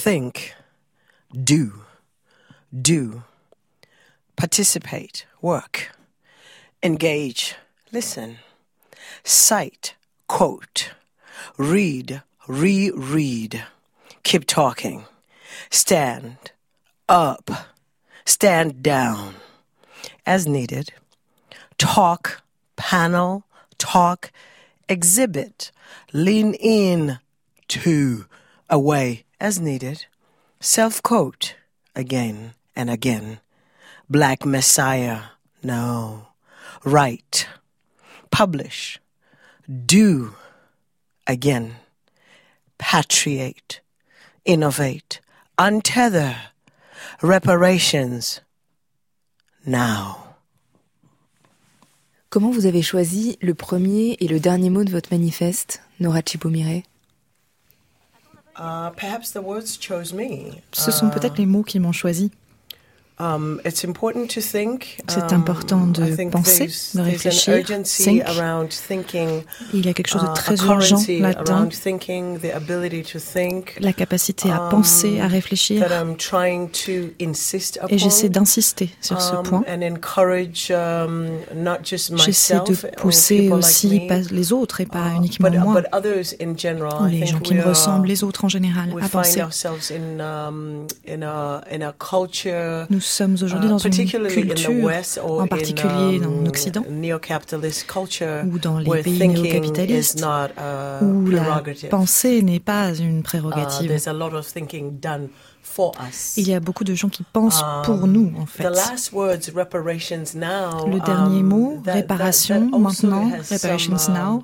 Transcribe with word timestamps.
think, 0.00 0.54
do, 1.30 1.82
do, 2.72 3.22
participate, 4.34 5.26
work, 5.42 5.94
engage, 6.82 7.54
listen, 7.92 8.38
cite, 9.24 9.94
quote, 10.26 10.92
read, 11.58 12.22
reread, 12.48 13.62
keep 14.22 14.46
talking, 14.46 15.04
stand 15.68 16.38
up, 17.06 17.50
stand 18.24 18.82
down, 18.82 19.34
as 20.24 20.46
needed, 20.46 20.94
talk, 21.76 22.40
panel, 22.76 23.44
talk, 23.76 24.32
exhibit, 24.88 25.70
lean 26.14 26.54
in, 26.54 27.18
to, 27.68 28.24
away, 28.70 29.24
as 29.40 29.58
needed, 29.58 30.06
self 30.60 31.02
quote, 31.02 31.56
again 31.96 32.54
and 32.76 32.90
again, 32.90 33.40
black 34.08 34.44
messiah, 34.44 35.20
no, 35.62 36.28
write, 36.84 37.46
publish, 38.30 39.00
do, 39.86 40.34
again, 41.26 41.76
patriate, 42.78 43.80
innovate, 44.44 45.20
untether, 45.58 46.36
reparations, 47.22 48.40
now. 49.64 50.26
Comment 52.30 52.52
vous 52.52 52.66
avez 52.66 52.82
choisi 52.82 53.36
le 53.42 53.54
premier 53.54 54.16
et 54.20 54.28
le 54.28 54.38
dernier 54.38 54.70
mot 54.70 54.84
de 54.84 54.90
votre 54.90 55.10
manifeste, 55.10 55.82
Nora 55.98 56.22
Chipomire 56.22 56.82
Uh, 58.32 58.39
perhaps 58.39 58.39
the 58.39 58.39
words 58.39 58.39
chose 58.39 58.39
me. 58.39 58.39
Ce 60.72 60.90
sont 60.90 61.10
peut-être 61.10 61.38
les 61.38 61.46
mots 61.46 61.62
qui 61.62 61.78
m'ont 61.78 61.92
choisi. 61.92 62.24
Um, 62.24 62.30
it's 62.30 62.30
important 62.30 62.30
to 62.30 62.32
think. 62.32 63.09
C'est 63.20 63.26
Um, 63.26 63.60
important 65.32 65.86
de 65.86 66.30
penser, 66.30 66.68
de 66.94 67.00
réfléchir, 67.02 67.56
urgency 67.58 68.04
think. 68.04 68.22
around 68.26 68.70
thinking, 68.70 69.42
Il 69.74 69.84
y 69.84 69.90
a 69.90 69.92
quelque 69.92 70.08
chose 70.08 70.22
de 70.22 70.28
uh, 70.28 70.34
très 70.34 70.56
urgent 70.64 70.96
là-dedans. 71.06 71.52
around 71.52 71.70
thinking, 71.72 72.38
the 72.38 72.54
ability 72.54 73.02
to 73.02 73.18
think, 73.18 73.76
La 73.78 73.92
capacité 73.92 74.50
à 74.50 74.62
um, 74.64 74.70
penser, 74.70 75.20
à 75.20 75.26
réfléchir. 75.28 75.86
that 75.86 75.94
I'm 75.94 76.16
trying 76.16 76.68
to 76.86 77.10
insist 77.22 77.76
upon. 77.82 77.94
Et 77.94 77.98
j'essaie 77.98 78.30
d'insister 78.30 78.88
sur 79.02 79.20
ce 79.20 79.34
um, 79.34 79.42
point. 79.42 79.64
and 79.68 79.82
encourage 79.82 80.70
um, 80.70 81.28
not 81.54 81.80
just 81.84 82.16
J'essaie 82.16 82.54
myself 82.54 82.82
de 82.82 82.88
pousser 82.96 83.50
aussi 83.50 84.00
pas 84.08 84.18
les 84.30 84.52
autres 84.52 84.80
et 84.80 84.86
pas 84.86 85.10
uh, 85.12 85.16
uniquement 85.16 85.50
but, 85.50 85.58
moi. 85.58 85.82
les 87.10 87.26
gens 87.26 87.40
qui 87.40 87.52
me 87.54 87.62
ressemblent, 87.62 88.08
les 88.08 88.24
autres 88.24 88.46
en 88.46 88.48
général, 88.48 88.88
à 88.98 89.08
find 89.08 89.10
penser. 89.10 89.42
ourselves 89.42 89.92
in 89.92 90.20
um, 90.20 90.86
in 91.06 91.22
a 91.22 91.60
in 91.70 91.82
a 91.82 91.92
culture 91.92 92.86
Nous 92.88 93.09
sommes 93.10 93.36
aujourd'hui 93.42 93.68
uh, 93.68 93.70
dans 93.70 93.78
une 93.78 94.28
culture, 94.28 94.90
en 95.22 95.46
particulier 95.46 96.20
en 96.24 96.24
um, 96.24 96.46
Occident, 96.46 96.84
ou 96.86 98.58
dans 98.58 98.78
les 98.78 99.02
pays 99.02 99.28
néo-capitalistes, 99.28 100.22
a 100.22 100.48
où 101.02 101.30
la 101.30 101.62
pensée 101.90 102.42
n'est 102.42 102.60
pas 102.60 102.94
une 102.94 103.20
Uh, 103.20 103.22
prérogative. 103.22 103.92
Il 106.36 106.48
y 106.48 106.54
a 106.54 106.60
beaucoup 106.60 106.84
de 106.84 106.94
gens 106.94 107.08
qui 107.08 107.22
pensent 107.22 107.62
Um, 107.62 107.82
pour 107.84 108.06
nous, 108.06 108.32
en 108.38 108.46
fait. 108.46 108.64
Le 108.64 108.70
dernier 111.04 111.40
um, 111.40 111.46
mot, 111.46 111.82
réparation, 111.84 112.70
maintenant, 112.78 113.30
reparations 113.50 114.08
now, 114.08 114.42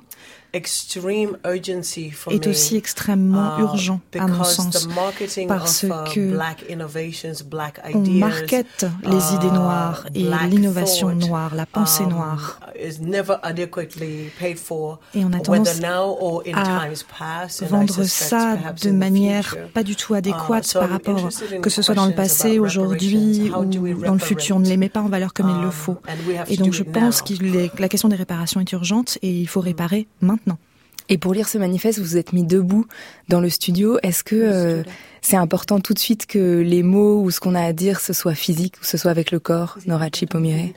est 2.31 2.47
aussi 2.47 2.75
extrêmement 2.75 3.57
uh, 3.57 3.61
urgent, 3.61 3.99
à 4.17 4.27
mon 4.27 4.43
sens. 4.43 4.87
the 4.87 4.95
marketing 4.95 5.47
parce 5.47 5.83
of, 5.83 5.89
uh, 5.89 6.13
que 6.13 6.31
black 6.31 6.65
innovations, 6.69 7.43
black 7.45 7.79
On 7.93 8.03
ideas, 8.03 8.27
markete 8.27 8.85
les 9.03 9.33
idées 9.35 9.47
uh, 9.47 9.51
noires 9.51 10.05
et 10.15 10.23
l'innovation 10.23 11.13
noire, 11.13 11.55
la 11.55 11.65
pensée 11.65 12.03
um, 12.03 12.09
noire. 12.09 12.59
is 12.75 12.99
never 13.01 13.37
adequately 13.43 14.31
paid 14.39 14.57
for, 14.57 14.99
Et 15.13 15.23
on 15.23 15.29
a 15.33 15.37
whether 15.37 15.63
tendance 15.63 15.81
now 15.81 16.17
or 16.19 16.43
in 16.45 16.53
à 16.53 16.89
vendre 17.65 18.03
ça 18.03 18.57
de 18.81 18.91
manière 18.91 19.55
pas 19.73 19.83
du 19.83 19.95
tout 19.95 20.13
adéquate 20.13 20.47
Uh, 20.47 20.63
so 20.63 20.79
par 20.79 20.89
rapport, 20.89 21.29
que 21.61 21.69
ce 21.69 21.81
soit 21.81 21.95
dans 21.95 22.05
le 22.05 22.13
passé, 22.13 22.59
aujourd'hui 22.59 23.51
ou 23.51 23.65
dans 24.03 24.13
le 24.13 24.19
futur. 24.19 24.57
On 24.57 24.59
ne 24.59 24.67
les 24.67 24.77
met 24.77 24.89
pas 24.89 25.01
en 25.01 25.09
valeur 25.09 25.33
comme 25.33 25.49
il 25.49 25.61
le 25.61 25.67
Um, 25.67 25.71
faut. 25.71 25.97
Et 26.47 26.57
donc 26.57 26.67
do 26.67 26.73
je 26.73 26.83
pense 26.83 27.21
que 27.21 27.33
la 27.81 27.89
question 27.89 28.09
des 28.09 28.15
réparations 28.15 28.61
est 28.61 28.71
urgente 28.71 29.17
et 29.21 29.29
il 29.29 29.47
faut 29.47 29.61
réparer 29.61 30.07
maintenant. 30.21 30.46
Et 31.09 31.17
pour 31.17 31.33
lire 31.33 31.47
ce 31.47 31.57
manifeste, 31.57 31.99
vous 31.99 32.05
vous 32.05 32.17
êtes 32.17 32.33
mis 32.33 32.43
debout 32.43 32.85
dans 33.29 33.39
le 33.39 33.49
studio. 33.49 33.97
Est-ce 34.03 34.23
que 34.23 34.35
euh, 34.35 34.83
c'est 35.21 35.35
important 35.37 35.79
tout 35.79 35.93
de 35.93 35.99
suite 35.99 36.25
que 36.25 36.59
les 36.61 36.83
mots 36.83 37.21
ou 37.21 37.31
ce 37.31 37.39
qu'on 37.39 37.55
a 37.55 37.61
à 37.61 37.73
dire, 37.73 37.99
ce 37.99 38.13
soit 38.13 38.35
physique 38.35 38.75
ou 38.81 38.83
ce 38.85 38.97
soit 38.97 39.11
avec 39.11 39.31
le 39.31 39.39
corps, 39.39 39.77
Nora 39.85 40.07
Chipomire 40.13 40.69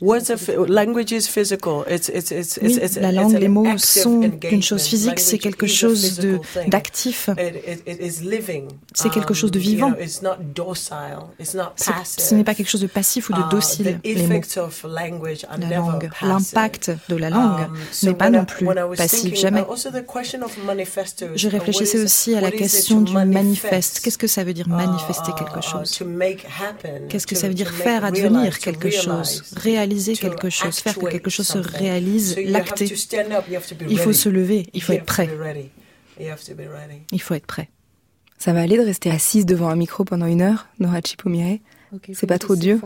Words 0.00 0.30
are 0.30 0.38
phy- 0.38 0.56
language 0.68 1.12
is 1.12 1.22
physical. 1.28 1.84
It's 1.88 2.08
it's 2.08 2.30
it's 2.30 2.58
Oui, 2.62 2.78
la 3.00 3.12
langue, 3.12 3.34
an 3.36 3.38
les 3.38 3.48
mots 3.48 3.78
sont 3.78 4.22
une 4.50 4.62
chose 4.62 4.82
physique, 4.84 5.20
c'est 5.20 5.36
Language 5.36 5.42
quelque 5.42 5.66
chose 5.66 6.18
de 6.18 6.38
d'actif. 6.68 7.28
C'est 8.94 9.10
quelque 9.10 9.34
chose 9.34 9.50
de 9.50 9.58
Um, 9.58 9.62
vivant. 9.62 9.90
know, 9.92 10.00
it's 10.02 10.22
not 10.22 10.36
docile. 10.54 11.18
It's 11.40 11.54
not 11.54 11.72
C'est- 11.76 11.92
passive. 11.92 12.24
Ce 12.24 12.34
n'est 12.34 12.44
pas 12.44 12.54
quelque 12.54 12.68
chose 12.68 12.80
de 12.80 12.86
passif 12.86 13.28
ou 13.30 13.32
de 13.32 13.38
Uh, 13.40 13.50
docile, 13.50 14.00
les 14.04 14.26
mots. 14.26 14.40
La 15.58 15.76
langue, 15.78 16.10
l'impact 16.22 16.90
de 17.08 17.16
la 17.16 17.30
langue 17.30 17.60
Um, 17.68 17.76
n'est 18.04 18.14
pas 18.14 18.30
non 18.30 18.44
plus 18.44 18.66
passif, 18.96 19.34
jamais. 19.36 19.60
uh, 19.60 19.70
also 19.70 19.90
the 19.90 20.04
question 20.04 20.42
of 20.42 20.56
manifestos, 20.66 21.26
Je 21.36 21.48
uh, 21.48 21.50
réfléchissais 21.50 21.98
is- 21.98 22.04
aussi 22.04 22.34
à 22.34 22.40
la 22.40 22.50
question 22.50 23.01
du 23.04 23.12
manifest? 23.12 23.44
manifeste. 23.44 24.00
Qu'est-ce 24.00 24.18
que 24.18 24.26
ça 24.26 24.44
veut 24.44 24.54
dire 24.54 24.68
manifester 24.68 25.32
quelque 25.38 25.60
chose 25.60 25.90
to 25.90 26.04
make 26.04 26.46
happen, 26.60 27.08
Qu'est-ce 27.08 27.26
que 27.26 27.34
ça 27.34 27.48
veut 27.48 27.54
dire 27.54 27.70
faire 27.70 28.04
advenir 28.04 28.58
quelque 28.58 28.90
chose, 28.90 29.42
réaliser 29.56 30.14
quelque 30.14 30.50
chose, 30.50 30.78
faire 30.78 30.96
que 30.96 31.06
quelque 31.06 31.30
chose 31.30 31.46
se 31.46 31.58
réalise, 31.58 32.36
l'acter. 32.38 32.92
Il 33.88 33.98
faut 33.98 34.12
se 34.12 34.28
lever, 34.28 34.68
il 34.72 34.82
faut 34.82 34.92
être 34.92 35.04
prêt. 35.04 35.28
Il 37.10 37.20
faut 37.20 37.34
être 37.34 37.46
prêt. 37.46 37.68
Ça 38.38 38.52
va 38.52 38.60
aller 38.60 38.76
de 38.76 38.82
rester 38.82 39.10
assise 39.10 39.46
devant 39.46 39.68
un 39.68 39.76
micro 39.76 40.04
pendant 40.04 40.26
une 40.26 40.42
heure, 40.42 40.66
Nora 40.80 41.00
Chipomire 41.00 41.58
C'est 42.12 42.26
pas 42.26 42.38
trop 42.38 42.56
dur 42.56 42.80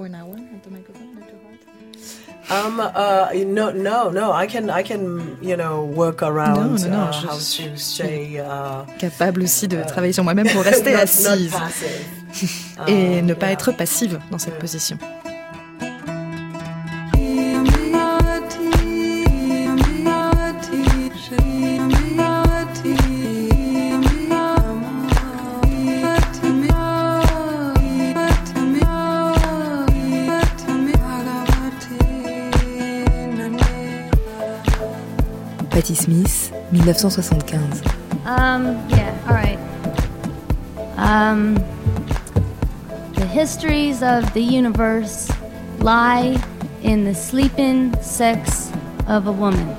Um, 2.49 2.79
uh, 2.81 3.27
no, 3.45 3.71
no, 3.73 4.11
no. 4.11 4.33
I 4.33 4.47
can, 4.47 4.71
I 4.71 4.83
can, 4.85 5.37
you 5.43 5.57
know, 5.57 5.83
work 5.85 6.23
around 6.23 6.81
Non, 6.81 6.91
non, 6.91 6.91
non, 6.91 7.09
uh, 7.09 7.13
je 7.13 7.27
how 7.27 7.39
suis- 7.39 7.65
to 7.71 7.77
stay. 7.77 8.39
Uh, 8.41 8.85
Capable 8.99 9.43
aussi 9.43 9.67
de 9.67 9.83
travailler 9.83 10.13
sur 10.13 10.23
moi-même 10.23 10.49
pour 10.51 10.63
rester 10.65 10.93
not- 10.93 11.01
assise 11.01 11.51
passive. 11.51 12.49
et 12.87 13.19
Um, 13.21 13.27
ne 13.27 13.35
pas 13.35 13.47
yeah. 13.47 13.53
être 13.55 13.73
passive 13.73 14.21
dans 14.31 14.39
cette 14.39 14.59
position. 14.61 14.97
Patti 35.87 35.95
Smith, 35.95 36.51
1975. 36.73 38.27
Um, 38.27 38.65
yeah, 38.89 39.17
all 39.29 39.35
right. 39.35 39.57
Um, 40.97 41.55
the 43.13 43.25
histories 43.25 44.03
of 44.03 44.35
the 44.35 44.41
universe 44.41 45.31
lie 45.79 46.43
in 46.83 47.05
the 47.05 47.15
sleeping 47.15 47.95
sex 48.03 48.73
of 49.07 49.29
a 49.29 49.33
woman. 49.33 49.76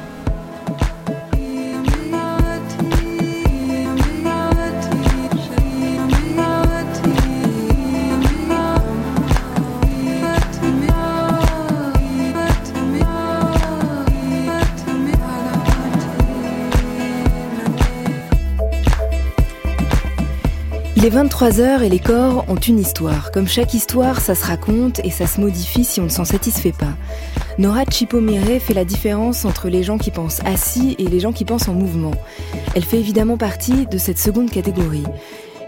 Il 21.07 21.15
est 21.15 21.23
23h 21.23 21.83
et 21.83 21.89
les 21.89 21.99
corps 21.99 22.43
ont 22.49 22.55
une 22.55 22.79
histoire. 22.79 23.31
Comme 23.31 23.47
chaque 23.47 23.73
histoire, 23.73 24.19
ça 24.19 24.35
se 24.35 24.45
raconte 24.45 24.99
et 25.05 25.09
ça 25.09 25.25
se 25.25 25.39
modifie 25.39 25.85
si 25.85 26.01
on 26.01 26.03
ne 26.03 26.09
s'en 26.09 26.25
satisfait 26.25 26.73
pas. 26.77 26.97
Nora 27.57 27.85
Chipomire 27.89 28.61
fait 28.61 28.73
la 28.73 28.83
différence 28.83 29.45
entre 29.45 29.69
les 29.69 29.83
gens 29.83 29.97
qui 29.97 30.11
pensent 30.11 30.41
assis 30.43 30.97
et 30.99 31.05
les 31.05 31.21
gens 31.21 31.31
qui 31.31 31.45
pensent 31.45 31.69
en 31.69 31.73
mouvement. 31.73 32.11
Elle 32.75 32.83
fait 32.83 32.99
évidemment 32.99 33.37
partie 33.37 33.85
de 33.85 33.97
cette 33.97 34.19
seconde 34.19 34.51
catégorie. 34.51 35.05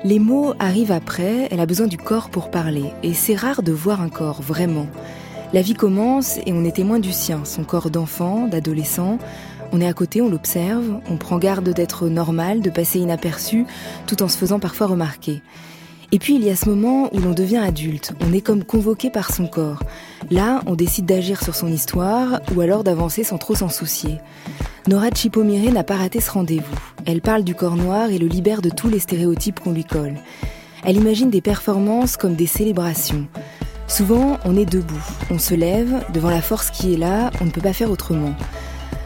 Les 0.04 0.20
mots 0.20 0.56
arrivent 0.60 0.92
après, 0.92 1.48
elle 1.52 1.62
a 1.62 1.66
besoin 1.66 1.88
du 1.88 1.98
corps 1.98 2.30
pour 2.30 2.52
parler, 2.52 2.92
et 3.02 3.14
c'est 3.14 3.36
rare 3.36 3.64
de 3.64 3.72
voir 3.72 4.02
un 4.02 4.10
corps, 4.10 4.42
vraiment. 4.42 4.88
La 5.54 5.62
vie 5.62 5.74
commence 5.74 6.38
et 6.46 6.52
on 6.52 6.66
est 6.66 6.76
témoin 6.76 7.00
du 7.00 7.14
sien, 7.14 7.46
son 7.46 7.64
corps 7.64 7.90
d'enfant, 7.90 8.48
d'adolescent, 8.48 9.20
On 9.72 9.82
est 9.82 9.88
à 9.88 9.94
côté, 9.94 10.22
on 10.22 10.30
l'observe, 10.30 11.00
on 11.10 11.18
prend 11.18 11.38
garde 11.38 11.70
d'être 11.70 12.08
normal, 12.08 12.62
de 12.62 12.70
passer 12.70 13.00
inaperçu, 13.00 13.66
tout 14.08 14.24
en 14.24 14.28
se 14.28 14.38
faisant 14.38 14.60
parfois 14.60 14.88
remarquer. 14.88 15.42
Et 16.12 16.18
puis 16.18 16.36
il 16.36 16.44
y 16.44 16.50
a 16.50 16.56
ce 16.56 16.68
moment 16.68 17.10
où 17.14 17.20
l'on 17.20 17.34
devient 17.34 17.58
adulte, 17.58 18.14
on 18.22 18.34
est 18.34 18.42
comme 18.42 18.64
convoqué 18.64 19.12
par 19.12 19.32
son 19.32 19.46
corps. 19.46 19.84
Là, 20.32 20.62
on 20.66 20.74
décide 20.74 21.06
d'agir 21.06 21.44
sur 21.44 21.54
son 21.54 21.68
histoire 21.68 22.42
ou 22.56 22.62
alors 22.62 22.84
d'avancer 22.84 23.24
sans 23.24 23.38
trop 23.38 23.54
s'en 23.54 23.70
soucier. 23.70 24.18
Nora 24.88 25.10
Chipomire 25.12 25.72
n'a 25.72 25.84
pas 25.84 25.98
raté 25.98 26.20
ce 26.20 26.32
rendez-vous. 26.32 26.80
Elle 27.06 27.22
parle 27.22 27.44
du 27.44 27.54
corps 27.54 27.76
noir 27.76 28.10
et 28.10 28.18
le 28.18 28.26
libère 28.26 28.64
de 28.64 28.72
tous 28.72 28.90
les 28.90 28.98
stéréotypes 28.98 29.60
qu'on 29.60 29.72
lui 29.72 29.84
colle. 29.84 30.16
Elle 30.84 30.98
imagine 30.98 31.30
des 31.30 31.42
performances 31.42 32.18
comme 32.18 32.34
des 32.34 32.48
célébrations. 32.48 33.28
Souvent, 33.88 34.40
on 34.46 34.58
est 34.58 34.66
debout, 34.70 35.06
on 35.30 35.38
se 35.38 35.54
lève, 35.54 36.04
devant 36.14 36.30
la 36.30 36.42
force 36.42 36.72
qui 36.72 36.94
est 36.94 36.98
là, 36.98 37.32
on 37.42 37.46
ne 37.46 37.52
peut 37.52 37.62
pas 37.62 37.74
faire 37.74 37.92
autrement. 37.92 38.34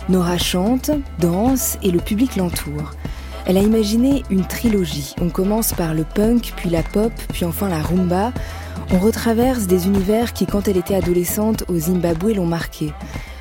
Nora 0.09 0.37
chante, 0.37 0.91
danse 1.19 1.77
et 1.81 1.91
le 1.91 1.99
public 1.99 2.35
l'entoure. 2.35 2.91
Elle 3.45 3.57
a 3.57 3.61
imaginé 3.61 4.23
une 4.29 4.45
trilogie. 4.45 5.15
On 5.21 5.29
commence 5.29 5.73
par 5.73 5.93
le 5.93 6.03
punk, 6.03 6.53
puis 6.55 6.69
la 6.69 6.83
pop, 6.83 7.11
puis 7.31 7.45
enfin 7.45 7.69
la 7.69 7.81
rumba. 7.81 8.33
On 8.91 8.99
retraverse 8.99 9.65
des 9.65 9.87
univers 9.87 10.33
qui, 10.33 10.45
quand 10.45 10.67
elle 10.67 10.77
était 10.77 10.95
adolescente 10.95 11.63
au 11.69 11.77
Zimbabwe, 11.77 12.33
l'ont 12.35 12.45
marquée. 12.45 12.93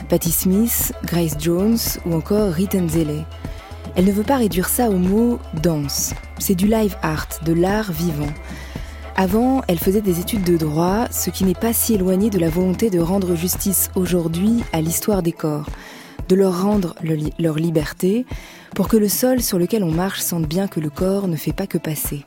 Patti 0.08 0.30
Smith, 0.30 0.92
Grace 1.04 1.36
Jones 1.38 1.78
ou 2.06 2.14
encore 2.14 2.52
Rita 2.52 2.78
Nzele. 2.78 3.24
Elle 3.94 4.04
ne 4.04 4.12
veut 4.12 4.22
pas 4.22 4.36
réduire 4.36 4.68
ça 4.68 4.88
au 4.88 4.96
mot 4.96 5.38
danse. 5.62 6.14
C'est 6.38 6.54
du 6.54 6.66
live 6.66 6.96
art, 7.02 7.28
de 7.44 7.52
l'art 7.52 7.92
vivant. 7.92 8.32
Avant, 9.16 9.62
elle 9.68 9.78
faisait 9.78 10.00
des 10.00 10.20
études 10.20 10.44
de 10.44 10.56
droit, 10.56 11.06
ce 11.10 11.30
qui 11.30 11.44
n'est 11.44 11.54
pas 11.54 11.72
si 11.72 11.94
éloigné 11.94 12.30
de 12.30 12.38
la 12.38 12.48
volonté 12.48 12.88
de 12.88 13.00
rendre 13.00 13.34
justice 13.34 13.90
aujourd'hui 13.94 14.64
à 14.72 14.80
l'histoire 14.80 15.22
des 15.22 15.32
corps, 15.32 15.66
de 16.28 16.34
leur 16.34 16.62
rendre 16.62 16.94
leur 17.38 17.56
liberté, 17.56 18.26
pour 18.74 18.88
que 18.88 18.96
le 18.96 19.08
sol 19.08 19.40
sur 19.40 19.58
lequel 19.58 19.84
on 19.84 19.90
marche 19.90 20.20
sente 20.20 20.46
bien 20.46 20.68
que 20.68 20.80
le 20.80 20.90
corps 20.90 21.28
ne 21.28 21.36
fait 21.36 21.52
pas 21.52 21.66
que 21.66 21.78
passer. 21.78 22.24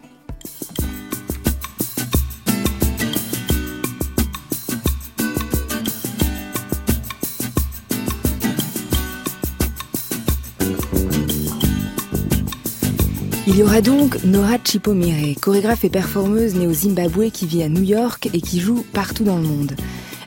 Il 13.47 13.59
y 13.59 13.63
aura 13.63 13.79
donc 13.79 14.21
Nora 14.25 14.57
Chipomire, 14.61 15.33
chorégraphe 15.39 15.85
et 15.85 15.89
performeuse 15.89 16.55
née 16.55 16.67
au 16.67 16.73
Zimbabwe 16.73 17.29
qui 17.31 17.45
vit 17.45 17.63
à 17.63 17.69
New 17.69 17.83
York 17.83 18.27
et 18.33 18.41
qui 18.41 18.59
joue 18.59 18.85
partout 18.91 19.23
dans 19.23 19.37
le 19.37 19.43
monde. 19.43 19.75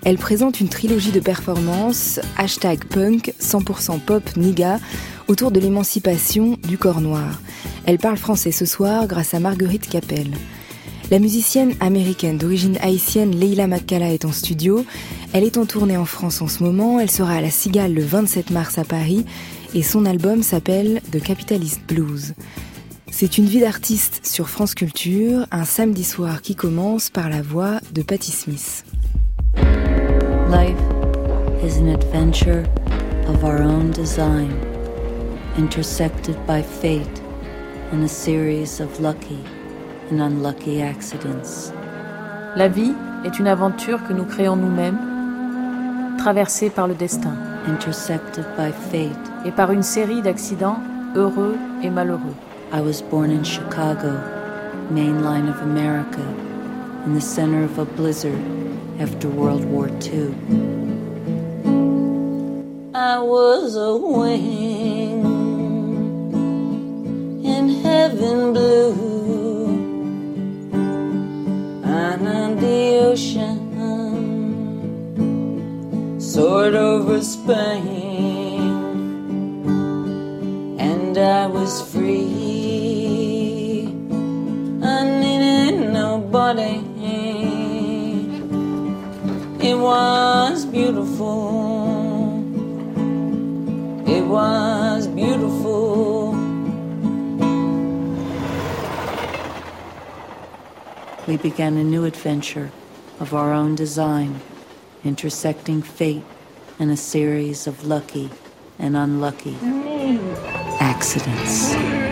Elle 0.09 0.17
présente 0.17 0.61
une 0.61 0.71
trilogie 0.71 1.13
de 1.13 1.21
performances, 1.21 2.19
hashtag 2.39 2.83
punk, 2.83 3.35
100% 3.43 4.01
pop, 4.01 4.23
niga, 4.39 4.81
autour 5.27 5.51
de 5.51 5.61
l'émancipation 5.61 6.57
du 6.67 6.79
corps 6.79 7.03
noir. 7.03 7.43
Elle 7.85 7.99
parle 7.99 8.17
français 8.17 8.51
ce 8.51 8.65
soir 8.65 9.07
grâce 9.07 9.35
à 9.35 9.39
Marguerite 9.39 9.87
Capel. 9.87 10.29
La 11.11 11.19
musicienne 11.19 11.75
américaine 11.81 12.39
d'origine 12.39 12.79
haïtienne 12.81 13.39
Leila 13.39 13.67
Makala 13.67 14.11
est 14.11 14.25
en 14.25 14.33
studio. 14.33 14.87
Elle 15.35 15.45
est 15.45 15.59
en 15.59 15.67
tournée 15.67 15.99
en 15.99 16.07
France 16.07 16.41
en 16.41 16.49
ce 16.49 16.65
moment. 16.65 16.99
Elle 16.99 17.11
sera 17.11 17.35
à 17.35 17.43
la 17.43 17.51
Cigale 17.51 17.93
le 17.93 18.03
27 18.03 18.51
mars 18.51 18.79
à 18.79 18.85
Paris 18.85 19.27
et 19.75 19.83
son 19.83 20.07
album 20.07 20.43
s'appelle 20.43 21.03
The 21.13 21.23
Capitalist 21.23 21.83
Blues. 21.87 22.33
C'est 23.11 23.37
une 23.37 23.45
vie 23.45 23.61
d'artiste 23.61 24.25
sur 24.25 24.49
France 24.49 24.75
Culture, 24.75 25.47
un 25.51 25.67
samedi 25.67 26.05
soir 26.05 26.41
qui 26.41 26.55
commence 26.55 27.11
par 27.11 27.29
la 27.29 27.43
voix 27.43 27.81
de 27.93 28.01
Patti 28.01 28.33
Smith. 28.33 28.87
Life 30.49 30.81
is 31.63 31.77
an 31.77 31.89
adventure 31.89 32.67
of 33.27 33.45
our 33.45 33.63
own 33.63 33.91
design. 33.91 34.69
intersected 35.59 36.37
by 36.47 36.63
fate 36.63 37.21
and 37.91 38.05
a 38.05 38.09
series 38.09 38.81
of 38.81 39.01
lucky 39.01 39.39
and 40.09 40.23
unlucky 40.23 40.81
accidents. 40.81 41.73
La 42.57 42.69
vie 42.69 42.95
est 43.25 43.39
une 43.39 43.49
aventure 43.49 44.03
que 44.07 44.13
nous 44.13 44.25
créons 44.25 44.57
nous-mêmes, 44.57 46.17
traversée 46.19 46.71
par 46.71 46.87
le 46.87 46.95
destin. 46.95 47.37
Intersected 47.67 48.47
by 48.57 48.71
fate. 48.91 49.19
Et 49.45 49.51
par 49.51 49.73
une 49.73 49.83
série 49.83 50.23
d'accidents 50.23 50.79
heureux 51.15 51.59
et 51.83 51.91
malheureux. 51.91 52.35
I 52.73 52.81
was 52.81 53.03
born 53.03 53.31
in 53.31 53.43
Chicago, 53.43 54.19
main 54.91 55.23
line 55.23 55.49
of 55.49 55.61
America, 55.63 56.23
in 57.05 57.15
the 57.15 57.21
center 57.21 57.65
of 57.65 57.79
a 57.79 57.85
blizzard 57.85 58.39
after 58.99 59.29
World 59.29 59.65
War 59.65 59.89
II. 60.03 60.35
I 62.95 63.21
was 63.21 63.77
a 63.77 63.97
wing 63.97 65.25
in 67.45 67.69
heaven 67.85 68.53
blue 68.53 68.95
and 71.85 72.29
on 72.29 72.57
the 72.57 72.99
ocean, 73.11 73.61
soared 76.21 76.75
over 76.75 77.23
Spain, 77.23 78.59
and 80.81 81.17
I 81.17 81.47
was 81.47 81.83
free. 81.93 82.48
Beautiful. 91.29 93.09
It 94.07 94.25
was 94.27 95.07
beautiful. 95.09 95.69
we 101.27 101.37
began 101.37 101.77
a 101.77 101.85
new 101.85 102.07
adventure 102.07 102.71
of 103.21 103.35
our 103.35 103.53
own 103.53 103.75
design, 103.75 104.41
intersecting 105.05 105.83
fate 105.83 106.25
in 106.79 106.89
a 106.89 106.97
series 106.97 107.67
of 107.67 107.85
lucky 107.85 108.31
and 108.79 108.97
unlucky 108.97 109.55
accidents. 110.81 112.08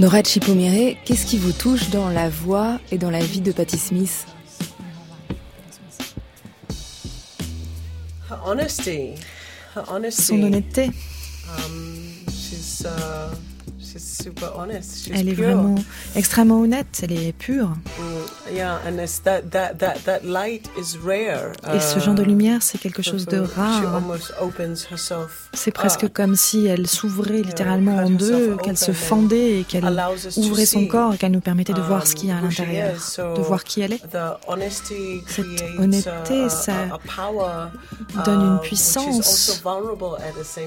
Nora 0.00 0.22
Chipomire, 0.22 0.96
qu'est-ce 1.04 1.26
qui 1.26 1.36
vous 1.36 1.52
touche 1.52 1.90
dans 1.90 2.08
la 2.08 2.30
voix 2.30 2.80
et 2.90 2.96
dans 2.96 3.10
la 3.10 3.20
vie 3.20 3.42
de 3.42 3.52
Patti 3.52 3.76
Smith? 3.76 4.24
Son 10.10 10.42
honnêteté. 10.42 10.86
Um, 10.86 12.14
uh, 12.82 13.19
elle 15.12 15.28
est 15.28 15.34
vraiment 15.34 15.76
extrêmement 16.14 16.60
honnête, 16.60 17.00
elle 17.02 17.12
est 17.12 17.32
pure. 17.32 17.70
Et 21.74 21.80
ce 21.80 21.98
genre 21.98 22.14
de 22.14 22.22
uh, 22.22 22.26
lumière, 22.26 22.62
c'est 22.62 22.78
quelque 22.78 23.02
chose 23.02 23.26
de 23.26 23.38
rare. 23.38 24.02
C'est 25.54 25.70
presque 25.70 26.12
comme 26.12 26.36
si 26.36 26.66
elle 26.66 26.86
s'ouvrait 26.86 27.42
littéralement 27.42 27.96
en 27.96 28.10
deux, 28.10 28.56
qu'elle 28.56 28.78
se 28.78 28.92
fendait 28.92 29.60
et 29.60 29.64
qu'elle 29.64 29.84
ouvrait 30.36 30.66
son 30.66 30.86
corps 30.86 31.14
et 31.14 31.18
qu'elle 31.18 31.32
nous 31.32 31.40
permettait 31.40 31.72
de 31.72 31.80
voir 31.80 32.06
ce 32.06 32.14
qu'il 32.14 32.28
y 32.28 32.32
a 32.32 32.38
à 32.38 32.40
l'intérieur, 32.40 32.94
de 33.18 33.40
voir 33.40 33.64
qui 33.64 33.80
elle 33.80 33.94
est. 33.94 34.02
Cette 35.26 35.46
honnêteté, 35.78 36.48
ça 36.48 36.72
donne 38.24 38.40
une 38.40 38.56
uh, 38.56 38.60
puissance 38.60 39.62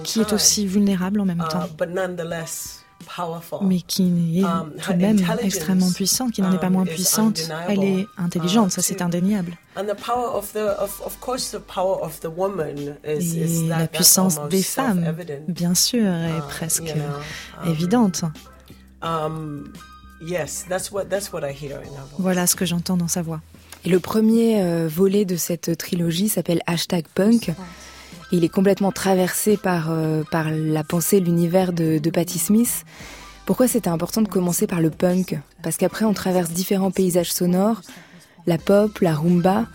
qui 0.03 0.22
est 0.22 0.33
aussi 0.33 0.67
vulnérable 0.67 1.19
en 1.19 1.25
même 1.25 1.43
temps 1.50 1.67
mais 3.62 3.81
qui 3.81 4.39
est 4.39 4.43
um, 4.43 4.72
tout 4.81 4.93
de 4.93 4.98
même 4.98 5.17
extrêmement 5.41 5.91
puissante, 5.91 6.31
qui 6.31 6.41
n'en 6.41 6.51
est 6.53 6.60
pas 6.60 6.69
moins 6.69 6.83
um, 6.83 6.88
puissante. 6.88 7.50
Elle 7.67 7.83
est 7.83 8.07
intelligente, 8.17 8.72
ça 8.72 8.81
c'est 8.81 9.01
indéniable. 9.01 9.57
Et 9.77 9.81
la 13.67 13.88
puissance 13.88 14.39
des 14.50 14.63
femmes, 14.63 15.15
bien 15.48 15.75
sûr, 15.75 16.05
est 16.05 16.41
presque 16.50 16.93
um, 17.63 17.69
évidente. 17.69 18.24
Voilà 22.17 22.48
ce 22.48 22.55
que 22.55 22.65
j'entends 22.65 22.98
dans 22.98 23.07
sa 23.07 23.22
voix. 23.22 23.41
Et 23.86 23.89
le 23.89 24.00
premier 24.00 24.62
euh, 24.62 24.88
volet 24.88 25.25
de 25.25 25.36
cette 25.36 25.77
trilogie 25.77 26.29
s'appelle 26.29 26.62
Hashtag 26.67 27.05
Punk. 27.13 27.51
Il 28.33 28.43
est 28.43 28.49
complètement 28.49 28.91
traversé 28.91 29.55
par, 29.55 29.91
euh, 29.91 30.23
par 30.29 30.49
la 30.51 30.83
pensée, 30.83 31.21
l'univers 31.21 31.71
de, 31.71 31.99
de 31.99 32.09
Patti 32.09 32.39
Smith. 32.39 32.83
Pourquoi 33.45 33.69
c'était 33.69 33.89
important 33.89 34.21
de 34.21 34.27
commencer 34.27 34.67
par 34.67 34.81
le 34.81 34.89
punk? 34.89 35.39
Parce 35.61 35.77
qu'après, 35.77 36.03
on 36.03 36.13
traverse 36.13 36.49
différents 36.49 36.91
paysages 36.91 37.31
sonores. 37.31 37.81
la 38.45 38.57
pop, 38.57 38.99
la 38.99 39.13
rumba, 39.13 39.67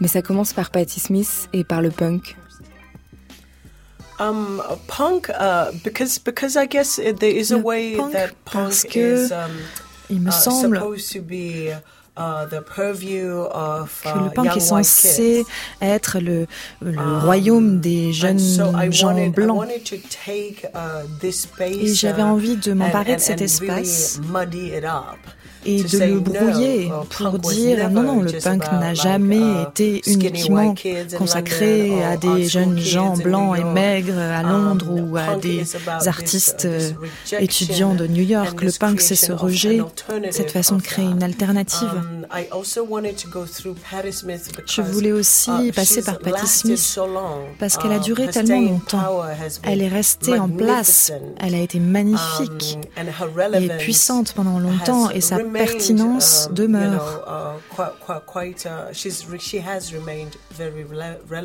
mais 0.00 0.08
ça 0.08 0.22
commence 0.22 0.52
par 0.52 0.70
Patti 0.70 1.00
Smith 1.00 1.48
et 1.52 1.64
par 1.64 1.82
le 1.82 1.90
punk. 1.90 2.36
Um, 4.18 4.62
punk, 4.88 5.28
uh, 5.28 5.72
because 5.84 6.18
because 6.18 6.56
I 6.56 6.66
guess 6.66 6.96
there 6.96 7.36
is 7.36 7.52
a 7.52 7.58
way 7.58 7.96
that 8.12 8.30
punk 8.46 8.96
is 8.96 9.30
um, 9.30 9.52
il 10.08 10.20
me 10.20 10.28
uh, 10.28 10.32
semble 10.32 10.96
to 11.12 11.20
be 11.20 11.68
Uh, 11.68 11.80
que 12.16 14.18
le 14.18 14.26
uh, 14.26 14.30
punk 14.34 14.56
est 14.56 14.60
censé 14.60 15.44
être 15.80 16.18
le, 16.18 16.46
le 16.80 16.98
um, 16.98 17.20
royaume 17.20 17.80
des 17.80 18.12
jeunes 18.12 18.40
gens 18.90 19.12
blancs. 19.30 19.68
Uh, 19.68 21.06
Et 21.60 21.94
j'avais 21.94 22.22
envie 22.22 22.56
de 22.56 22.72
m'emparer 22.72 23.16
de 23.16 23.20
cet 23.20 23.40
espace 23.40 24.20
et 25.66 25.82
de 25.82 25.98
le 25.98 26.20
brouiller 26.20 26.90
pour 27.10 27.38
dire 27.38 27.90
non, 27.90 28.02
non, 28.02 28.22
le 28.22 28.32
punk 28.32 28.62
n'a 28.72 28.94
jamais 28.94 29.38
uh, 29.38 29.68
été 29.68 30.02
uniquement 30.06 30.74
consacré 31.18 32.04
à 32.04 32.16
des 32.16 32.48
jeunes 32.48 32.78
gens 32.78 33.16
blancs 33.16 33.58
et 33.58 33.64
maigres 33.64 34.18
à 34.18 34.40
um, 34.40 34.50
Londres 34.50 34.86
ou 34.90 35.16
à 35.16 35.36
des 35.36 35.64
artistes 36.06 36.66
euh, 36.66 36.90
étudiants 37.38 37.94
de 37.94 38.06
New 38.06 38.22
York. 38.22 38.62
Le 38.62 38.70
punk, 38.78 39.00
c'est 39.00 39.16
ce 39.16 39.32
rejet, 39.32 39.80
cette 40.30 40.52
façon 40.52 40.76
de 40.76 40.82
créer 40.82 41.06
une 41.06 41.22
alternative. 41.22 41.88
Um, 41.92 42.26
Je 44.66 44.82
voulais 44.82 45.12
aussi 45.12 45.50
uh, 45.50 45.72
passer 45.72 46.02
par 46.02 46.18
Patti 46.18 46.46
Smith 46.46 46.98
parce 47.58 47.76
qu'elle 47.76 47.92
a 47.92 47.98
duré 47.98 48.28
tellement 48.28 48.60
longtemps. 48.60 49.22
Elle 49.62 49.82
est 49.82 49.88
restée 49.88 50.38
en 50.38 50.48
place. 50.48 51.12
Elle 51.38 51.54
a 51.54 51.60
été 51.60 51.80
magnifique 51.80 52.78
et 53.54 53.68
puissante 53.78 54.32
pendant 54.32 54.58
longtemps 54.58 55.10
et 55.10 55.20
sa 55.20 55.38
pertinence 55.56 56.48
demeure. 56.52 57.22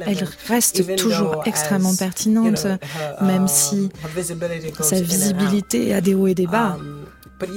Elle 0.07 0.27
reste 0.47 0.95
toujours 0.95 1.43
extrêmement 1.45 1.95
pertinente, 1.95 2.67
même 3.21 3.47
si 3.47 3.89
sa 4.81 5.01
visibilité 5.01 5.93
a 5.93 6.01
des 6.01 6.13
hauts 6.13 6.27
et 6.27 6.35
des 6.35 6.47
bas. 6.47 6.77
Um, 7.41 7.47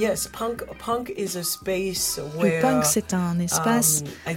le 2.41 2.61
punk, 2.61 2.85
c'est 2.85 3.13
un 3.13 3.39
espace 3.39 4.03
um, 4.27 4.33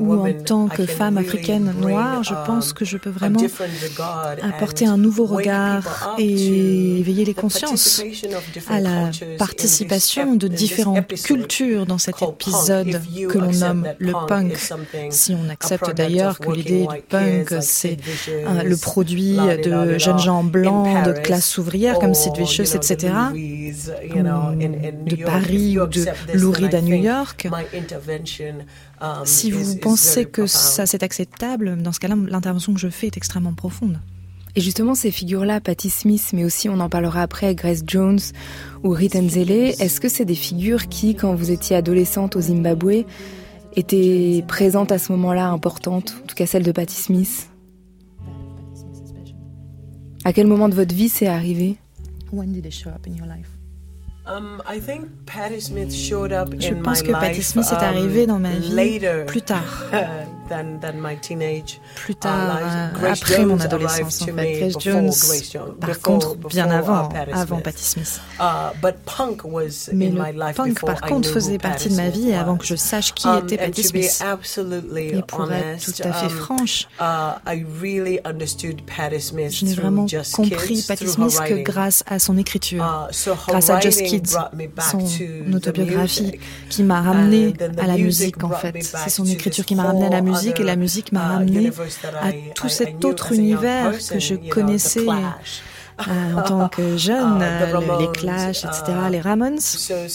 où, 0.00 0.14
en 0.14 0.32
tant 0.44 0.68
que 0.68 0.86
femme 0.86 1.18
africaine 1.18 1.74
noire, 1.80 2.22
je 2.22 2.34
pense 2.46 2.70
um, 2.70 2.74
que 2.74 2.84
je 2.84 2.96
peux 2.96 3.10
vraiment 3.10 3.40
apporter 4.42 4.86
un 4.86 4.96
nouveau 4.96 5.26
regard 5.26 6.14
et 6.18 6.98
éveiller 6.98 7.24
les 7.24 7.34
consciences 7.34 8.02
à 8.68 8.80
la 8.80 9.10
participation 9.38 10.36
de 10.36 10.48
différentes 10.48 11.14
cultures 11.22 11.86
dans 11.86 11.98
cet 11.98 12.22
épisode 12.22 13.00
que 13.28 13.38
l'on 13.38 13.52
nomme 13.52 13.88
le 13.98 14.12
punk. 14.26 14.56
Si 15.10 15.34
on 15.34 15.48
accepte 15.48 15.94
d'ailleurs 15.94 16.38
que 16.38 16.50
l'idée 16.50 16.86
du 16.86 17.02
punk, 17.08 17.54
c'est 17.60 17.96
le 18.64 18.76
produit 18.76 19.36
de 19.36 19.98
jeunes 19.98 20.18
gens 20.18 20.44
blancs 20.44 21.04
de 21.06 21.12
classe 21.12 21.58
ouvrière 21.58 21.98
comme 21.98 22.14
Sid 22.14 22.36
Vicious, 22.36 22.74
etc., 22.74 23.12
de 23.72 25.24
Paris 25.24 25.78
ou 25.78 25.86
de 25.86 26.38
Louride 26.38 26.74
à 26.74 26.80
New 26.80 26.96
York. 26.96 27.48
Um, 29.00 29.24
si 29.24 29.50
vous 29.50 29.76
pensez 29.76 30.24
que 30.24 30.46
ça 30.46 30.86
c'est 30.86 31.02
acceptable, 31.02 31.80
dans 31.82 31.92
ce 31.92 32.00
cas-là, 32.00 32.16
l'intervention 32.28 32.74
que 32.74 32.80
je 32.80 32.88
fais 32.88 33.06
est 33.06 33.16
extrêmement 33.16 33.54
profonde. 33.54 33.98
Et 34.56 34.60
justement, 34.60 34.94
ces 34.94 35.10
figures-là, 35.10 35.60
Patti 35.60 35.90
Smith, 35.90 36.30
mais 36.32 36.44
aussi 36.44 36.68
on 36.68 36.78
en 36.78 36.88
parlera 36.88 37.22
après, 37.22 37.54
Grace 37.56 37.82
Jones 37.84 38.20
ou 38.84 38.90
Rita 38.90 39.20
Nzele, 39.20 39.74
est-ce 39.80 40.00
que 40.00 40.08
c'est 40.08 40.24
des 40.24 40.36
figures 40.36 40.88
qui, 40.88 41.16
quand 41.16 41.34
vous 41.34 41.50
étiez 41.50 41.74
adolescente 41.74 42.36
au 42.36 42.40
Zimbabwe, 42.40 43.04
étaient 43.74 44.44
présentes 44.46 44.92
à 44.92 44.98
ce 44.98 45.10
moment-là, 45.12 45.48
importantes, 45.48 46.14
en 46.22 46.26
tout 46.26 46.36
cas 46.36 46.46
celle 46.46 46.62
de 46.62 46.70
Patti 46.70 46.94
Smith? 46.94 47.50
À 50.24 50.32
quel 50.32 50.46
moment 50.46 50.68
de 50.68 50.74
votre 50.74 50.94
vie 50.94 51.08
c'est 51.08 51.26
arrivé? 51.26 51.76
Je 56.58 56.74
pense 56.74 57.02
que 57.02 57.12
Patti 57.12 57.42
Smith 57.42 57.66
est 57.70 57.74
um, 57.74 58.26
dans 58.26 58.38
ma 58.38 58.50
vie 58.50 59.00
plus 59.26 59.42
tard. 59.42 59.84
Plus 61.94 62.14
tard, 62.14 62.60
uh, 62.60 63.06
après 63.06 63.44
mon 63.44 63.60
adolescence, 63.60 64.22
en 64.22 64.26
fait. 64.26 64.60
Grace 64.60 64.74
Jones, 64.78 65.10
par 65.80 66.00
contre, 66.00 66.36
bien 66.48 66.70
avant, 66.70 67.08
avant 67.32 67.60
Patti 67.60 67.82
Smith. 67.82 68.20
Uh, 68.38 68.70
Mais 69.92 70.10
le 70.10 70.52
punk, 70.54 70.80
par 70.84 71.00
contre, 71.00 71.30
faisait 71.30 71.58
partie 71.58 71.88
de 71.88 71.96
ma 71.96 72.08
vie 72.08 72.34
avant 72.34 72.56
que 72.56 72.66
je 72.66 72.76
sache 72.76 73.14
qui 73.14 73.26
um, 73.26 73.42
était 73.44 73.56
Patti 73.56 73.82
Smith. 73.84 74.24
Et 74.96 75.22
pour 75.22 75.50
être 75.52 75.84
tout 75.84 76.02
à 76.02 76.12
fait 76.12 76.28
franche, 76.28 76.88
je 79.50 79.64
n'ai 79.64 79.74
vraiment 79.74 80.06
compris 80.32 80.84
Patti 80.86 81.08
Smith 81.08 81.40
que 81.48 81.62
grâce 81.62 82.04
à 82.06 82.18
son 82.18 82.36
écriture, 82.36 83.08
grâce 83.48 83.70
à 83.70 83.80
Just 83.80 84.02
son 84.90 85.54
autobiographie 85.54 86.38
qui 86.68 86.82
m'a 86.82 87.00
ramené 87.02 87.54
à 87.78 87.86
la 87.86 87.96
musique 87.96 88.42
en 88.44 88.50
fait. 88.50 88.82
C'est 88.82 89.10
son 89.10 89.24
écriture 89.24 89.64
qui 89.64 89.74
m'a 89.74 89.84
ramené 89.84 90.06
à 90.06 90.10
la 90.10 90.20
musique 90.20 90.33
et 90.42 90.64
la 90.64 90.76
musique 90.76 91.12
m'a 91.12 91.26
ramené 91.28 91.70
à 92.20 92.32
tout 92.54 92.68
cet 92.68 93.04
autre 93.04 93.32
univers 93.32 93.92
que 93.92 94.18
je 94.18 94.34
connaissais 94.34 95.06
en 95.98 96.42
tant 96.42 96.68
que 96.68 96.96
jeune, 96.96 97.40
uh, 97.40 97.74
euh, 97.74 97.98
les 97.98 98.10
Clash, 98.12 98.64
etc., 98.64 98.82
uh, 99.06 99.10
les 99.10 99.20
Ramones. 99.20 99.58
Uh, 99.58 100.08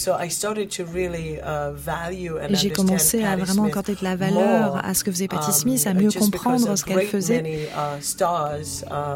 j'ai 2.50 2.70
commencé 2.70 3.24
à 3.24 3.36
vraiment 3.36 3.64
accorder 3.64 3.94
de 3.94 4.04
la 4.04 4.16
valeur 4.16 4.84
à 4.84 4.94
ce 4.94 5.04
que 5.04 5.10
faisait 5.10 5.28
Patti 5.28 5.48
um, 5.48 5.52
Smith, 5.52 5.86
à 5.86 5.94
mieux 5.94 6.10
comprendre 6.10 6.76
ce 6.76 6.84
qu'elle 6.84 7.06
faisait, 7.06 7.68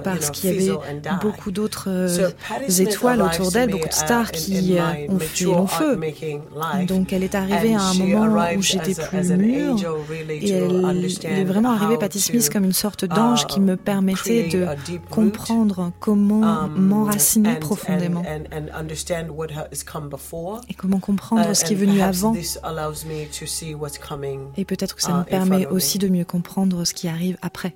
parce 0.03 0.31
qu'il 0.31 0.63
y 0.63 0.71
avait 0.71 1.01
beaucoup 1.21 1.51
d'autres 1.51 1.89
euh, 1.89 2.31
étoiles 2.79 3.23
autour 3.23 3.51
d'elle, 3.51 3.71
beaucoup 3.71 3.89
de 3.89 3.95
stars 3.95 4.31
qui 4.33 4.77
ont 5.09 5.19
fui 5.19 5.45
long 5.47 5.67
feu. 5.67 6.01
Donc 6.87 7.13
elle 7.13 7.25
est 7.25 7.35
arrivée 7.35 7.75
à 7.75 7.83
un 7.83 7.95
moment 7.95 8.47
où 8.57 8.63
j'étais 8.63 8.95
plus 8.95 9.33
mûre, 9.33 9.77
et 10.31 10.51
elle, 10.51 11.05
est 11.25 11.45
vraiment 11.45 11.73
arrivée, 11.73 11.99
Patti 11.99 12.21
Smith, 12.21 12.49
comme 12.51 12.65
une 12.65 12.73
sorte 12.73 13.05
d'ange 13.05 13.47
qui 13.47 13.61
me 13.61 13.77
permettait 13.77 14.49
de 14.49 14.67
comprendre 15.11 15.93
comment 16.01 16.54
m'enraciner 16.69 17.57
profondément 17.57 18.23
et 20.69 20.75
comment 20.75 21.01
comprendre 21.01 21.55
ce 21.55 21.65
qui 21.65 21.73
est 21.73 21.77
venu 21.77 22.01
avant. 22.01 22.35
Et 24.57 24.65
peut-être 24.65 24.95
que 24.95 25.03
ça 25.03 25.11
uh, 25.11 25.15
me 25.19 25.25
permet 25.25 25.67
aussi 25.67 25.99
de 25.99 26.09
mieux 26.09 26.25
comprendre 26.25 26.85
ce 26.85 26.95
qui 26.95 27.09
arrive 27.09 27.37
après. 27.43 27.75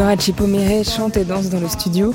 Nora 0.00 0.16
Chipomere 0.16 0.82
chante 0.82 1.18
et 1.18 1.26
danse 1.26 1.50
dans 1.50 1.60
le 1.60 1.68
studio. 1.68 2.14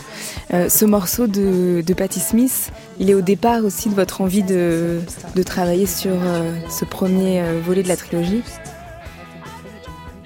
Euh, 0.56 0.70
ce 0.70 0.86
morceau 0.86 1.27
de, 1.27 1.84
de 1.86 1.94
Patti 1.94 2.20
Smith, 2.20 2.72
il 3.00 3.12
est 3.12 3.13
au 3.13 3.22
départ 3.22 3.63
aussi 3.63 3.89
de 3.89 3.94
votre 3.94 4.22
envie 4.22 4.42
de, 4.42 5.01
de 5.36 5.44
travailler 5.44 5.86
sur 5.86 6.13
euh, 6.13 6.51
ce 6.68 6.84
premier 6.84 7.42
euh, 7.42 7.62
volet 7.63 7.84
de 7.84 7.88
la 7.88 7.96
trilogie 7.96 8.42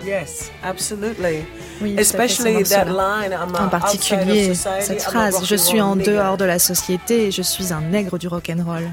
Yes, 0.05 0.51
absolutely. 0.63 1.43
Oui, 1.81 1.95
Especially 1.97 2.63
that 2.63 2.85
line, 2.85 3.33
en 3.33 3.67
particulier 3.67 4.53
cette 4.53 5.01
phrase 5.01 5.43
Je 5.43 5.55
suis 5.55 5.81
en 5.81 5.97
dehors 5.97 6.37
de 6.37 6.45
la 6.45 6.59
société 6.59 7.27
et 7.27 7.31
je 7.31 7.41
suis 7.41 7.73
un 7.73 7.81
nègre 7.81 8.17
du 8.17 8.29
rock 8.29 8.49
and 8.49 8.63
roll. 8.65 8.89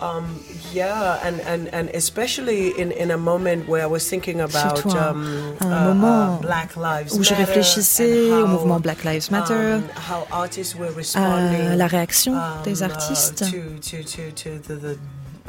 Um, 0.00 0.40
yeah, 0.72 1.20
and, 1.22 1.40
and, 1.42 1.68
and 1.74 1.90
especially 1.90 2.68
in, 2.78 2.90
in 2.92 3.10
a 3.10 3.18
moment 3.18 3.68
where 3.68 3.82
I 3.82 3.86
was 3.86 4.08
thinking 4.08 4.40
about 4.40 4.86
um, 4.86 5.54
un 5.60 5.72
uh, 5.72 5.94
moment 5.94 6.38
uh, 6.38 6.40
Black 6.40 6.74
Lives 6.74 7.12
où 7.12 7.22
je 7.22 7.34
réfléchissais 7.34 8.30
how, 8.30 8.44
au 8.44 8.46
mouvement 8.46 8.80
Black 8.80 9.04
Lives 9.04 9.30
Matter, 9.30 9.74
um, 9.74 9.82
how 9.94 10.26
artists 10.32 10.74
were 10.74 10.90
à 11.16 11.76
la 11.76 11.86
réaction 11.86 12.32
um, 12.32 12.62
des 12.64 12.80
uh, 12.80 12.86
artistes. 12.86 13.42
Uh, 13.42 13.78
to, 13.82 14.02
to, 14.02 14.30
to, 14.32 14.58
the, 14.58 14.74
the, 14.74 14.98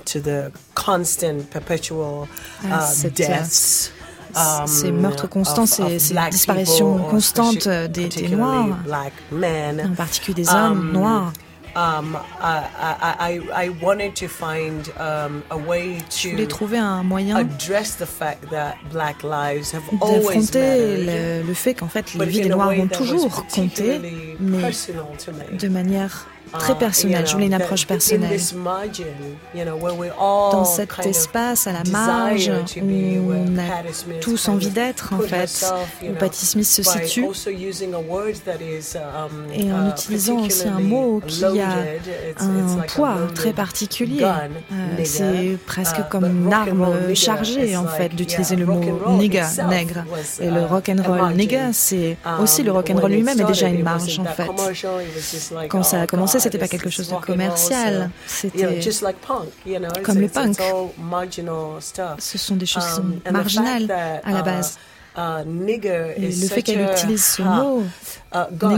to 0.04 0.20
the 0.20 0.52
constant, 0.76 1.50
perpetual 1.50 2.28
uh, 2.66 3.10
deaths. 3.16 3.92
Um, 4.36 4.68
ces 4.68 4.92
meurtres 4.92 5.28
constants, 5.28 5.66
ces, 5.66 6.00
ces 6.00 6.16
disparitions 6.30 6.98
constantes 7.10 7.68
des, 7.68 8.10
des 8.10 8.30
Noirs, 8.30 8.78
en 9.32 9.96
particulier 9.96 10.44
des 10.44 10.50
hommes 10.50 10.90
um, 10.90 10.92
noirs. 10.92 11.34
Um, 11.76 12.18
I, 12.42 13.40
I, 13.54 13.66
I 13.68 13.70
wanted 13.82 14.14
to 14.16 14.28
find 14.28 14.92
um, 15.00 15.42
a 15.50 15.56
way 15.58 15.98
to 16.10 16.28
Je 16.28 16.30
voulais 16.32 16.48
trouver 16.48 16.78
un 16.78 17.02
moyen 17.04 17.38
d'affronter 19.92 21.06
le, 21.06 21.48
le 21.48 21.54
fait 21.54 21.74
qu'en 21.74 21.88
fait 21.88 22.14
les 22.14 22.26
vies 22.26 22.42
des 22.42 22.50
Noirs 22.50 22.72
ont 22.78 22.88
toujours 22.88 23.46
compté, 23.46 24.00
mais 24.40 24.72
de 25.58 25.68
manière 25.70 26.28
très 26.60 26.78
personnel, 26.78 27.26
je 27.28 27.34
voulais 27.34 27.48
une 27.48 27.54
approche 27.54 27.88
personnelle. 27.88 28.40
Dans 30.26 30.66
cet 30.66 31.06
espace 31.06 31.68
à 31.68 31.74
la 31.74 31.84
marge 31.90 32.52
où 32.82 33.32
on 33.32 33.58
a 33.58 34.20
tous 34.22 34.48
envie 34.48 34.70
d'être 34.70 35.14
en 35.14 35.20
fait, 35.20 35.74
où 36.04 36.14
Patti 36.14 36.46
Smith 36.46 36.66
se 36.66 36.84
situe, 36.84 37.26
et 39.54 39.74
en 39.74 39.90
utilisant 39.90 40.40
aussi 40.40 40.68
un 40.68 40.80
mot 40.80 41.22
qui 41.26 41.44
a 41.44 41.70
un 42.40 42.78
poids 42.88 43.16
très 43.34 43.54
particulier. 43.54 44.24
Euh, 44.24 45.04
c'est 45.04 45.58
presque 45.66 46.00
uh, 46.00 46.04
comme 46.10 46.26
une 46.26 46.54
arme 46.54 47.14
chargée 47.16 47.76
en 47.76 47.88
fait 47.88 48.10
d'utiliser 48.10 48.56
le 48.56 48.66
mot 48.66 48.82
nigga, 49.10 49.48
nègre. 49.70 50.04
Et 50.40 50.50
le 50.50 50.62
uh, 50.62 50.66
rock 50.66 50.90
and 50.90 51.02
roll 51.06 51.34
nigga, 51.34 51.74
c'est 51.74 52.18
aussi 52.40 52.64
le 52.64 52.72
rock 52.72 52.90
and 52.90 53.00
roll 53.00 53.12
lui-même 53.12 53.40
est 53.40 53.46
déjà 53.46 53.68
une 53.68 53.84
marge 53.84 54.20
en 54.20 54.26
fait. 54.26 54.50
Quand 55.70 55.84
ça 55.84 56.02
a 56.02 56.08
commencé, 56.08 56.40
c'était 56.42 56.58
pas 56.58 56.68
quelque 56.68 56.90
chose 56.90 57.10
de 57.10 57.16
commercial. 57.16 58.10
C'était 58.28 58.80
comme 60.04 60.20
le 60.20 60.28
punk. 60.28 60.58
Ce 62.20 62.38
sont 62.38 62.56
des 62.56 62.66
choses 62.66 63.00
um, 63.00 63.20
marginales 63.32 63.92
à 64.24 64.32
la 64.32 64.40
uh, 64.40 64.44
base. 64.44 64.78
Uh, 65.18 65.44
et 65.68 66.18
le 66.18 66.48
fait 66.48 66.62
qu'elle 66.62 66.90
utilise 66.90 67.26
ce 67.26 67.42
mot, 67.42 67.84
Uh. 68.34 68.46
On 68.62 68.70
ne 68.70 68.78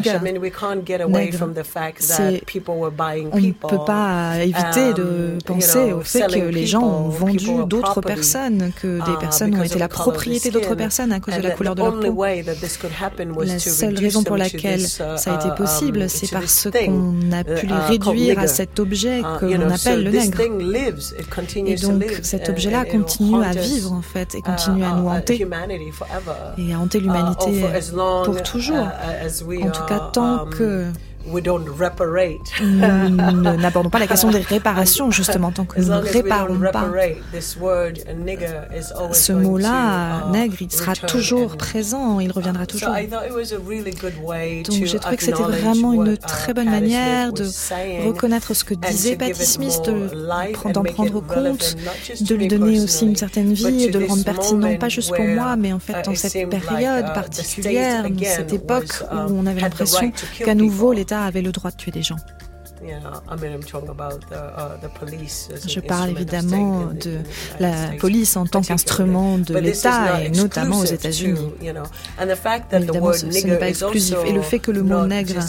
peut 3.51 3.85
pas 3.85 4.37
éviter 4.41 4.93
de 4.93 5.03
um, 5.03 5.37
penser 5.45 5.93
au 5.93 6.01
fait 6.01 6.25
que 6.27 6.39
les 6.39 6.65
gens 6.65 6.81
ont 6.81 7.09
vendu 7.09 7.63
d'autres 7.67 8.01
personnes, 8.01 8.71
que 8.81 8.97
des 9.05 9.11
uh, 9.11 9.17
personnes 9.19 9.55
ont 9.55 9.61
été 9.61 9.77
la 9.77 9.87
propriété 9.87 10.49
d'autres 10.49 10.73
personnes 10.73 11.11
à 11.11 11.19
cause 11.19 11.37
de 11.37 11.43
la 11.43 11.51
couleur 11.51 11.75
de 11.75 11.83
leur 11.83 11.99
peau. 11.99 12.25
La 13.43 13.59
seule 13.59 13.95
raison 13.95 14.23
pour 14.23 14.37
laquelle 14.37 14.81
uh, 14.81 14.87
ça 14.87 15.33
a 15.33 15.35
été 15.35 15.49
possible, 15.55 16.01
um, 16.01 16.07
c'est 16.07 16.31
parce 16.31 16.67
qu'on 16.71 17.31
a 17.31 17.43
pu 17.43 17.67
les 17.67 17.75
réduire 17.75 18.39
à 18.39 18.47
cet 18.47 18.79
objet 18.79 19.21
que 19.39 19.45
l'on 19.45 19.69
appelle 19.69 20.03
le 20.03 20.09
nègre. 20.11 20.41
Et 21.67 21.75
donc 21.75 22.03
cet 22.23 22.49
objet-là 22.49 22.85
continue 22.85 23.43
à 23.43 23.51
vivre 23.51 23.91
en 23.91 24.01
fait 24.01 24.33
et 24.33 24.41
continue 24.41 24.83
à 24.83 24.95
nous 24.95 25.09
hanter 25.09 25.45
et 26.57 26.73
à 26.73 26.79
hanter 26.79 26.99
l'humanité 26.99 27.63
pour 28.25 28.41
toujours. 28.41 28.87
En 29.47 29.71
tout 29.71 29.85
cas, 29.85 30.09
tant 30.13 30.47
um, 30.59 30.93
um, 31.25 33.17
que 33.17 33.31
nous 33.31 33.57
n'abordons 33.57 33.89
pas 33.89 33.99
la 33.99 34.07
question 34.07 34.29
des 34.29 34.39
réparations, 34.39 35.11
justement, 35.11 35.51
tant 35.51 35.65
que 35.65 35.79
nous 35.79 35.87
ne 35.87 35.95
réparons 35.95 36.59
pas. 36.71 36.89
Ce 39.11 39.31
mot-là, 39.31 40.27
nègre, 40.31 40.55
il 40.61 40.71
sera 40.71 40.95
toujours 40.95 41.57
présent, 41.57 42.19
il 42.19 42.31
reviendra 42.31 42.65
toujours. 42.65 42.89
Donc 42.89 44.85
j'ai 44.85 44.99
trouvé 44.99 45.17
que 45.17 45.23
c'était 45.23 45.43
vraiment 45.43 45.93
une 45.93 46.17
très 46.17 46.53
bonne 46.53 46.69
manière 46.69 47.33
de 47.33 47.45
reconnaître 48.05 48.53
ce 48.53 48.63
que 48.63 48.73
disait 48.73 49.15
Patti 49.15 49.45
Smith, 49.45 49.81
d'en 50.73 50.83
prendre 50.83 51.21
compte, 51.21 51.75
de 52.21 52.35
lui 52.35 52.47
donner 52.47 52.79
aussi 52.81 53.05
une 53.05 53.15
certaine 53.15 53.53
vie 53.53 53.85
et 53.85 53.89
de 53.91 53.99
le 53.99 54.05
rendre 54.05 54.23
pertinent, 54.23 54.75
pas 54.77 54.89
juste 54.89 55.15
pour 55.15 55.25
moi, 55.25 55.55
mais 55.55 55.73
en 55.73 55.79
fait 55.79 56.03
dans 56.05 56.15
cette 56.15 56.49
période 56.49 57.05
uh, 57.07 57.13
particulière, 57.13 58.05
cette 58.23 58.53
époque 58.53 59.03
où 59.11 59.15
um, 59.15 59.37
on 59.39 59.45
avait 59.45 59.61
l'impression 59.61 60.11
qu'à 60.37 60.55
nouveau 60.55 60.93
l'État 60.93 61.12
avait 61.21 61.41
le 61.41 61.51
droit 61.51 61.71
de 61.71 61.77
tuer 61.77 61.91
des 61.91 62.03
gens. 62.03 62.17
Je 65.67 65.79
parle 65.79 66.09
évidemment 66.11 66.85
de 66.85 67.19
la 67.59 67.73
police 67.99 68.35
en 68.37 68.45
tant 68.45 68.61
qu'instrument 68.61 69.37
de 69.37 69.57
l'État 69.57 70.21
et 70.23 70.29
notamment 70.29 70.79
aux 70.79 70.85
États-Unis. 70.85 71.51
Évidemment, 72.71 73.13
ce, 73.13 73.25
n'est 73.25 73.57
pas 73.57 73.69
exclusif. 73.69 74.17
Et 74.25 74.31
le 74.31 74.41
fait 74.41 74.59
que 74.59 74.71
le 74.71 74.83
mot 74.83 75.05
nègre 75.05 75.41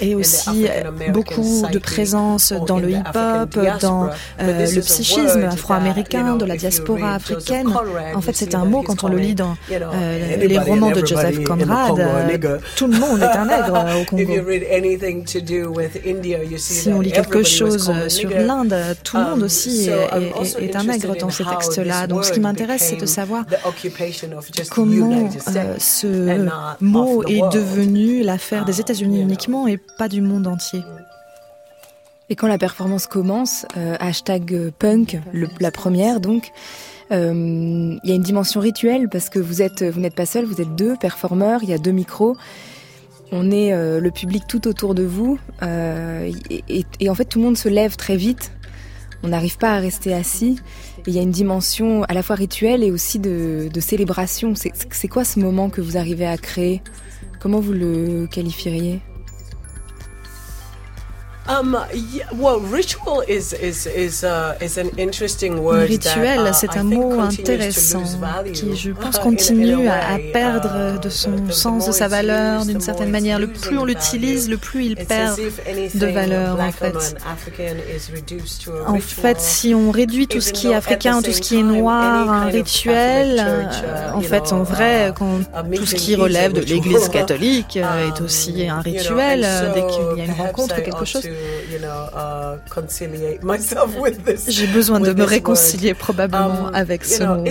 ait 0.00 0.14
aussi 0.14 0.66
beaucoup 1.12 1.66
de 1.72 1.78
présence 1.78 2.52
dans 2.66 2.78
le 2.78 2.90
hip-hop, 2.90 3.58
dans 3.80 4.10
euh, 4.40 4.66
le 4.66 4.80
psychisme 4.80 5.44
afro-américain, 5.44 6.36
de 6.36 6.44
la 6.44 6.56
diaspora 6.56 7.14
africaine, 7.14 7.68
en 8.14 8.20
fait, 8.20 8.34
c'est 8.34 8.54
un 8.54 8.64
mot 8.64 8.82
quand 8.82 9.04
on 9.04 9.08
le 9.08 9.18
lit 9.18 9.34
dans 9.34 9.56
euh, 9.70 10.36
les 10.36 10.58
romans 10.58 10.90
de 10.90 11.04
Joseph 11.04 11.42
Conrad. 11.44 11.98
Euh, 11.98 12.58
tout 12.76 12.86
le 12.86 12.98
monde 12.98 13.22
est 13.22 13.36
un 13.36 13.44
nègre 13.54 13.84
au 14.00 14.04
Congo. 14.04 14.32
Si 16.58 16.88
on 16.90 17.00
lit 17.00 17.12
quelque 17.12 17.42
chose 17.42 17.92
sur 18.08 18.30
l'Inde, 18.30 18.76
tout 19.02 19.16
le 19.16 19.24
monde 19.24 19.38
um, 19.40 19.44
aussi 19.44 19.88
est, 19.88 20.76
un 20.76 20.84
nègre 20.84 21.16
dans 21.16 21.30
ces 21.30 21.44
textes-là. 21.44 22.06
Donc 22.06 22.24
ce 22.24 22.32
qui 22.32 22.40
m'intéresse, 22.40 22.82
c'est 22.90 22.96
de 23.00 23.06
savoir 23.06 23.44
comment 24.70 25.28
euh, 25.48 25.74
ce 25.78 26.48
mot 26.80 27.22
est 27.24 27.48
devenu 27.52 28.22
l'affaire 28.22 28.64
des 28.64 28.80
États-Unis 28.80 29.20
uniquement 29.20 29.66
et 29.66 29.78
pas 29.98 30.08
du 30.08 30.20
monde 30.20 30.46
entier. 30.46 30.80
Et 32.30 32.36
quand 32.36 32.48
la 32.48 32.58
performance 32.58 33.06
commence, 33.06 33.66
euh, 33.76 33.96
hashtag 34.00 34.70
punk, 34.78 35.20
la 35.60 35.70
première 35.70 36.20
donc, 36.20 36.50
euh, 37.12 37.98
il 38.02 38.08
y 38.08 38.12
a 38.12 38.14
une 38.14 38.22
dimension 38.22 38.60
rituelle 38.60 39.08
parce 39.10 39.28
que 39.28 39.38
vous 39.38 39.60
êtes, 39.60 39.82
vous 39.82 40.00
n'êtes 40.00 40.14
pas 40.14 40.26
seul, 40.26 40.44
vous 40.46 40.60
êtes 40.60 40.74
deux 40.74 40.96
performeurs, 40.96 41.62
il 41.62 41.68
y 41.68 41.74
a 41.74 41.78
deux 41.78 41.92
micros. 41.92 42.36
On 43.32 43.50
est 43.50 43.72
euh, 43.72 44.00
le 44.00 44.10
public 44.10 44.44
tout 44.46 44.68
autour 44.68 44.94
de 44.94 45.02
vous 45.02 45.38
euh, 45.62 46.30
et, 46.68 47.10
en 47.10 47.14
fait 47.14 47.24
tout 47.24 47.38
le 47.38 47.44
monde 47.44 47.56
se 47.56 47.68
lève 47.68 47.96
très 47.96 48.16
vite. 48.16 48.52
On 49.22 49.28
n'arrive 49.28 49.56
pas 49.56 49.72
à 49.72 49.78
rester 49.78 50.12
assis. 50.12 50.60
il 51.06 51.14
y 51.14 51.18
a 51.18 51.22
une 51.22 51.30
dimension 51.30 52.04
à 52.04 52.12
la 52.12 52.22
fois 52.22 52.36
rituelle 52.36 52.82
et 52.82 52.90
aussi 52.90 53.18
de, 53.18 53.68
de 53.72 53.80
célébration. 53.80 54.52
C'est 54.54 55.08
quoi 55.08 55.24
ce 55.24 55.40
moment 55.40 55.70
que 55.70 55.80
vous 55.80 55.96
arrivez 55.96 56.26
à 56.26 56.36
créer? 56.36 56.82
Comment 57.40 57.60
vous 57.60 57.72
le 57.72 58.26
qualifieriez? 58.26 59.00
Um, 61.46 61.76
well, 62.32 62.58
ritual 62.60 63.20
is, 63.28 63.52
is, 63.52 63.86
is, 63.86 64.24
uh, 64.24 64.56
is 64.62 64.78
an 64.78 64.88
interesting 64.96 65.62
word 65.62 65.90
Rituel, 65.90 66.46
uh, 66.46 66.52
c'est 66.54 66.74
un 66.78 66.84
mot 66.84 67.20
intéressant 67.20 68.02
qui, 68.54 68.74
je 68.74 68.92
pense, 68.92 69.18
continue 69.18 69.86
à, 69.86 70.18
perdre 70.32 70.98
de 70.98 71.08
son 71.10 71.50
sens, 71.50 71.86
de 71.86 71.92
sa 71.92 72.08
valeur 72.08 72.64
d'une 72.64 72.80
certaine 72.80 73.10
manière. 73.10 73.38
Le 73.38 73.48
plus 73.48 73.76
on 73.76 73.84
l'utilise, 73.84 74.48
le 74.48 74.56
plus 74.56 74.86
il 74.86 74.96
perd 74.96 75.38
de 75.38 76.06
valeur, 76.06 76.58
en 76.58 76.72
fait. 76.72 77.14
En 78.86 78.98
fait, 78.98 79.38
si 79.38 79.74
on 79.74 79.90
réduit 79.90 80.26
tout 80.26 80.40
ce 80.40 80.50
qui 80.50 80.68
est 80.68 80.74
africain, 80.74 81.20
tout 81.20 81.32
ce 81.32 81.42
qui 81.42 81.58
est 81.58 81.62
noir 81.62 82.30
à 82.30 82.36
un 82.36 82.46
rituel, 82.46 83.38
euh, 83.38 84.12
en 84.14 84.22
fait, 84.22 84.50
en 84.52 84.62
vrai, 84.62 85.12
quand 85.14 85.40
tout 85.74 85.84
ce 85.84 85.94
qui 85.94 86.16
relève 86.16 86.54
de 86.54 86.62
l'Église 86.62 87.10
catholique 87.10 87.76
euh, 87.76 88.08
est 88.08 88.20
aussi 88.24 88.66
un 88.66 88.80
rituel, 88.80 89.46
dès 89.74 89.86
qu'il 89.86 90.18
y 90.18 90.22
a 90.22 90.24
une 90.24 90.40
rencontre, 90.40 90.76
quelque 90.82 91.04
chose. 91.04 91.28
Uh, 91.34 92.56
J'ai 94.48 94.66
besoin 94.66 95.00
de 95.00 95.12
me 95.12 95.24
réconcilier 95.24 95.94
probablement 95.94 96.68
um, 96.68 96.74
avec 96.74 97.04
ce 97.04 97.22
mot. 97.24 97.44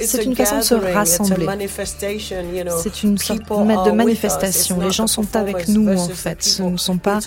C'est 0.00 0.24
une 0.24 0.36
façon 0.36 0.58
de 0.58 0.62
se 0.62 0.74
rassembler. 0.74 1.46
C'est 2.82 3.02
une 3.02 3.18
sorte 3.18 3.48
de 3.48 3.90
manifestation. 3.90 4.80
Les 4.80 4.90
gens 4.90 5.06
sont 5.06 5.36
avec 5.36 5.68
nous 5.68 5.98
en 5.98 6.08
fait. 6.08 6.42
Ce 6.42 6.62
ne 6.62 6.76
sont 6.76 6.98
pas 6.98 7.20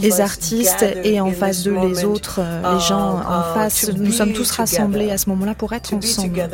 les 0.00 0.20
artistes 0.20 0.84
et 1.02 1.20
en 1.20 1.30
face 1.30 1.62
d'eux 1.62 1.78
les 1.86 2.04
autres, 2.04 2.40
euh, 2.40 2.74
les 2.74 2.80
gens 2.80 3.20
en 3.26 3.40
uh, 3.40 3.54
face. 3.54 3.90
Nous 3.96 4.12
sommes 4.12 4.32
tous 4.32 4.50
rassemblés 4.52 5.10
à 5.10 5.18
ce 5.18 5.28
moment-là 5.30 5.54
pour 5.54 5.72
être 5.72 5.94
ensemble. 5.94 6.48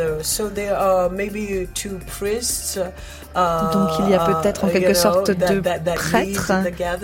Donc 3.34 3.90
il 4.00 4.10
y 4.10 4.14
a 4.14 4.28
uh, 4.28 4.32
peut-être 4.34 4.64
en 4.64 4.68
quelque 4.68 4.94
sorte 4.94 5.30
deux 5.30 5.62
prêtres 5.94 6.52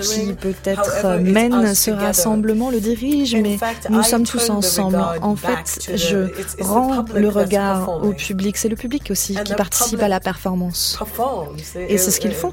qui 0.03 0.33
peut 0.33 0.55
peut-être 0.63 1.19
mène 1.21 1.75
ce 1.75 1.91
rassemblement, 1.91 2.71
le 2.71 2.81
dirige, 2.81 3.37
mais 3.37 3.59
nous 3.91 4.03
sommes 4.03 4.25
tous 4.25 4.51
ensemble. 4.51 4.99
En 5.23 5.37
fait, 5.37 5.91
je 5.95 6.29
rends 6.63 7.05
le 7.15 7.29
regard 7.29 8.05
au 8.05 8.13
public. 8.13 8.57
C'est 8.57 8.69
le 8.69 8.77
public 8.77 9.09
aussi 9.11 9.37
qui 9.45 9.55
participe 9.55 10.03
à 10.03 10.09
la 10.09 10.21
performance. 10.21 10.99
Et 11.89 11.99
c'est 11.99 12.11
ce 12.11 12.21
qu'ils 12.21 12.35
font. 12.35 12.53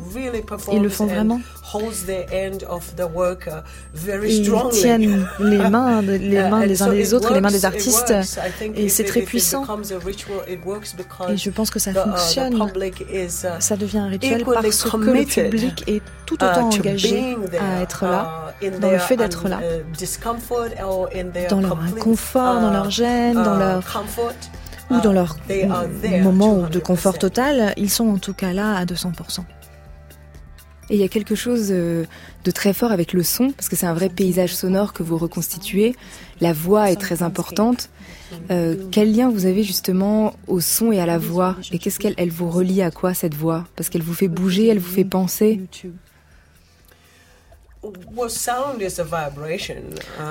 Ils 0.71 0.81
le 0.81 0.89
font 0.89 1.05
vraiment. 1.05 1.39
Ils 4.05 4.69
tiennent 4.71 5.27
les 5.39 5.57
mains, 5.69 6.01
les 6.01 6.49
mains 6.49 6.67
des 6.67 6.81
uns 6.81 6.89
des 6.89 7.13
autres, 7.13 7.33
les 7.33 7.41
mains 7.41 7.51
des 7.51 7.65
artistes, 7.65 8.13
et 8.75 8.89
c'est 8.89 9.03
très 9.03 9.21
puissant. 9.21 9.65
Et 11.29 11.37
je 11.37 11.49
pense 11.49 11.69
que 11.69 11.79
ça 11.79 11.91
uh, 11.91 11.93
fonctionne. 11.93 12.53
Uh, 12.53 13.27
ça 13.59 13.75
devient 13.75 13.99
un 13.99 14.07
rituel 14.07 14.43
parce 14.45 14.83
que 14.83 14.97
le 14.97 15.25
public 15.25 15.83
est 15.87 16.01
tout 16.25 16.37
uh, 16.41 16.45
autant 16.45 16.69
engagé 16.69 17.35
à 17.59 17.81
être 17.81 18.05
là, 18.05 18.53
dans 18.79 18.91
le 18.91 18.99
fait 18.99 19.17
d'être 19.17 19.47
là, 19.47 19.59
dans 21.49 21.61
leur 21.61 21.79
inconfort, 21.79 22.61
dans 22.61 22.71
leur 22.71 22.89
gêne, 22.89 23.35
dans 23.35 23.57
leur 23.57 23.83
ou 24.89 24.99
dans 24.99 25.13
leur 25.13 25.37
moment 26.21 26.67
de 26.67 26.79
confort 26.79 27.17
total, 27.17 27.73
ils 27.77 27.89
sont 27.89 28.09
en 28.09 28.17
tout 28.17 28.33
cas 28.33 28.53
là 28.53 28.75
à 28.75 28.85
200%. 28.85 29.43
Et 30.89 30.95
il 30.95 31.01
y 31.01 31.03
a 31.03 31.07
quelque 31.07 31.35
chose 31.35 31.69
euh, 31.71 32.05
de 32.43 32.51
très 32.51 32.73
fort 32.73 32.91
avec 32.91 33.13
le 33.13 33.23
son, 33.23 33.51
parce 33.51 33.69
que 33.69 33.75
c'est 33.75 33.85
un 33.85 33.93
vrai 33.93 34.09
paysage 34.09 34.53
sonore 34.53 34.93
que 34.93 35.03
vous 35.03 35.17
reconstituez. 35.17 35.95
La 36.41 36.53
voix 36.53 36.91
est 36.91 36.97
très 36.97 37.23
importante. 37.23 37.89
Euh, 38.51 38.75
quel 38.91 39.15
lien 39.15 39.29
vous 39.29 39.45
avez 39.45 39.63
justement 39.63 40.33
au 40.47 40.59
son 40.59 40.91
et 40.91 40.99
à 40.99 41.05
la 41.05 41.17
voix? 41.17 41.55
Et 41.71 41.79
qu'est-ce 41.79 41.99
qu'elle 41.99 42.15
elle 42.17 42.31
vous 42.31 42.49
relie 42.49 42.81
à 42.81 42.91
quoi 42.91 43.13
cette 43.13 43.35
voix? 43.35 43.65
Parce 43.75 43.89
qu'elle 43.89 44.03
vous 44.03 44.13
fait 44.13 44.27
bouger, 44.27 44.67
elle 44.67 44.79
vous 44.79 44.91
fait 44.91 45.05
penser 45.05 45.61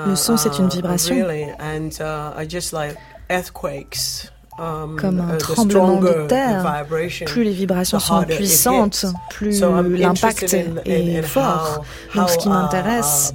le 0.07 0.15
son, 0.15 0.37
c'est 0.37 0.57
une 0.57 0.65
uh, 0.65 0.69
vibration. 0.69 1.15
Um, 4.59 4.97
comme 4.97 5.19
un 5.19 5.33
uh, 5.33 5.37
tremblement 5.39 5.99
de 5.99 6.27
terre. 6.27 6.85
Plus 7.25 7.43
les 7.43 7.53
vibrations 7.53 7.97
sont 7.97 8.21
puissantes, 8.21 9.07
plus 9.31 9.61
l'impact 9.61 10.55
est 10.85 11.23
fort. 11.23 11.83
Donc 12.13 12.29
ce 12.29 12.37
qui 12.37 12.49
m'intéresse, 12.49 13.33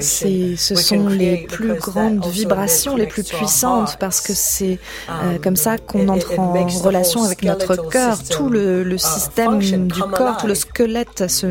ce 0.00 0.74
sont 0.74 1.06
les 1.08 1.46
plus 1.46 1.74
grandes 1.74 2.26
vibrations, 2.26 2.96
les 2.96 3.06
plus 3.06 3.22
puissantes, 3.22 3.96
parce 4.00 4.20
que 4.20 4.32
c'est 4.34 4.80
euh, 5.08 5.34
um, 5.34 5.38
comme 5.38 5.54
ça 5.54 5.78
qu'on 5.78 6.08
entre 6.08 6.36
en 6.36 6.52
relation 6.52 7.22
avec 7.22 7.44
notre 7.44 7.88
cœur. 7.88 8.18
Tout 8.28 8.48
le, 8.48 8.82
le 8.82 8.96
uh, 8.96 8.98
système 8.98 9.60
du 9.60 10.00
corps, 10.00 10.38
tout 10.38 10.48
le 10.48 10.56
squelette 10.56 11.28
se 11.28 11.46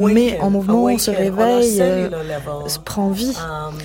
met 0.00 0.40
en 0.40 0.50
mouvement, 0.50 0.98
se 0.98 1.12
réveille, 1.12 1.80
euh, 1.80 2.08
se 2.66 2.80
prend 2.80 3.10
vie. 3.10 3.36
Um, 3.38 3.78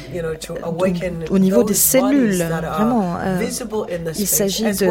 au 1.30 1.38
niveau 1.38 1.64
des 1.64 1.76
cellules, 1.76 2.44
vraiment. 2.44 3.18
Euh, 3.22 3.42
il 4.24 4.28
s'agit 4.28 4.64
de 4.64 4.88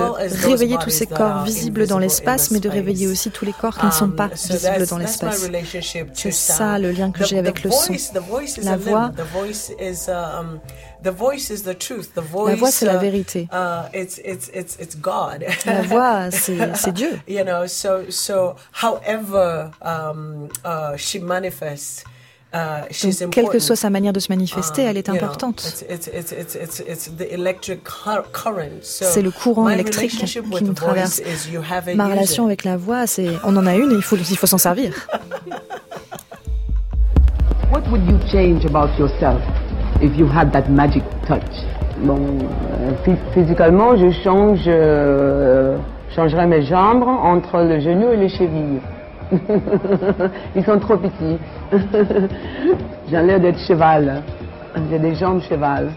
réveiller 0.46 0.76
tous 0.78 0.90
ces 0.90 1.06
corps 1.06 1.44
visibles 1.44 1.86
dans 1.86 1.98
l'espace, 1.98 2.50
mais 2.50 2.60
de 2.60 2.68
réveiller 2.68 3.06
aussi 3.06 3.30
tous 3.30 3.44
les 3.44 3.52
corps 3.52 3.78
qui 3.78 3.86
ne 3.86 3.90
sont 3.90 4.10
pas 4.10 4.28
visibles 4.28 4.86
dans 4.86 4.98
l'espace. 4.98 5.48
C'est 6.14 6.30
ça 6.32 6.78
le 6.78 6.90
lien 6.92 7.10
que 7.10 7.24
j'ai 7.24 7.38
avec 7.38 7.64
le 7.64 7.70
son. 7.70 7.92
La 8.62 8.76
voix, 8.76 9.10
la 12.50 12.54
voix, 12.56 12.70
c'est 12.70 12.86
la 12.86 12.96
vérité. 12.98 13.48
La 15.66 15.82
voix, 15.82 16.30
c'est 16.30 16.92
Dieu. 16.92 17.10
Euh, 22.54 22.82
quelle 23.30 23.48
que 23.48 23.58
soit 23.58 23.76
sa 23.76 23.88
manière 23.88 24.12
de 24.12 24.20
se 24.20 24.30
manifester, 24.30 24.82
elle 24.82 24.98
est 24.98 25.08
importante. 25.08 25.60
C'est 28.82 29.22
le 29.22 29.30
courant 29.30 29.70
électrique 29.70 30.10
qui 30.24 30.64
nous 30.64 30.74
traverse. 30.74 31.22
Ma 31.94 32.08
relation 32.08 32.44
avec 32.44 32.64
la 32.64 32.76
voix, 32.76 33.06
c'est 33.06 33.28
on 33.44 33.56
en 33.56 33.66
a 33.66 33.74
une 33.74 33.92
et 33.92 33.94
il 33.94 34.02
faut, 34.02 34.16
il 34.16 34.36
faut 34.36 34.46
s'en 34.46 34.58
servir. 34.58 34.92
What 37.72 37.88
would 37.90 38.06
you 38.06 38.18
change 38.30 38.66
about 38.66 38.98
yourself 38.98 39.40
if 40.02 40.14
you 40.18 40.26
had 40.26 40.52
that 40.52 40.68
magic 40.68 41.02
touch? 41.26 41.40
Bon, 42.00 42.18
euh, 42.20 43.14
physiquement, 43.32 43.96
je 43.96 44.10
change, 44.22 44.64
euh, 44.66 45.78
changerais 46.14 46.46
mes 46.46 46.66
jambes 46.66 47.04
entre 47.04 47.62
le 47.62 47.80
genou 47.80 48.12
et 48.12 48.16
les 48.18 48.28
chevilles. 48.28 48.80
Ils 50.56 50.64
sont 50.64 50.78
trop 50.78 50.96
petits. 50.96 51.38
J'ai 53.10 53.22
l'air 53.22 53.40
d'être 53.40 53.58
cheval. 53.60 54.22
J'ai 54.90 54.98
des 54.98 55.14
jambes 55.14 55.40
cheval. 55.42 55.90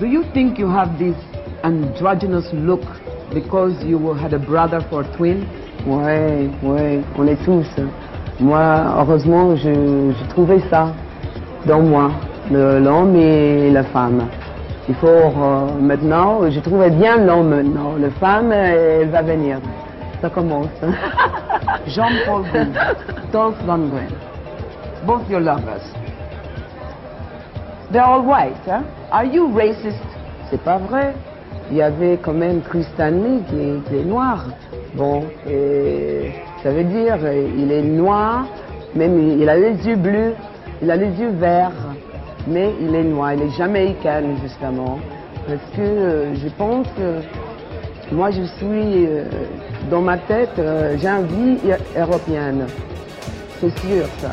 Do 0.00 0.06
you 0.06 0.24
think 0.32 0.58
you 0.58 0.68
have 0.68 0.98
this 0.98 1.14
androgynous 1.62 2.52
look 2.52 2.82
because 3.32 3.74
you 3.84 4.14
had 4.14 4.34
a 4.34 4.38
brother 4.38 4.80
for 4.90 5.04
twin? 5.16 5.44
Ouais, 5.86 6.48
ouais, 6.62 7.00
on 7.16 7.26
est 7.26 7.42
tous. 7.44 7.66
Moi, 8.40 8.60
heureusement, 8.98 9.54
je, 9.56 9.72
je 9.72 10.28
trouvais 10.30 10.60
ça 10.70 10.92
dans 11.66 11.80
moi, 11.80 12.10
l'homme 12.50 13.14
et 13.16 13.70
la 13.70 13.84
femme. 13.84 14.22
Il 14.88 14.94
faut 14.96 15.06
euh, 15.06 15.66
maintenant, 15.80 16.50
je 16.50 16.58
trouvais 16.60 16.90
bien 16.90 17.18
l'homme 17.18 17.50
maintenant. 17.50 17.94
La 18.00 18.10
femme, 18.10 18.50
elle 18.50 19.08
va 19.10 19.22
venir. 19.22 19.58
Ça 20.22 20.30
commence. 20.30 20.68
Jean-Paul 21.88 22.44
Gould, 22.52 22.78
Dolph 23.32 23.56
Lundgren, 23.66 24.08
both 25.04 25.28
your 25.28 25.40
lovers. 25.40 25.82
They're 27.90 28.04
all 28.04 28.22
white, 28.22 28.56
huh? 28.64 28.82
Are 29.10 29.24
you 29.24 29.48
racist? 29.48 29.98
C'est 30.48 30.62
pas 30.62 30.78
vrai. 30.78 31.12
Il 31.70 31.76
y 31.76 31.82
avait 31.82 32.18
quand 32.22 32.34
même 32.34 32.62
Chris 32.62 32.84
Stanley 32.94 33.40
qui 33.48 33.96
est, 33.96 34.04
noir. 34.04 34.46
Bon, 34.94 35.24
et 35.48 36.30
ça 36.62 36.70
veut 36.70 36.84
dire 36.84 37.16
il 37.58 37.72
est 37.72 37.82
noir, 37.82 38.46
même 38.94 39.40
il 39.40 39.48
a 39.48 39.56
les 39.56 39.74
yeux 39.86 39.96
bleus, 39.96 40.34
il 40.80 40.90
a 40.90 40.96
les 40.96 41.10
yeux 41.20 41.30
verts, 41.30 41.72
mais 42.46 42.72
il 42.80 42.94
est 42.94 43.04
noir, 43.04 43.32
il 43.32 43.42
est 43.42 43.50
jamaïcain 43.50 44.22
justement. 44.40 44.98
Parce 45.48 45.76
que 45.76 45.80
euh, 45.80 46.34
je 46.36 46.48
pense 46.50 46.86
que 46.96 47.20
moi 48.12 48.30
je 48.30 48.42
suis 48.42 49.06
euh, 49.06 49.24
dans 49.90 50.02
ma 50.02 50.18
tête, 50.18 50.58
euh, 50.58 50.96
j'ai 51.00 51.08
une 51.08 51.26
vie 51.26 51.58
européenne. 51.96 52.66
C'est 53.60 53.78
sûr 53.78 54.06
ça. 54.20 54.30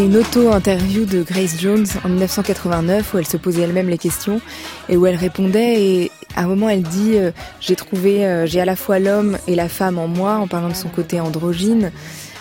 Une 0.00 0.16
auto-interview 0.16 1.04
de 1.04 1.22
Grace 1.22 1.60
Jones 1.60 1.84
en 2.04 2.08
1989 2.08 3.12
où 3.12 3.18
elle 3.18 3.26
se 3.26 3.36
posait 3.36 3.60
elle-même 3.60 3.90
les 3.90 3.98
questions 3.98 4.40
et 4.88 4.96
où 4.96 5.04
elle 5.04 5.14
répondait 5.14 5.82
et 5.82 6.12
à 6.36 6.44
un 6.44 6.46
moment 6.46 6.70
elle 6.70 6.82
dit 6.82 7.18
euh, 7.18 7.32
j'ai 7.60 7.76
trouvé 7.76 8.24
euh, 8.24 8.46
j'ai 8.46 8.62
à 8.62 8.64
la 8.64 8.76
fois 8.76 8.98
l'homme 8.98 9.36
et 9.46 9.54
la 9.54 9.68
femme 9.68 9.98
en 9.98 10.08
moi 10.08 10.36
en 10.36 10.48
parlant 10.48 10.70
de 10.70 10.74
son 10.74 10.88
côté 10.88 11.20
androgyne. 11.20 11.92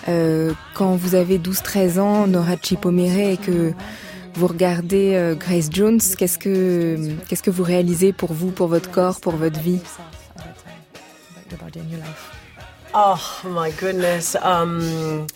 Euh, 0.08 0.54
quand 0.74 0.96
vous 0.96 1.16
avez 1.16 1.38
12-13 1.38 2.00
ans, 2.00 2.28
Nora 2.28 2.56
Chipomere 2.56 3.32
et 3.32 3.38
que 3.38 3.74
vous 4.36 4.48
regardez 4.48 5.36
Grace 5.38 5.68
Jones, 5.70 6.00
qu'est-ce 6.18 6.38
que 6.38 7.10
qu'est-ce 7.28 7.44
que 7.44 7.52
vous 7.52 7.64
réalisez 7.64 8.14
pour 8.14 8.32
vous, 8.32 8.52
pour 8.52 8.70
votre 8.70 8.90
corps, 8.90 9.20
pour 9.20 9.36
votre 9.36 9.60
vie? 9.60 9.82
Oh 12.96 13.16
my 13.46 13.72
goodness. 13.82 14.38
Um... 14.42 15.28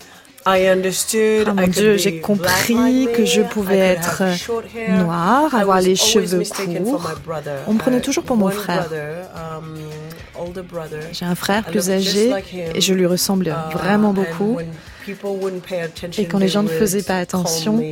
Oh 0.46 1.54
mon 1.54 1.66
Dieu, 1.68 1.96
j'ai 1.96 2.20
compris 2.20 3.08
que 3.14 3.24
je 3.24 3.40
pouvais 3.40 3.78
être 3.78 4.22
noire, 4.90 5.54
avoir 5.54 5.80
les 5.80 5.96
cheveux 5.96 6.42
courts. 6.82 7.10
On 7.66 7.74
me 7.74 7.78
prenait 7.78 8.00
toujours 8.00 8.24
pour 8.24 8.36
mon 8.36 8.50
frère. 8.50 8.86
J'ai 11.12 11.24
un 11.24 11.34
frère 11.34 11.64
plus 11.64 11.90
âgé 11.90 12.32
et 12.74 12.80
je 12.80 12.92
lui 12.92 13.06
ressemble 13.06 13.48
uh, 13.48 13.72
vraiment 13.72 14.12
beaucoup. 14.12 14.58
Et 16.18 16.26
quand 16.26 16.38
les 16.38 16.48
gens 16.48 16.62
ne 16.62 16.68
faisaient 16.68 17.02
pas 17.02 17.18
attention, 17.18 17.82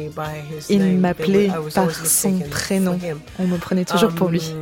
ils 0.69 0.99
m'appelaient 0.99 1.51
par 1.75 1.91
son 1.91 2.39
prénom. 2.51 2.99
On 3.39 3.47
me 3.47 3.57
prenait 3.57 3.85
toujours 3.85 4.13
pour 4.13 4.29
lui. 4.29 4.55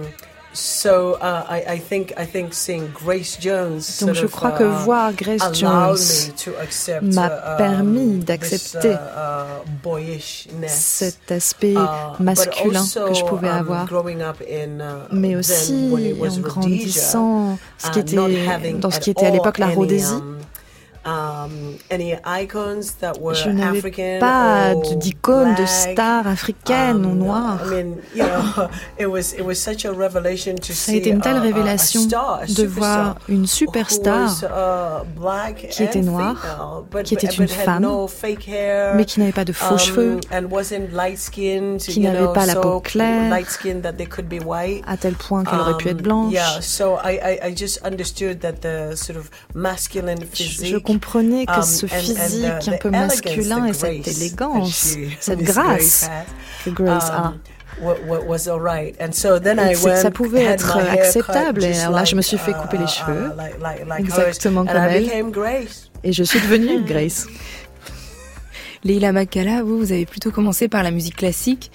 Um, 0.50 0.56
So 0.80 1.16
uh, 1.20 1.44
I, 1.48 1.74
I 1.74 1.78
think 1.78 2.12
I 2.16 2.26
think 2.26 2.54
seeing 2.54 2.88
Grace 2.92 3.38
Jones 3.40 4.00
Donc 4.00 4.14
je 4.14 4.26
crois 4.26 4.50
que 4.50 4.64
uh, 4.64 4.84
voir 4.84 5.12
Grace 5.12 5.42
Jones 5.52 6.32
m'a 7.02 7.26
uh, 7.26 7.56
permis 7.56 8.18
d'accepter 8.18 8.96
cet 10.66 11.30
aspect 11.30 11.74
masculin 12.18 12.82
que 12.82 13.14
je 13.14 13.24
pouvais 13.24 13.48
um, 13.48 13.54
avoir, 13.54 13.86
mais 15.12 15.36
aussi 15.36 15.92
en 16.20 16.40
grandissant 16.40 17.58
ce 17.78 17.90
qui 17.90 17.98
était, 18.00 18.16
dans 18.74 18.90
ce 18.90 18.98
qui 18.98 19.10
était 19.10 19.26
à 19.26 19.30
l'époque 19.30 19.58
la 19.58 19.68
Rhodésie. 19.68 20.14
Um, 20.14 20.40
Um, 20.40 20.49
je 23.32 23.48
n'avais 23.50 24.18
pas 24.18 24.74
d'icônes 24.96 25.54
de 25.54 25.66
stars 25.66 26.26
africaines 26.26 27.04
ou 27.06 27.14
noires. 27.14 27.60
Ça 30.72 30.92
a 30.92 30.94
été 30.94 31.10
une 31.10 31.20
telle 31.20 31.38
révélation 31.38 32.02
de 32.04 32.66
voir 32.66 33.16
une 33.28 33.46
superstar 33.46 34.30
qui 35.70 35.82
était 35.82 36.02
noire, 36.02 36.84
qui 37.04 37.14
était 37.14 37.26
une 37.28 37.48
femme, 37.48 37.86
mais 38.94 39.04
qui 39.04 39.20
n'avait 39.20 39.32
pas 39.32 39.44
de 39.44 39.52
faux 39.52 39.74
um, 39.74 39.78
cheveux, 39.78 40.18
qui 41.78 42.00
n'avait 42.00 42.32
pas 42.32 42.46
la 42.46 42.56
peau 42.56 42.80
claire, 42.80 43.32
à 44.86 44.96
tel 44.96 45.14
point 45.14 45.44
qu'elle 45.44 45.60
aurait 45.60 45.76
pu 45.76 45.88
être 45.88 45.96
um, 45.98 46.02
blanche. 46.02 46.34
Je 50.60 50.76
comprenez 51.00 51.46
que 51.46 51.52
um, 51.52 51.62
ce 51.62 51.86
physique 51.86 52.68
un 52.68 52.76
peu 52.76 52.90
masculin 52.90 53.66
et 53.66 53.72
cette 53.72 54.06
élégance, 54.06 54.96
cette 55.20 55.42
grâce 55.42 56.10
que 56.64 56.70
Grace 56.70 57.10
a. 57.10 57.34
ça 59.96 60.10
pouvait 60.10 60.44
être 60.44 60.76
acceptable. 60.76 61.64
Et 61.64 61.78
alors 61.80 61.96
là, 61.96 62.04
je 62.04 62.16
me 62.16 62.22
suis 62.22 62.38
fait 62.38 62.52
couper 62.52 62.78
les 62.78 62.84
uh, 62.84 62.88
cheveux, 62.88 63.32
exactement 63.98 64.64
comme 64.66 64.76
elle. 64.76 65.08
Et 66.04 66.12
je 66.12 66.22
suis 66.22 66.40
devenue 66.40 66.82
Grace. 66.86 67.26
Leila 68.84 69.12
Makala, 69.12 69.62
vous, 69.62 69.78
vous 69.78 69.92
avez 69.92 70.06
plutôt 70.06 70.30
commencé 70.30 70.68
par 70.68 70.82
la 70.82 70.90
musique 70.90 71.16
classique. 71.16 71.70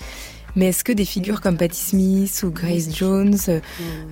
Mais 0.56 0.68
est-ce 0.68 0.84
que 0.84 0.94
des 0.94 1.06
figures 1.06 1.42
comme 1.42 1.58
Patti 1.58 1.78
Smith 1.78 2.44
ou 2.46 2.50
Grace 2.50 2.96
Jones 2.96 3.36
euh, 3.50 3.60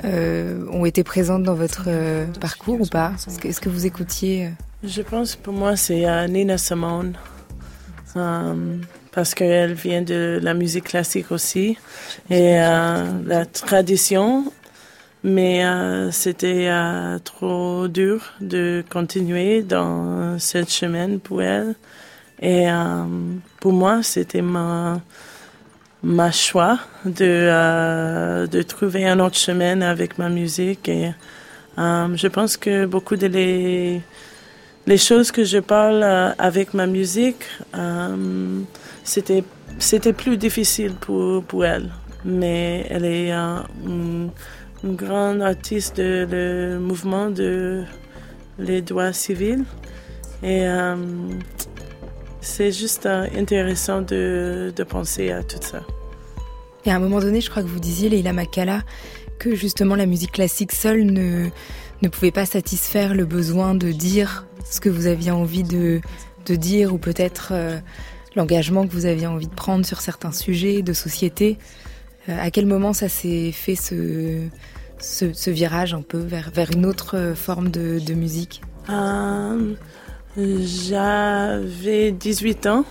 euh, 0.04 0.66
ont 0.72 0.86
été 0.86 1.04
présentes 1.04 1.44
dans 1.44 1.54
votre 1.54 1.86
euh, 1.88 2.26
parcours 2.42 2.82
ou 2.82 2.86
pas? 2.86 3.14
Est-ce 3.44 3.62
que, 3.62 3.70
vous 3.70 3.86
écoutiez 3.86 4.50
Je 4.84 5.02
pense 5.02 5.36
pour 5.36 5.54
moi 5.54 5.76
c'est 5.76 6.06
Nina 6.28 6.58
Simone. 6.58 7.14
parce 8.14 9.34
qu'elle 9.34 9.74
vient 9.74 10.02
de 10.02 10.40
la 10.42 10.54
musique 10.54 10.86
classique 10.86 11.32
aussi 11.32 11.78
et 12.30 12.56
la 12.56 13.46
tradition 13.52 14.52
mais 15.24 15.64
c'était 16.12 16.70
trop 17.24 17.88
dur 17.88 18.34
de 18.42 18.84
continuer 18.90 19.62
dans 19.62 20.38
cette 20.38 20.70
chemin 20.70 21.18
pour 21.18 21.42
elle. 21.42 21.76
Et 22.42 22.68
pour 23.62 23.72
moi, 23.72 24.04
c'était 24.04 24.42
ma, 24.42 25.00
ma 26.04 26.32
choix 26.32 26.80
de, 27.06 27.14
euh, 27.22 28.46
de 28.46 28.62
trouver 28.62 29.08
un 29.08 29.20
autre 29.20 29.38
chemin 29.38 29.82
avec 29.82 30.18
ma 30.18 30.30
musique. 30.30 30.90
Et 30.90 31.12
euh, 31.78 32.16
je 32.16 32.28
pense 32.28 32.58
que 32.58 32.86
beaucoup 32.86 33.16
de 33.16 33.28
les, 33.28 34.02
les 34.86 34.98
choses 34.98 35.32
que 35.32 35.46
je 35.46 35.60
parle 35.60 36.04
euh, 36.04 36.32
avec 36.38 36.74
ma 36.74 36.86
musique, 36.86 37.46
c'était, 39.04 39.44
c'était 39.80 40.14
plus 40.14 40.38
difficile 40.38 40.94
pour, 41.00 41.44
pour 41.44 41.66
elle. 41.66 41.90
Mais 42.26 42.86
elle 42.90 43.06
est 43.06 43.32
une, 43.32 44.30
une, 44.84 44.96
grande 44.96 45.42
artiste 45.42 45.98
de 45.98 46.28
le 46.30 46.80
mouvement 46.80 47.30
de 47.30 47.84
les 48.60 48.82
droits 48.82 49.12
civils. 49.12 49.66
Et 50.42 50.66
c'est 52.44 52.72
juste 52.72 53.06
euh, 53.06 53.28
intéressant 53.36 54.02
de, 54.02 54.74
de, 54.76 54.84
penser 54.84 55.32
à 55.32 55.44
tout 55.44 55.58
ça. 55.62 55.82
Et 56.86 56.92
à 56.92 56.96
un 56.96 57.00
moment 57.00 57.20
donné, 57.20 57.42
je 57.42 57.50
crois 57.50 57.64
que 57.64 57.68
vous 57.68 57.80
disiez, 57.80 58.10
Leila 58.10 58.34
Makala, 58.34 58.82
que 59.40 59.56
justement 59.56 59.96
la 59.96 60.06
musique 60.06 60.34
classique 60.34 60.74
seule 60.74 61.06
ne, 61.06 61.48
ne 62.02 62.08
pouvait 62.10 62.32
pas 62.32 62.46
satisfaire 62.46 63.16
le 63.16 63.26
besoin 63.26 63.74
de 63.74 63.92
dire 63.92 64.46
ce 64.70 64.82
que 64.82 64.90
vous 64.90 65.08
aviez 65.08 65.32
envie 65.32 65.64
de, 65.64 66.02
de 66.46 66.56
dire, 66.56 66.94
ou 66.94 66.98
peut-être 66.98 67.50
euh, 67.52 67.80
l'engagement 68.36 68.86
que 68.86 68.92
vous 68.92 69.06
aviez 69.06 69.28
envie 69.28 69.48
de 69.48 69.56
prendre 69.56 69.86
sur 69.86 70.02
certains 70.02 70.34
sujets 70.34 70.82
de 70.82 70.94
société. 70.94 71.58
Euh, 72.28 72.38
à 72.40 72.52
quel 72.52 72.66
moment 72.66 72.92
ça 72.92 73.08
s'est 73.08 73.54
fait 73.54 73.76
ce, 73.76 74.48
ce, 75.00 75.50
virage 75.50 75.94
un 75.94 76.02
peu 76.02 76.20
vers, 76.20 76.52
vers 76.52 76.72
une 76.72 76.86
autre 76.86 77.34
forme 77.36 77.70
de, 77.70 78.00
de 78.00 78.14
musique? 78.14 78.62
J'avais 80.38 82.12
18 82.12 82.68
ans. 82.68 82.86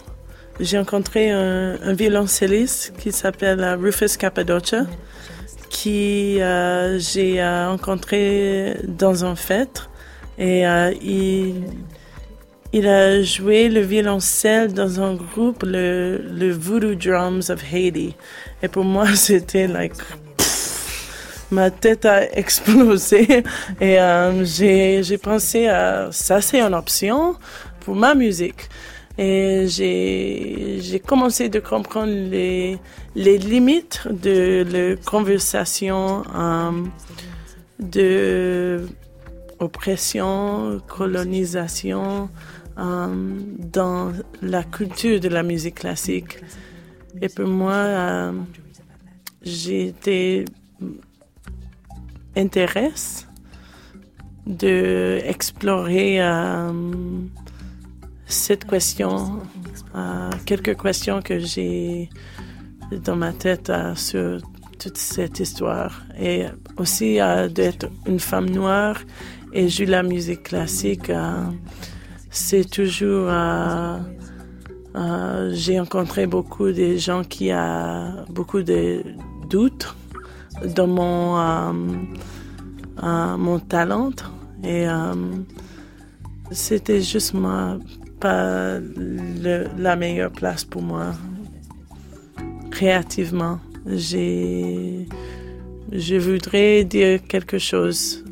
J'ai 0.60 0.78
rencontré 0.78 1.30
un, 1.30 1.92
violoncelliste 1.92 2.92
qui 2.98 3.10
s'appelle 3.10 3.64
Rufus 3.80 4.16
Cappadocia, 4.18 4.86
qui 5.68 6.40
euh, 6.40 6.98
j'ai 6.98 7.42
euh, 7.42 7.70
rencontré 7.70 8.76
dans 8.86 9.24
un 9.24 9.34
fête. 9.34 9.88
Et 10.38 10.66
euh, 10.66 10.92
il, 11.02 11.64
il 12.72 12.86
a 12.86 13.22
joué 13.22 13.68
le 13.68 13.80
violoncelle 13.80 14.72
dans 14.72 15.00
un 15.00 15.14
groupe, 15.14 15.64
le, 15.64 16.18
le 16.18 16.52
Voodoo 16.52 16.94
Drums 16.94 17.50
of 17.50 17.62
Haiti. 17.72 18.14
Et 18.62 18.68
pour 18.68 18.84
moi, 18.84 19.06
c'était 19.14 19.66
like 19.66 19.94
ma 21.52 21.70
tête 21.70 22.04
a 22.06 22.32
explosé 22.36 23.44
et 23.80 24.00
euh, 24.00 24.44
j'ai 24.44 25.18
pensé 25.18 25.68
à 25.68 26.08
ça 26.10 26.40
c'est 26.40 26.60
une 26.60 26.74
option 26.74 27.36
pour 27.80 27.94
ma 27.94 28.14
musique 28.14 28.68
et 29.18 29.66
j'ai 29.68 31.00
commencé 31.06 31.50
de 31.50 31.60
comprendre 31.60 32.12
les, 32.12 32.78
les 33.14 33.36
limites 33.36 34.08
de 34.10 34.64
la 34.72 34.96
conversation 34.96 36.22
euh, 36.34 36.70
de 37.78 38.86
oppression, 39.58 40.80
colonisation 40.88 42.30
euh, 42.78 43.06
dans 43.58 44.12
la 44.40 44.64
culture 44.64 45.20
de 45.20 45.28
la 45.28 45.42
musique 45.42 45.76
classique. 45.76 46.38
Et 47.20 47.28
pour 47.28 47.46
moi, 47.46 48.32
j'ai 49.42 49.88
été 49.88 50.46
intéresse 52.36 53.26
de 54.46 55.20
explorer 55.24 56.20
euh, 56.20 56.72
cette 58.26 58.64
question, 58.64 59.40
euh, 59.94 60.30
quelques 60.46 60.80
questions 60.80 61.22
que 61.22 61.38
j'ai 61.38 62.10
dans 63.04 63.16
ma 63.16 63.32
tête 63.32 63.70
euh, 63.70 63.94
sur 63.94 64.40
toute 64.78 64.98
cette 64.98 65.38
histoire 65.38 66.02
et 66.18 66.46
aussi 66.76 67.18
d'être 67.54 67.86
une 68.06 68.18
femme 68.18 68.50
noire 68.50 68.98
et 69.52 69.68
jouer 69.68 69.86
la 69.86 70.02
musique 70.02 70.42
classique. 70.42 71.12
c'est 72.30 72.68
toujours 72.68 73.30
j'ai 75.52 75.78
rencontré 75.78 76.26
beaucoup 76.26 76.72
de 76.72 76.96
gens 76.96 77.22
qui 77.22 77.52
ont 77.52 78.24
beaucoup 78.28 78.62
de 78.62 79.04
doutes 79.48 79.94
dans 80.66 80.86
mon, 80.86 81.38
euh, 81.38 81.72
euh, 83.02 83.36
mon 83.36 83.58
talent. 83.58 84.12
Et 84.64 84.86
euh, 84.88 85.14
c'était 86.50 87.00
juste 87.00 87.34
pas 88.20 88.78
la 89.78 89.96
meilleure 89.96 90.30
place 90.30 90.64
pour 90.64 90.82
moi. 90.82 91.12
Créativement, 92.70 93.58
j'ai, 93.86 95.08
je 95.90 96.16
voudrais 96.16 96.84
dire 96.84 97.20
quelque 97.26 97.58
chose 97.58 98.24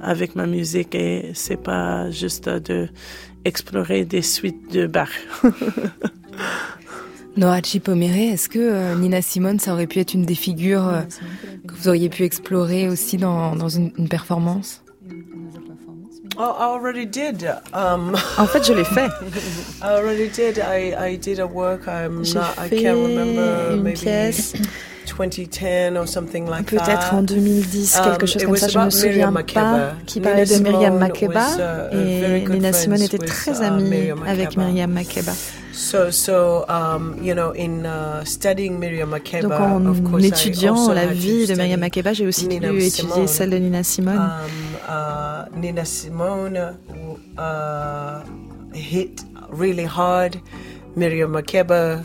avec 0.00 0.36
ma 0.36 0.46
musique 0.46 0.94
et 0.94 1.32
c'est 1.34 1.60
pas 1.60 2.10
juste 2.10 2.48
de 2.48 2.88
explorer 3.44 4.04
des 4.04 4.22
suites 4.22 4.72
de 4.72 4.86
Bach. 4.86 5.10
Nora 7.36 7.60
Chipomere, 7.62 8.32
est-ce 8.32 8.48
que 8.48 8.58
euh, 8.58 8.94
Nina 8.94 9.22
Simone, 9.22 9.58
ça 9.58 9.72
aurait 9.72 9.86
pu 9.86 10.00
être 10.00 10.12
une 10.12 10.24
des 10.24 10.34
figures 10.34 10.86
euh, 10.86 11.00
que 11.66 11.74
vous 11.74 11.88
auriez 11.88 12.08
pu 12.08 12.24
explorer 12.24 12.88
aussi 12.88 13.16
dans, 13.16 13.56
dans 13.56 13.68
une, 13.68 13.90
une, 13.96 14.08
performance? 14.08 14.82
Oh, 16.38 16.54
I 16.58 16.64
already 16.64 17.06
did. 17.06 17.44
Um, 17.72 18.14
en 18.38 18.46
fait, 18.46 18.66
je 18.66 18.72
l'ai 18.72 18.84
fait. 18.84 19.10
I 19.82 19.98
already 19.98 20.28
did. 20.28 20.58
I, 20.58 20.94
I 21.12 21.16
did 21.16 21.40
a 21.40 21.46
work. 21.46 21.86
I'm 21.86 22.22
not, 22.34 22.58
I 22.58 22.68
can't 22.68 22.96
remember. 22.96 23.74
Une 23.74 23.82
maybe 23.82 23.98
pièce. 23.98 24.54
Peut-être 25.16 27.14
en 27.14 27.22
2010, 27.22 28.00
quelque 28.04 28.22
um, 28.22 28.26
chose 28.26 28.44
comme 28.44 28.56
ça, 28.56 28.68
je 28.68 28.78
ne 28.78 28.84
me 28.84 28.90
souviens 28.90 29.32
pas, 29.32 29.94
qui 30.06 30.20
parlait 30.20 30.44
de 30.44 30.58
Myriam 30.62 30.98
Makeba. 30.98 31.90
Uh, 31.92 31.96
et 31.96 32.44
Nina 32.48 32.72
Simone 32.72 33.02
était 33.02 33.18
très 33.18 33.60
uh, 33.60 33.64
amie 33.64 34.10
avec 34.26 34.56
Myriam 34.56 34.90
Makeba. 34.92 35.32
Donc 39.82 40.14
en 40.14 40.18
étudiant 40.18 40.92
la 40.92 41.06
vie 41.06 41.46
de 41.46 41.54
Myriam 41.54 41.80
Makeba, 41.80 42.12
j'ai 42.12 42.26
aussi 42.26 42.48
pu 42.48 42.82
étudier 42.82 43.26
celle 43.26 43.50
de 43.50 43.56
Nina 43.56 43.82
Simone. 43.82 44.16
Um, 44.16 44.30
uh, 44.88 45.58
Nina 45.58 45.84
Simone 45.84 46.76
hit 48.74 49.24
really 49.50 49.84
hard. 49.84 50.40
Miriam 50.94 51.32
Makeba 51.32 52.04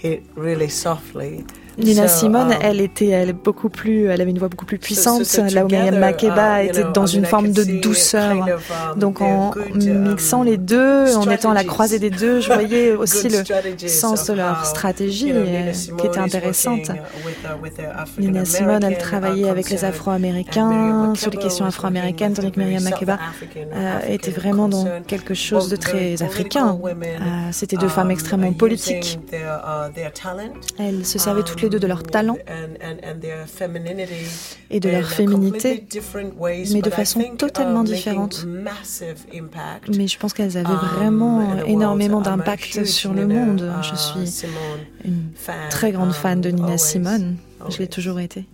hit 0.00 0.24
really 0.34 0.68
softly. 0.68 1.44
Nina 1.78 2.08
Simone, 2.08 2.52
um, 2.52 2.58
elle 2.60 2.80
était 2.80 3.08
elle, 3.08 3.32
beaucoup 3.32 3.68
plus, 3.68 4.06
elle 4.06 4.20
avait 4.20 4.30
une 4.30 4.38
voix 4.38 4.48
beaucoup 4.48 4.66
plus 4.66 4.78
puissante, 4.78 5.20
là 5.52 5.64
où 5.64 5.68
Myriam 5.68 5.98
Makeba 5.98 6.62
uh, 6.62 6.66
était 6.66 6.84
dans 6.92 7.06
une 7.06 7.24
forme 7.24 7.52
de 7.52 7.64
douceur. 7.80 8.32
Um, 8.32 8.98
Donc 8.98 9.20
en 9.20 9.52
mixant 9.74 10.40
um, 10.40 10.46
les 10.46 10.56
deux, 10.56 11.16
en 11.16 11.28
étant 11.30 11.50
à 11.50 11.54
la 11.54 11.64
croisée 11.64 11.98
des 11.98 12.10
deux, 12.10 12.40
je 12.40 12.52
voyais 12.52 12.92
aussi 12.96 13.28
le 13.28 13.88
sens 13.88 14.26
de 14.26 14.34
leur 14.34 14.64
stratégie 14.66 15.30
euh, 15.32 15.72
qui 15.72 16.06
était 16.06 16.18
intéressante. 16.18 16.90
Uh, 16.90 18.20
Nina 18.20 18.44
Simone, 18.44 18.84
elle 18.84 18.98
travaillait 18.98 19.48
avec 19.48 19.70
les 19.70 19.84
Afro-Américains 19.84 21.14
sur 21.14 21.30
les 21.30 21.38
questions 21.38 21.64
afro-américaines, 21.64 22.34
tandis 22.34 22.50
que 22.50 22.60
Myriam 22.60 22.82
Makeba 22.82 23.18
euh, 23.56 24.00
était 24.08 24.30
vraiment 24.30 24.68
dans 24.68 24.86
quelque 25.06 25.34
chose 25.34 25.68
de 25.68 25.76
très 25.76 26.22
africain. 26.22 26.78
Euh, 26.84 27.48
C'était 27.52 27.76
deux 27.76 27.88
femmes 27.88 28.10
extrêmement 28.10 28.52
politiques. 28.52 29.18
Elles 30.78 31.06
se 31.06 31.18
servaient 31.18 31.42
toutes 31.42 31.62
les 31.62 31.67
de 31.76 31.86
leur 31.86 32.02
talent 32.02 32.38
et 34.70 34.80
de 34.80 34.88
leur 34.88 35.08
féminité, 35.08 35.86
mais 36.72 36.82
de 36.82 36.90
façon 36.90 37.22
totalement 37.36 37.84
différente. 37.84 38.46
Mais 39.94 40.06
je 40.08 40.18
pense 40.18 40.32
qu'elles 40.32 40.56
avaient 40.56 40.86
vraiment 40.96 41.64
énormément 41.64 42.20
d'impact 42.20 42.84
sur 42.84 43.12
le 43.12 43.26
monde. 43.26 43.72
Je 43.82 43.94
suis 43.96 44.46
une 45.04 45.30
très 45.70 45.92
grande 45.92 46.12
fan 46.12 46.40
de 46.40 46.50
Nina 46.50 46.78
Simone. 46.78 47.36
Je 47.68 47.78
l'ai 47.78 47.88
toujours 47.88 48.20
été. 48.20 48.44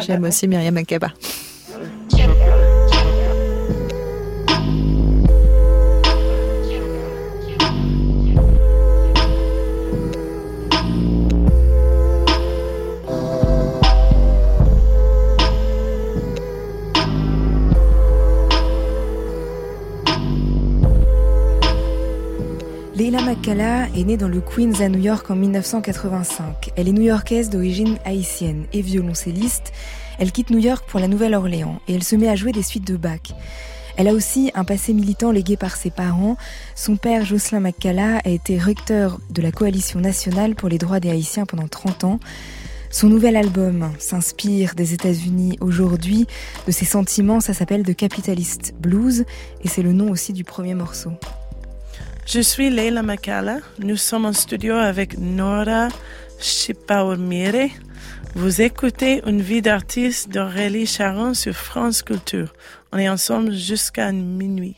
J'aime 0.00 0.24
aussi 0.24 0.48
Myriam 0.48 0.74
Makeba. 0.74 1.12
Leila 23.10 23.24
Makala 23.24 23.88
est 23.96 24.04
née 24.04 24.16
dans 24.16 24.28
le 24.28 24.40
Queens 24.40 24.80
à 24.80 24.88
New 24.88 25.00
York 25.00 25.28
en 25.32 25.34
1985. 25.34 26.70
Elle 26.76 26.86
est 26.86 26.92
new-yorkaise 26.92 27.50
d'origine 27.50 27.98
haïtienne 28.04 28.66
et 28.72 28.82
violoncelliste. 28.82 29.72
Elle 30.20 30.30
quitte 30.30 30.50
New 30.50 30.60
York 30.60 30.84
pour 30.86 31.00
la 31.00 31.08
Nouvelle-Orléans 31.08 31.80
et 31.88 31.94
elle 31.94 32.04
se 32.04 32.14
met 32.14 32.28
à 32.28 32.36
jouer 32.36 32.52
des 32.52 32.62
suites 32.62 32.86
de 32.86 32.96
Bach. 32.96 33.34
Elle 33.96 34.06
a 34.06 34.12
aussi 34.12 34.52
un 34.54 34.62
passé 34.62 34.92
militant 34.92 35.32
légué 35.32 35.56
par 35.56 35.74
ses 35.74 35.90
parents. 35.90 36.36
Son 36.76 36.94
père, 36.94 37.24
Jocelyn 37.24 37.58
Makala, 37.58 38.18
a 38.24 38.28
été 38.28 38.58
recteur 38.58 39.18
de 39.28 39.42
la 39.42 39.50
Coalition 39.50 39.98
nationale 39.98 40.54
pour 40.54 40.68
les 40.68 40.78
droits 40.78 41.00
des 41.00 41.10
Haïtiens 41.10 41.46
pendant 41.46 41.66
30 41.66 42.04
ans. 42.04 42.20
Son 42.90 43.08
nouvel 43.08 43.34
album 43.36 43.90
s'inspire 43.98 44.76
des 44.76 44.94
États-Unis 44.94 45.58
aujourd'hui, 45.60 46.28
de 46.68 46.70
ses 46.70 46.84
sentiments, 46.84 47.40
ça 47.40 47.54
s'appelle 47.54 47.82
The 47.82 47.96
Capitalist 47.96 48.72
Blues 48.78 49.24
et 49.64 49.68
c'est 49.68 49.82
le 49.82 49.92
nom 49.92 50.12
aussi 50.12 50.32
du 50.32 50.44
premier 50.44 50.74
morceau. 50.74 51.10
Je 52.32 52.38
suis 52.38 52.70
Leila 52.70 53.02
Makala. 53.02 53.58
Nous 53.80 53.96
sommes 53.96 54.24
en 54.24 54.32
studio 54.32 54.74
avec 54.74 55.18
Nora 55.18 55.88
Chipaurmire. 56.38 57.70
Vous 58.36 58.62
écoutez 58.62 59.20
Une 59.26 59.42
vie 59.42 59.62
d'artiste 59.62 60.28
d'Aurélie 60.28 60.86
Charon 60.86 61.34
sur 61.34 61.54
France 61.54 62.02
Culture. 62.02 62.52
On 62.92 62.98
est 62.98 63.08
ensemble 63.08 63.52
jusqu'à 63.52 64.12
minuit. 64.12 64.76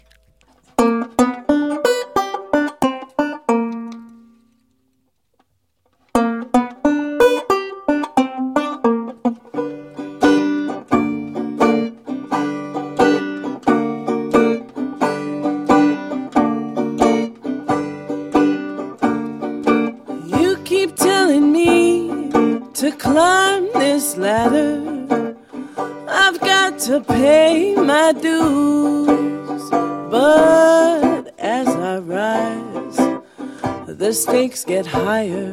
Stakes 34.23 34.65
get 34.65 34.87
higher. 34.87 35.53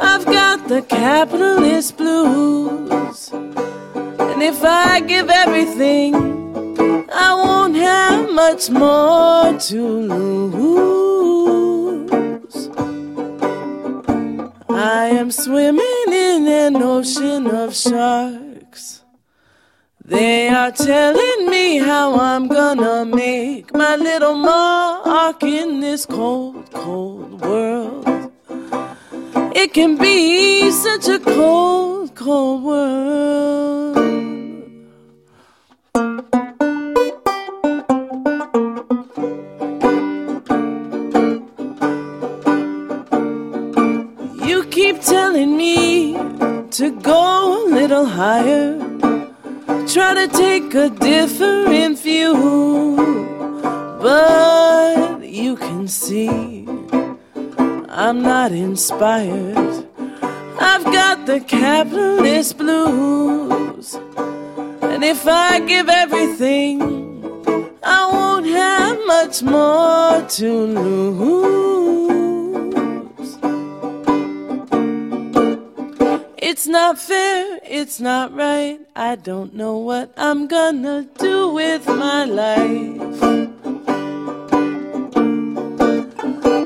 I've 0.00 0.24
got 0.24 0.68
the 0.68 0.82
capitalist 0.82 1.96
blues. 1.96 3.30
And 3.32 4.42
if 4.42 4.64
I 4.64 5.00
give 5.00 5.30
everything, 5.30 6.14
I 7.12 7.34
won't 7.34 7.76
have 7.76 8.30
much 8.32 8.70
more 8.70 9.58
to 9.58 9.82
lose. 10.14 11.02
I 14.68 15.06
am 15.20 15.30
swimming 15.30 16.08
in 16.08 16.46
an 16.48 16.82
ocean 16.82 17.46
of 17.46 17.76
sharks. 17.76 18.11
They 20.12 20.48
are 20.48 20.70
telling 20.70 21.48
me 21.48 21.78
how 21.78 22.20
I'm 22.20 22.46
gonna 22.46 23.06
make 23.06 23.72
my 23.72 23.96
little 23.96 24.34
mark 24.34 25.42
in 25.42 25.80
this 25.80 26.04
cold, 26.04 26.70
cold 26.70 27.40
world. 27.40 28.30
It 29.56 29.72
can 29.72 29.96
be 29.96 30.70
such 30.70 31.08
a 31.08 31.18
cold, 31.18 32.14
cold 32.14 32.62
world. 32.62 33.96
You 44.46 44.64
keep 44.64 45.00
telling 45.00 45.56
me 45.56 46.12
to 46.72 46.90
go 47.00 47.64
a 47.64 47.70
little 47.70 48.04
higher 48.04 48.81
try 49.92 50.14
to 50.14 50.26
take 50.28 50.74
a 50.74 50.88
different 50.88 51.98
view, 51.98 52.32
but 54.00 55.20
you 55.22 55.54
can 55.54 55.86
see 55.86 56.66
I'm 57.90 58.22
not 58.22 58.52
inspired. 58.52 59.86
I've 60.58 60.84
got 60.84 61.26
the 61.26 61.40
capitalist 61.40 62.56
blues, 62.56 63.94
and 64.80 65.04
if 65.04 65.26
I 65.26 65.60
give 65.60 65.90
everything, 65.90 66.80
I 67.82 68.08
won't 68.10 68.46
have 68.46 68.98
much 69.06 69.42
more 69.42 70.22
to 70.26 70.50
lose. 70.50 72.11
It's 76.52 76.66
not 76.66 76.98
fair, 76.98 77.60
it's 77.64 77.98
not 77.98 78.34
right. 78.34 78.78
I 78.94 79.16
don't 79.16 79.54
know 79.54 79.78
what 79.78 80.12
I'm 80.18 80.48
gonna 80.48 81.08
do 81.16 81.54
with 81.54 81.86
my 81.88 82.26
life. 82.26 83.00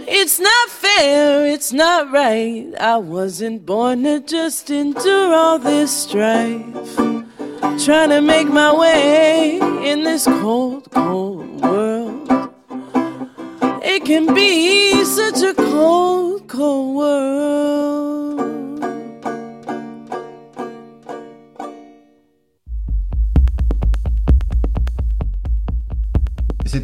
It's 0.08 0.40
not 0.40 0.70
fair, 0.70 1.46
it's 1.46 1.72
not 1.72 2.10
right. 2.10 2.74
I 2.80 2.96
wasn't 2.96 3.64
born 3.64 4.02
to 4.02 4.18
just 4.18 4.70
endure 4.70 5.32
all 5.32 5.60
this 5.60 5.92
strife. 5.96 6.96
Trying 7.84 8.10
to 8.10 8.20
make 8.20 8.48
my 8.48 8.74
way 8.74 9.60
in 9.88 10.02
this 10.02 10.24
cold, 10.24 10.90
cold 10.90 11.60
world. 11.60 12.50
It 13.84 14.04
can 14.04 14.34
be 14.34 15.04
such 15.04 15.42
a 15.42 15.54
cold, 15.54 16.48
cold 16.48 16.96
world. 16.96 18.15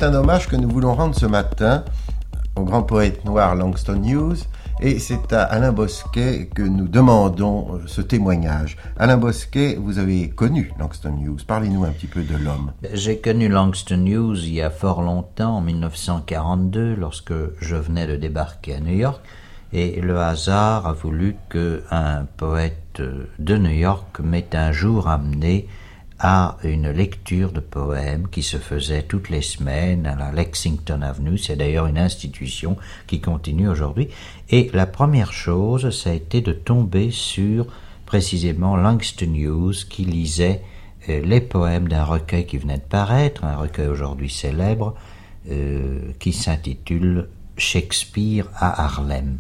Un 0.03 0.15
hommage 0.15 0.49
que 0.49 0.57
nous 0.57 0.69
voulons 0.69 0.95
rendre 0.95 1.15
ce 1.15 1.27
matin 1.27 1.85
au 2.57 2.65
grand 2.65 2.83
poète 2.83 3.25
noir 3.25 3.55
Langston 3.55 4.03
Hughes 4.03 4.49
Et 4.81 4.99
c'est 4.99 5.33
à 5.33 5.45
Alain 5.45 5.71
Bosquet 5.71 6.51
que 6.53 6.63
nous 6.63 6.89
demandons 6.89 7.79
ce 7.87 8.01
témoignage. 8.01 8.77
Alain 8.99 9.17
Bosquet, 9.17 9.79
vous 9.81 10.01
avez 10.01 10.29
connu 10.29 10.73
Langston 10.77 11.17
Hughes. 11.23 11.45
Parlez-nous 11.47 11.85
un 11.85 11.91
petit 11.91 12.09
peu 12.09 12.23
de 12.25 12.37
l'homme. 12.37 12.73
J'ai 12.93 13.19
connu 13.19 13.49
Langston 13.49 14.05
Hughes 14.05 14.43
il 14.43 14.55
y 14.55 14.61
a 14.61 14.71
fort 14.71 15.03
longtemps, 15.03 15.59
en 15.59 15.61
1942, 15.61 16.97
lorsque 16.97 17.35
je 17.61 17.77
venais 17.77 18.09
de 18.09 18.17
débarquer 18.17 18.75
à 18.75 18.81
New 18.81 18.97
York. 18.97 19.21
Et 19.73 20.01
le 20.01 20.19
hasard 20.19 20.89
a 20.89 20.95
voulu 20.95 21.37
qu'un 21.49 22.27
poète 22.39 23.01
de 23.39 23.57
New 23.57 23.71
York 23.71 24.19
m'ait 24.19 24.57
un 24.57 24.73
jour 24.73 25.07
amené 25.07 25.69
à 26.25 26.57
une 26.63 26.89
lecture 26.89 27.51
de 27.51 27.59
poèmes 27.59 28.29
qui 28.29 28.45
se 28.45 28.57
faisait 28.57 29.03
toutes 29.03 29.29
les 29.29 29.43
semaines 29.43 30.07
à 30.07 30.15
la 30.15 30.31
Lexington 30.31 31.03
Avenue. 31.03 31.37
C'est 31.37 31.57
d'ailleurs 31.57 31.87
une 31.87 31.99
institution 31.99 32.77
qui 33.09 33.21
continue 33.21 33.69
aujourd'hui. 33.69 34.09
Et 34.49 34.71
la 34.73 34.87
première 34.87 35.33
chose, 35.33 35.91
ça 35.91 36.11
a 36.11 36.13
été 36.13 36.41
de 36.41 36.53
tomber 36.53 37.11
sur 37.11 37.67
précisément 38.07 38.77
Langston 38.77 39.35
Hughes 39.35 39.89
qui 39.91 40.05
lisait 40.05 40.63
euh, 41.09 41.21
les 41.25 41.41
poèmes 41.41 41.89
d'un 41.89 42.05
recueil 42.05 42.47
qui 42.47 42.57
venait 42.57 42.77
de 42.77 42.83
paraître, 42.83 43.43
un 43.43 43.57
recueil 43.57 43.89
aujourd'hui 43.89 44.31
célèbre, 44.31 44.95
euh, 45.51 46.13
qui 46.21 46.33
s'intitule 46.33 47.29
Shakespeare 47.57 48.47
à 48.55 48.85
Harlem. 48.85 49.39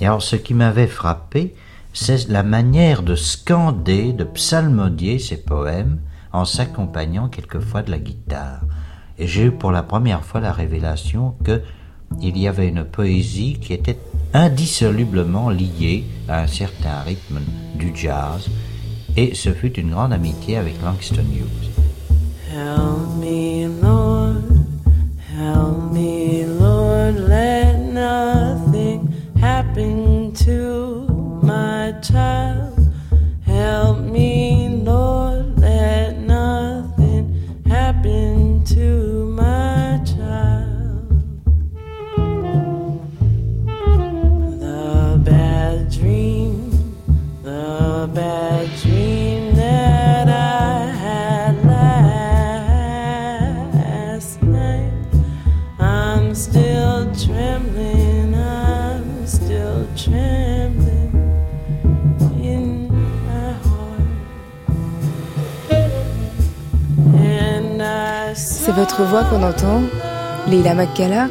Et 0.00 0.06
alors 0.06 0.22
ce 0.22 0.34
qui 0.34 0.54
m'avait 0.54 0.88
frappé, 0.88 1.54
c'est 1.92 2.28
la 2.28 2.42
manière 2.42 3.04
de 3.04 3.14
scander, 3.14 4.12
de 4.12 4.24
psalmodier 4.24 5.20
ces 5.20 5.40
poèmes, 5.40 6.00
en 6.32 6.44
s'accompagnant 6.44 7.28
quelquefois 7.28 7.82
de 7.82 7.90
la 7.90 7.98
guitare. 7.98 8.60
Et 9.18 9.26
j'ai 9.26 9.44
eu 9.44 9.50
pour 9.50 9.72
la 9.72 9.82
première 9.82 10.24
fois 10.24 10.40
la 10.40 10.52
révélation 10.52 11.34
que 11.44 11.62
il 12.20 12.38
y 12.38 12.46
avait 12.46 12.68
une 12.68 12.84
poésie 12.84 13.58
qui 13.60 13.72
était 13.72 13.98
indissolublement 14.32 15.50
liée 15.50 16.04
à 16.28 16.42
un 16.42 16.46
certain 16.46 17.00
rythme 17.00 17.40
du 17.74 17.92
jazz, 17.94 18.48
et 19.16 19.34
ce 19.34 19.52
fut 19.52 19.72
une 19.78 19.90
grande 19.90 20.12
amitié 20.12 20.56
avec 20.56 20.74
Langston 20.82 21.24
Hughes. 21.32 21.70
Help 22.52 23.16
me, 23.18 23.66
Lord, 23.82 24.36
help 25.36 25.92
me, 25.92 26.44
Lord, 26.60 27.28
let 27.28 27.76
nothing 27.92 29.08
happen 29.42 30.32
to 30.44 31.06
my 31.42 31.92
child. 32.02 32.72
Help 33.46 34.00
me, 34.00 34.55
to 38.66 39.15
votre 68.98 69.10
voix 69.10 69.24
qu'on 69.24 69.42
entend, 69.42 69.82
Leila 70.48 70.72
Makkala, 70.72 71.28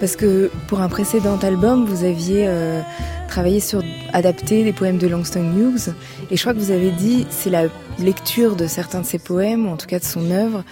parce 0.00 0.16
que 0.16 0.50
pour 0.66 0.80
un 0.80 0.88
précédent 0.88 1.38
album, 1.38 1.84
vous 1.84 2.02
aviez 2.02 2.46
euh, 2.48 2.80
travaillé 3.28 3.60
sur 3.60 3.82
adapter 4.12 4.64
des 4.64 4.72
poèmes 4.72 4.98
de 4.98 5.06
Langston 5.06 5.44
Hughes, 5.56 5.94
et 6.30 6.36
je 6.36 6.40
crois 6.40 6.54
que 6.54 6.58
vous 6.58 6.72
avez 6.72 6.90
dit 6.90 7.24
c'est 7.30 7.50
la 7.50 7.66
lecture 8.00 8.56
de 8.56 8.66
certains 8.66 9.00
de 9.00 9.06
ses 9.06 9.20
poèmes, 9.20 9.66
ou 9.66 9.70
en 9.70 9.76
tout 9.76 9.86
cas 9.86 10.00
de 10.00 10.04
son 10.04 10.28
œuvre, 10.32 10.64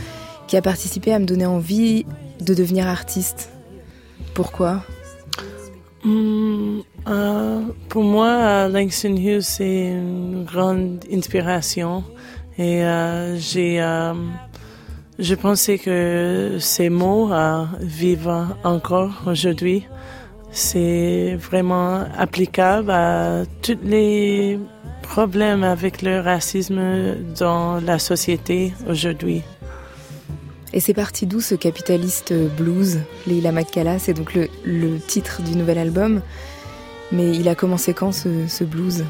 qui 0.49 0.57
a 0.57 0.63
participé 0.63 1.13
à 1.13 1.21
me 1.21 1.27
donner 1.27 1.47
envie 1.47 2.07
de 2.41 2.55
devenir 2.55 2.89
artiste. 2.89 3.51
Pourquoi? 4.35 4.83
Hmm, 6.03 6.81
euh, 7.07 7.61
Pour 7.89 8.03
moi, 8.03 8.67
Langston 8.67 9.17
Hughes, 9.17 9.43
c'est 9.43 9.91
une 9.91 10.45
grande 10.45 11.05
inspiration. 11.13 12.03
Et 12.59 12.85
euh, 12.85 13.37
j'ai 13.39 13.81
je 15.19 15.35
pensais 15.35 15.79
que 15.79 16.57
ces 16.59 16.89
mots 16.89 17.33
euh, 17.33 17.65
vivent 17.81 18.47
encore 18.65 19.23
aujourd'hui. 19.27 19.87
C'est 20.51 21.37
vraiment 21.37 22.05
applicable 22.17 22.91
à 22.91 23.45
tous 23.63 23.79
les 23.85 24.59
problèmes 25.03 25.65
avec 25.65 26.03
le 26.03 26.21
racisme 26.21 27.17
dans 27.39 27.81
la 27.81 27.99
société 27.99 28.73
aujourd'hui. 28.89 29.43
Et 30.75 30.81
c'est 30.81 30.95
parti 30.95 31.27
d'où 31.27 31.41
ce 31.41 31.55
capitaliste 31.55 32.33
blues, 32.57 33.01
Leila 33.27 33.53
Makkala 33.53 33.99
C'est 33.99 34.15
donc 34.15 34.35
le, 34.35 34.99
titre 34.99 35.43
du 35.43 35.57
nouvel 35.57 35.79
album. 35.79 36.23
Mais 37.13 37.31
il 37.37 37.49
a 37.49 37.55
commencé 37.55 37.93
quand 37.93 38.13
ce 38.13 38.65
blues? 38.65 39.05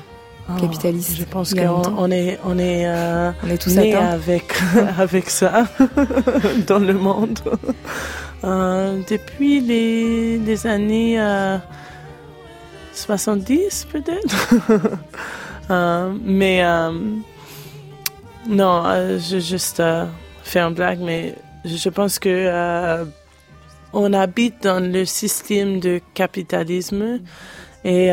Ah, 0.48 0.56
capitaliste. 0.60 1.16
Je 1.16 1.24
pense 1.24 1.54
qu'on 1.54 2.10
est, 2.10 2.38
on 2.44 2.58
est, 2.58 2.86
euh, 2.86 3.30
on 3.44 3.48
est 3.48 3.58
tous 3.58 3.74
nés 3.76 3.94
avec, 3.94 4.52
avec 4.98 5.30
ça 5.30 5.68
dans 6.66 6.78
le 6.78 6.94
monde. 6.94 7.38
Euh, 8.44 9.00
depuis 9.08 9.60
les, 9.60 10.38
les 10.38 10.66
années 10.66 11.16
70 12.92 13.86
euh, 13.94 14.00
peut-être. 14.00 14.54
mais 16.24 16.62
non, 18.48 18.82
je 19.18 19.38
juste 19.38 19.82
faire 20.42 20.68
une 20.68 20.74
blague, 20.74 21.00
mais 21.00 21.36
je 21.64 21.88
pense 21.88 22.18
que 22.18 23.04
on 23.94 24.12
habite 24.12 24.64
dans 24.64 24.82
le 24.82 25.04
système 25.04 25.78
de 25.78 26.00
capitalisme 26.14 27.20
et 27.84 28.10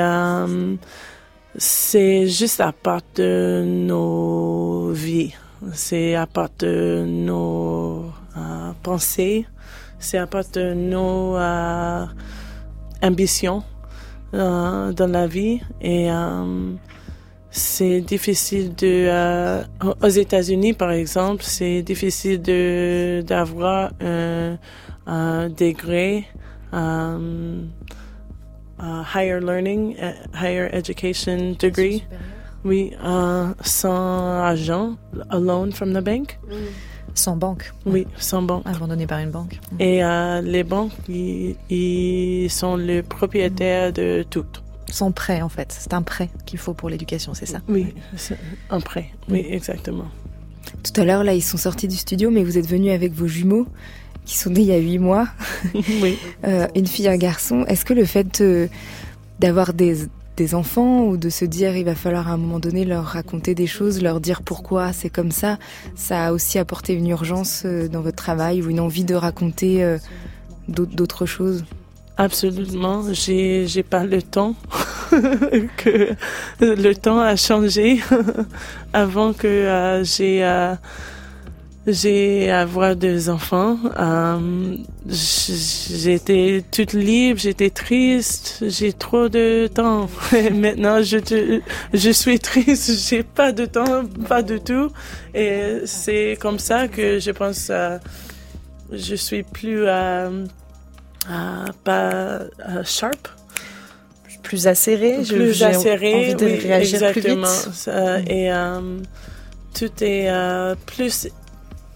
c'est 1.55 2.27
juste 2.27 2.61
à 2.61 2.71
part 2.71 3.01
de 3.15 3.63
nos 3.65 4.91
vies, 4.91 5.33
c'est 5.73 6.15
à 6.15 6.27
part 6.27 6.49
de 6.59 7.03
nos 7.07 8.05
euh, 8.37 8.71
pensées, 8.83 9.45
c'est 9.97 10.17
à 10.17 10.27
part 10.27 10.43
de 10.53 10.73
nos 10.73 11.35
euh, 11.35 12.05
ambitions 13.01 13.63
euh, 14.33 14.91
dans 14.93 15.07
la 15.07 15.27
vie. 15.27 15.59
Et 15.81 16.09
c'est 17.51 18.01
difficile 18.01 18.75
de 18.75 19.63
aux 20.03 20.07
États-Unis 20.07 20.73
par 20.73 20.91
exemple 20.91 21.43
c'est 21.43 21.81
difficile 21.81 22.39
de 22.43 23.23
d'avoir 23.25 23.91
un, 24.01 24.59
un, 25.07 25.49
degré 25.49 26.27
higher 28.79 29.41
learning, 29.41 29.95
uh, 29.97 30.13
higher 30.33 30.69
education 30.71 31.55
degree. 31.59 32.03
Oui, 32.65 32.91
uh, 33.01 33.53
sans 33.63 34.41
argent, 34.43 34.97
a 35.29 35.39
loan 35.39 35.71
from 35.71 35.93
the 35.93 36.01
bank. 36.01 36.37
Sans 37.13 37.35
banque. 37.37 37.71
Oui, 37.85 38.05
sans 38.17 38.41
banque. 38.41 38.63
Abandonné 38.65 39.07
par 39.07 39.19
une 39.19 39.31
banque. 39.31 39.59
Et 39.79 39.99
uh, 39.99 40.41
les 40.43 40.63
banques, 40.63 40.91
ils, 41.07 42.49
sont 42.49 42.75
les 42.75 43.01
propriétaires 43.01 43.93
de 43.93 44.23
tout. 44.29 44.45
Sans 44.89 45.11
prêt, 45.11 45.41
en 45.41 45.49
fait. 45.49 45.75
C'est 45.77 45.93
un 45.93 46.01
prêt 46.01 46.29
qu'il 46.45 46.59
faut 46.59 46.73
pour 46.73 46.89
l'éducation, 46.89 47.33
c'est 47.33 47.45
ça? 47.45 47.59
Oui, 47.67 47.93
un 48.69 48.79
prêt. 48.81 49.09
Oui, 49.29 49.45
exactement. 49.49 50.07
Tout 50.83 51.01
à 51.01 51.05
l'heure, 51.05 51.23
là, 51.23 51.33
ils 51.33 51.41
sont 51.41 51.57
sortis 51.57 51.87
du 51.87 51.95
studio, 51.95 52.31
mais 52.31 52.43
vous 52.43 52.57
êtes 52.57 52.67
venus 52.67 52.91
avec 52.91 53.13
vos 53.13 53.27
jumeaux 53.27 53.67
qui 54.25 54.37
sont 54.37 54.51
nés 54.51 54.61
il 54.61 54.67
y 54.67 54.73
a 54.73 54.77
huit 54.77 54.99
mois, 54.99 55.27
oui. 56.01 56.17
euh, 56.45 56.67
une 56.75 56.87
fille, 56.87 57.07
un 57.07 57.17
garçon. 57.17 57.65
Est-ce 57.65 57.85
que 57.85 57.93
le 57.93 58.05
fait 58.05 58.43
d'avoir 59.39 59.73
des, 59.73 60.07
des, 60.37 60.55
enfants 60.55 61.05
ou 61.05 61.17
de 61.17 61.29
se 61.29 61.45
dire 61.45 61.75
il 61.75 61.85
va 61.85 61.95
falloir 61.95 62.27
à 62.27 62.31
un 62.31 62.37
moment 62.37 62.59
donné 62.59 62.85
leur 62.85 63.05
raconter 63.05 63.55
des 63.55 63.67
choses, 63.67 64.01
leur 64.01 64.19
dire 64.19 64.41
pourquoi 64.41 64.93
c'est 64.93 65.09
comme 65.09 65.31
ça, 65.31 65.57
ça 65.95 66.27
a 66.27 66.31
aussi 66.31 66.59
apporté 66.59 66.93
une 66.93 67.07
urgence 67.07 67.63
euh, 67.65 67.87
dans 67.87 68.01
votre 68.01 68.17
travail 68.17 68.61
ou 68.61 68.69
une 68.69 68.79
envie 68.79 69.03
de 69.03 69.15
raconter 69.15 69.83
euh, 69.83 69.97
d'autres 70.67 71.25
choses? 71.25 71.65
Absolument, 72.19 73.13
j'ai 73.13 73.65
j'ai 73.65 73.81
pas 73.81 74.03
le 74.03 74.21
temps 74.21 74.53
que 75.77 76.15
le 76.59 76.93
temps 76.93 77.21
a 77.21 77.37
changé 77.37 78.01
avant 78.93 79.31
que 79.31 79.47
euh, 79.47 80.03
j'ai 80.03 80.43
j'ai 81.91 82.51
avoir 82.51 82.95
des 82.95 83.29
enfants. 83.29 83.77
Euh, 83.97 84.75
j'étais 85.07 86.63
toute 86.71 86.93
libre, 86.93 87.39
j'étais 87.39 87.69
triste, 87.69 88.63
j'ai 88.67 88.93
trop 88.93 89.29
de 89.29 89.67
temps. 89.67 90.09
maintenant, 90.53 91.01
je, 91.01 91.17
te, 91.17 91.61
je 91.93 92.09
suis 92.09 92.39
triste, 92.39 92.91
j'ai 93.09 93.23
pas 93.23 93.51
de 93.51 93.65
temps, 93.65 94.03
pas 94.27 94.41
du 94.41 94.59
tout. 94.59 94.91
Et 95.33 95.81
c'est 95.85 96.37
comme 96.39 96.59
ça 96.59 96.87
que 96.87 97.19
je 97.19 97.31
pense, 97.31 97.67
euh, 97.69 97.97
je 98.91 99.15
suis 99.15 99.43
plus 99.43 99.83
euh, 99.85 100.45
pas 101.83 102.39
sharp 102.83 103.27
plus 104.41 104.65
acéré. 104.67 105.17
Plus 105.27 105.61
acéré, 105.61 106.15
envie 106.15 106.35
de 106.35 106.45
oui, 106.45 106.59
réagir 106.59 107.03
exactement. 107.03 107.45
plus 107.45 107.71
vite. 107.71 107.87
Mm. 107.87 108.31
et 108.31 108.51
tout 109.75 109.91
est 110.01 110.75
plus 110.87 111.27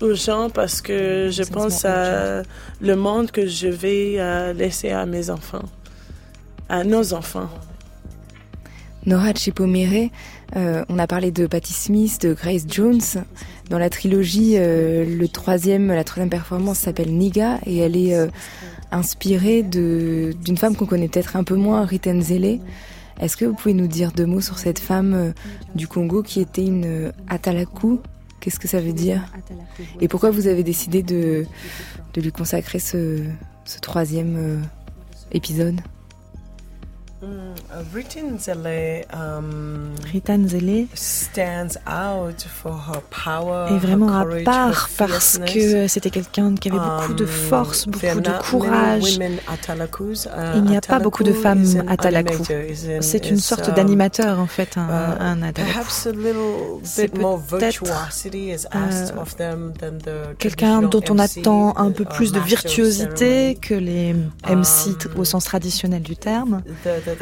urgent 0.03 0.49
parce 0.49 0.81
que 0.81 1.29
je 1.31 1.43
pense 1.43 1.85
à 1.85 2.43
le 2.81 2.95
monde 2.95 3.31
que 3.31 3.47
je 3.47 3.67
vais 3.67 4.53
laisser 4.53 4.91
à 4.91 5.05
mes 5.05 5.29
enfants, 5.29 5.65
à 6.69 6.83
nos 6.83 7.13
enfants. 7.13 7.49
Nora 9.05 9.33
Chipomire, 9.33 10.09
euh, 10.55 10.85
on 10.87 10.97
a 10.97 11.07
parlé 11.07 11.31
de 11.31 11.45
Patti 11.45 11.73
Smith, 11.73 12.21
de 12.21 12.33
Grace 12.33 12.63
Jones. 12.67 13.01
Dans 13.69 13.77
la 13.77 13.89
trilogie, 13.89 14.53
euh, 14.55 15.05
le 15.05 15.27
troisième, 15.27 15.87
la 15.87 16.03
troisième 16.03 16.29
performance 16.29 16.79
s'appelle 16.79 17.13
Niga 17.13 17.59
et 17.65 17.77
elle 17.79 17.97
est 17.97 18.15
euh, 18.15 18.27
inspirée 18.91 19.63
d'une 19.63 20.57
femme 20.57 20.75
qu'on 20.75 20.85
connaît 20.85 21.09
peut-être 21.09 21.35
un 21.35 21.43
peu 21.43 21.55
moins, 21.55 21.85
Riten 21.85 22.21
Zele. 22.21 22.59
Est-ce 23.19 23.35
que 23.35 23.45
vous 23.45 23.53
pouvez 23.53 23.73
nous 23.73 23.87
dire 23.87 24.11
deux 24.11 24.25
mots 24.25 24.41
sur 24.41 24.57
cette 24.57 24.79
femme 24.79 25.33
du 25.75 25.87
Congo 25.87 26.23
qui 26.23 26.39
était 26.39 26.65
une 26.65 27.11
Atalaku 27.29 27.99
Qu'est-ce 28.43 28.59
que 28.59 28.67
ça 28.67 28.81
veut 28.81 28.91
dire 28.91 29.23
Et 30.01 30.09
pourquoi 30.09 30.29
vous 30.29 30.47
avez 30.47 30.63
décidé 30.63 31.01
de, 31.01 31.45
de 32.13 32.21
lui 32.21 32.33
consacrer 32.33 32.79
ce, 32.79 33.23
ce 33.63 33.79
troisième 33.79 34.61
épisode? 35.31 35.75
Mm, 35.75 35.92
Rita 37.93 38.19
Zele, 38.37 39.05
um, 39.13 39.93
stands 40.93 41.77
out 41.87 42.41
for 42.41 42.73
her 42.73 43.01
power, 43.09 43.73
est 43.73 43.79
vraiment 43.79 44.15
à 44.15 44.25
part 44.43 44.89
parce 44.97 45.39
que 45.39 45.87
c'était 45.87 46.09
quelqu'un 46.09 46.55
qui 46.55 46.69
avait 46.69 46.79
beaucoup 46.79 47.13
de 47.13 47.23
um, 47.23 47.29
force, 47.29 47.87
beaucoup 47.87 48.21
de 48.21 48.49
courage. 48.49 49.17
Uh, 49.17 50.55
Il 50.55 50.63
n'y 50.63 50.77
a 50.77 50.81
pas 50.81 50.99
beaucoup 50.99 51.23
de 51.23 51.33
femmes 51.33 51.65
Atalaku. 51.87 52.43
C'est 53.01 53.29
une 53.29 53.37
sorte 53.37 53.69
um, 53.69 53.75
d'animateur 53.75 54.39
en 54.39 54.47
fait, 54.47 54.77
un, 54.77 55.17
un 55.19 55.43
C'est 56.83 57.09
peut-être 57.09 57.83
euh, 60.07 60.33
quelqu'un 60.37 60.81
dont 60.81 61.01
on 61.09 61.19
attend 61.19 61.77
un 61.77 61.91
peu 61.91 62.05
plus 62.05 62.31
de 62.31 62.39
virtuosité 62.39 63.57
que 63.61 63.73
les 63.73 64.13
MC 64.47 64.95
au 65.15 65.25
sens 65.25 65.45
traditionnel 65.45 66.01
du 66.01 66.15
terme. 66.15 66.61
Uh, 66.85 66.89
uh, 66.89 67.12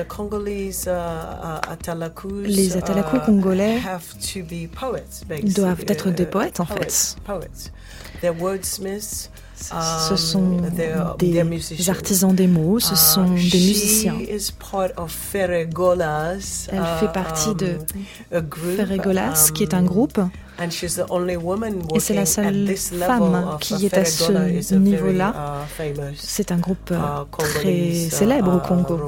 les 2.43 2.77
Atalaku 2.77 3.17
uh, 3.17 3.19
congolais 3.25 3.79
doivent 5.43 5.85
être 5.87 6.09
des 6.09 6.25
poètes 6.25 6.59
en 6.59 6.65
fait. 6.65 7.15
Ce 9.61 10.15
sont 10.15 10.61
des 11.19 11.89
artisans 11.89 12.33
des 12.33 12.47
mots, 12.47 12.79
ce 12.79 12.95
sont 12.95 13.29
des 13.29 13.35
musiciens. 13.35 14.15
Elle 14.19 14.39
fait 16.99 17.11
partie 17.13 17.55
de 17.55 17.77
Ferregolas, 18.77 19.51
qui 19.53 19.63
est 19.63 19.73
un 19.73 19.79
um, 19.79 19.85
groupe 19.85 20.19
et 21.95 21.99
c'est 21.99 22.13
la 22.13 22.25
seule 22.25 22.75
femme 22.77 23.57
qui 23.59 23.85
est 23.85 23.97
à 23.97 24.05
ce 24.05 24.75
niveau-là. 24.75 25.33
Uh, 25.79 25.93
c'est 26.15 26.51
un 26.51 26.57
groupe 26.57 26.91
uh, 26.91 26.93
euh, 26.93 27.23
très 27.37 27.73
uh, 27.73 28.09
célèbre 28.09 28.55
au 28.55 28.59
Congo. 28.59 28.99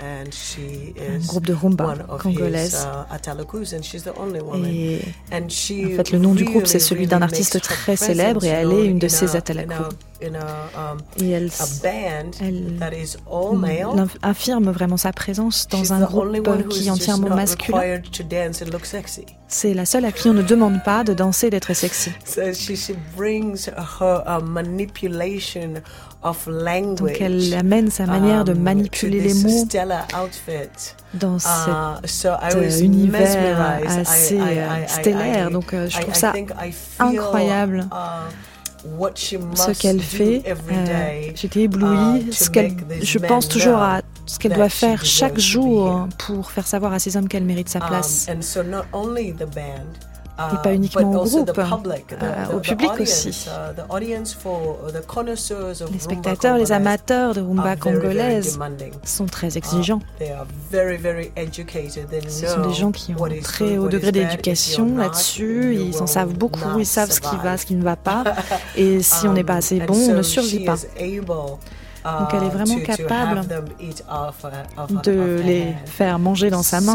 Un 0.00 1.18
groupe 1.26 1.46
de 1.46 1.52
rumba 1.54 1.94
congolaise. 2.18 2.86
Et 4.64 5.00
en 5.34 5.96
fait, 5.96 6.12
le 6.12 6.18
nom 6.18 6.34
du 6.34 6.44
groupe, 6.44 6.66
c'est 6.66 6.78
celui 6.78 7.06
d'un 7.06 7.22
artiste 7.22 7.60
très 7.60 7.96
célèbre 7.96 8.44
et 8.44 8.48
elle 8.48 8.72
est 8.72 8.86
une 8.86 8.98
de 8.98 9.08
ces 9.08 9.36
atalaku. 9.36 9.84
Um, 10.24 10.98
et 11.18 11.30
elle, 11.30 11.50
elle 12.40 12.78
affirme 14.22 14.70
vraiment 14.70 14.96
sa 14.96 15.12
présence 15.12 15.66
dans 15.68 15.92
un 15.92 16.04
groupe 16.04 16.68
qui 16.68 16.86
est 16.86 16.90
entièrement 16.90 17.34
masculin. 17.34 18.00
C'est 19.48 19.74
la 19.74 19.84
seule 19.84 20.04
à 20.04 20.12
qui 20.12 20.28
on 20.28 20.34
ne 20.34 20.42
demande 20.42 20.82
pas 20.84 21.02
de 21.04 21.12
danser 21.12 21.50
d'être 21.50 21.74
sexy. 21.74 22.10
Donc 26.96 27.20
elle 27.20 27.54
amène 27.54 27.90
sa 27.90 28.06
manière 28.06 28.44
de 28.44 28.52
um, 28.52 28.58
manipuler 28.60 29.20
les 29.20 29.34
mots 29.34 29.66
dans 31.14 31.36
uh, 31.36 32.06
cet 32.06 32.80
univers 32.80 33.80
assez 33.86 34.38
stellaire. 34.86 35.50
Donc 35.50 35.74
euh, 35.74 35.88
je 35.88 36.00
trouve 36.00 36.14
ça 36.14 36.32
incroyable. 37.00 37.88
Ce 38.84 39.80
qu'elle 39.80 40.00
fait. 40.00 40.42
Euh, 40.46 41.30
J'étais 41.34 41.62
éblouie. 41.62 42.32
Ce 42.32 42.50
je 43.02 43.18
pense 43.18 43.48
toujours 43.48 43.78
à 43.78 44.02
ce 44.26 44.38
qu'elle 44.38 44.54
doit 44.54 44.68
faire 44.68 45.04
chaque 45.04 45.38
jour 45.38 46.08
pour 46.18 46.50
faire 46.50 46.66
savoir 46.66 46.92
à 46.92 46.98
ces 46.98 47.16
hommes 47.16 47.28
qu'elle 47.28 47.44
mérite 47.44 47.68
sa 47.68 47.80
um, 47.80 47.86
place 47.86 48.28
et 50.52 50.62
pas 50.62 50.74
uniquement 50.74 51.10
au 51.10 51.24
groupe, 51.24 51.60
au 52.52 52.60
public 52.60 52.90
aussi. 53.00 53.48
Les 55.92 55.98
spectateurs, 55.98 56.58
les 56.58 56.72
amateurs 56.72 57.34
de 57.34 57.40
rumba 57.40 57.76
congolaise 57.76 58.58
sont 59.04 59.26
très 59.26 59.56
exigeants. 59.56 60.00
Ce 62.28 62.46
sont 62.46 62.68
des 62.68 62.74
gens 62.74 62.92
qui 62.92 63.14
ont 63.14 63.24
un 63.24 63.40
très 63.40 63.78
haut 63.78 63.88
degré 63.88 64.12
d'éducation 64.12 64.96
là-dessus, 64.96 65.76
ils 65.76 66.02
en 66.02 66.06
savent 66.06 66.34
beaucoup, 66.34 66.78
ils 66.78 66.86
savent 66.86 67.10
ce 67.10 67.20
qui 67.20 67.36
va, 67.42 67.56
ce 67.56 67.66
qui 67.66 67.74
ne 67.74 67.82
va 67.82 67.96
pas, 67.96 68.24
et 68.76 69.02
si 69.02 69.26
on 69.26 69.32
n'est 69.32 69.44
pas 69.44 69.56
assez 69.56 69.80
bon, 69.80 69.94
on 69.94 70.14
ne 70.14 70.22
survit 70.22 70.64
pas. 70.64 70.76
Donc 72.04 72.34
elle 72.34 72.42
est 72.44 72.48
vraiment 72.48 72.80
capable 72.80 73.42
de 75.04 75.40
les 75.44 75.74
faire 75.86 76.18
manger 76.18 76.50
dans 76.50 76.62
sa 76.62 76.80
main. 76.80 76.94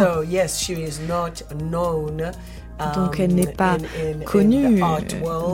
Donc 2.95 3.19
elle 3.19 3.33
n'est 3.33 3.47
pas 3.47 3.77
connue 4.25 4.81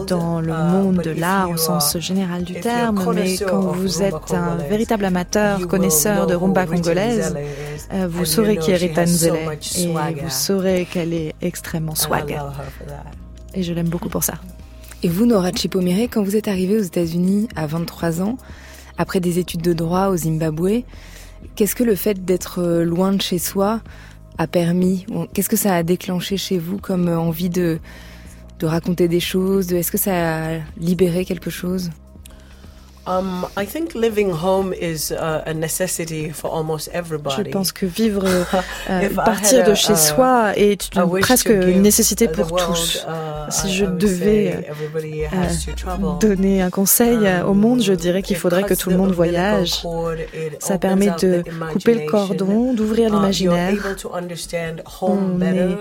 dans 0.07 0.41
le 0.41 0.51
uh, 0.51 0.71
monde 0.71 0.97
de 0.97 1.11
l'art 1.11 1.49
au 1.49 1.57
sens 1.57 1.97
général 1.97 2.43
du 2.43 2.59
terme, 2.59 3.01
mais 3.13 3.37
quand 3.37 3.61
vous 3.61 4.01
êtes 4.01 4.33
un 4.33 4.55
véritable 4.57 5.05
amateur, 5.05 5.67
connaisseur 5.67 6.27
de 6.27 6.35
rumba 6.35 6.65
congolaise, 6.65 7.35
euh, 7.93 8.07
vous 8.09 8.25
saurez 8.25 8.57
qui 8.57 8.71
est 8.71 8.75
Rita 8.75 9.05
Nzele 9.05 9.57
et 9.77 9.87
vous 9.87 10.29
saurez 10.29 10.85
qu'elle 10.85 11.13
est 11.13 11.33
extrêmement 11.41 11.95
swag. 11.95 12.39
Et 13.53 13.63
je 13.63 13.73
l'aime 13.73 13.89
beaucoup 13.89 14.09
pour 14.09 14.23
ça. 14.23 14.33
Et 15.03 15.09
vous, 15.09 15.25
Nora 15.25 15.51
Chipomire, 15.51 16.07
quand 16.09 16.23
vous 16.23 16.35
êtes 16.35 16.47
arrivée 16.47 16.77
aux 16.77 16.83
États-Unis 16.83 17.49
à 17.55 17.67
23 17.67 18.21
ans, 18.21 18.37
après 18.97 19.19
des 19.19 19.37
études 19.37 19.61
de 19.61 19.73
droit 19.73 20.07
au 20.07 20.17
Zimbabwe, 20.17 20.83
qu'est-ce 21.55 21.75
que 21.75 21.83
le 21.83 21.95
fait 21.95 22.23
d'être 22.25 22.63
loin 22.83 23.11
de 23.11 23.21
chez 23.21 23.37
soi 23.37 23.81
a 24.37 24.47
permis 24.47 25.05
Qu'est-ce 25.33 25.49
que 25.49 25.55
ça 25.55 25.75
a 25.75 25.83
déclenché 25.83 26.37
chez 26.37 26.57
vous 26.57 26.77
comme 26.77 27.07
envie 27.07 27.49
de, 27.49 27.79
de 28.59 28.65
raconter 28.65 29.07
des 29.07 29.19
choses 29.19 29.71
Est-ce 29.73 29.91
que 29.91 29.97
ça 29.97 30.55
a 30.55 30.59
libéré 30.77 31.25
quelque 31.25 31.49
chose? 31.49 31.91
Um, 33.05 33.45
I 33.57 33.65
think 33.65 33.95
living 33.95 34.31
home 34.31 34.71
is 34.73 35.11
uh, 35.11 35.43
a 35.45 35.53
necessity 35.53 36.29
for 36.29 36.49
almost 36.49 36.87
everybody. 36.93 37.43
Je 37.43 37.51
pense 37.51 37.73
que 37.73 37.85
vivre, 37.85 38.23
euh, 38.89 39.09
partir 39.09 39.65
de 39.65 39.73
chez 39.73 39.95
soi 39.95 40.53
est 40.55 40.89
une, 40.95 41.19
presque 41.19 41.49
une 41.49 41.81
nécessité 41.81 42.29
pour 42.29 42.55
tous. 42.55 43.05
Uh, 43.05 43.51
si 43.51 43.73
je 43.73 43.83
devais 43.85 44.69
euh, 45.33 46.17
donner 46.21 46.61
un 46.61 46.69
conseil 46.69 47.27
um, 47.27 47.49
au 47.49 47.53
monde, 47.53 47.81
je 47.81 47.91
dirais 47.91 48.21
qu'il 48.21 48.37
faudrait 48.37 48.63
que 48.63 48.73
tout 48.73 48.89
le 48.89 48.95
monde 48.95 49.11
voyage. 49.11 49.85
Ça 50.59 50.77
permet 50.77 51.11
de 51.21 51.43
couper 51.73 51.95
le 51.95 52.09
cordon, 52.09 52.73
d'ouvrir 52.73 53.09
uh, 53.09 53.11
l'imaginaire. 53.11 53.73
On 55.01 55.41
est 55.41 55.77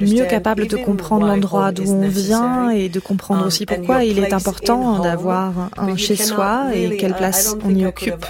mieux 0.00 0.24
capable 0.24 0.66
de 0.66 0.76
comprendre 0.76 1.26
l'endroit 1.26 1.70
d'où 1.70 1.88
on 1.92 2.08
vient 2.08 2.70
et 2.70 2.88
de 2.88 2.98
comprendre 2.98 3.42
um, 3.42 3.46
aussi 3.46 3.64
pourquoi 3.64 4.02
il 4.02 4.18
est 4.18 4.32
important 4.32 4.98
d'avoir 4.98 5.52
un 5.76 5.96
chez 5.96 6.16
soi 6.16 6.63
et 6.72 6.96
quelle 6.96 7.14
place 7.14 7.56
on 7.64 7.74
y 7.74 7.86
occupe. 7.86 8.24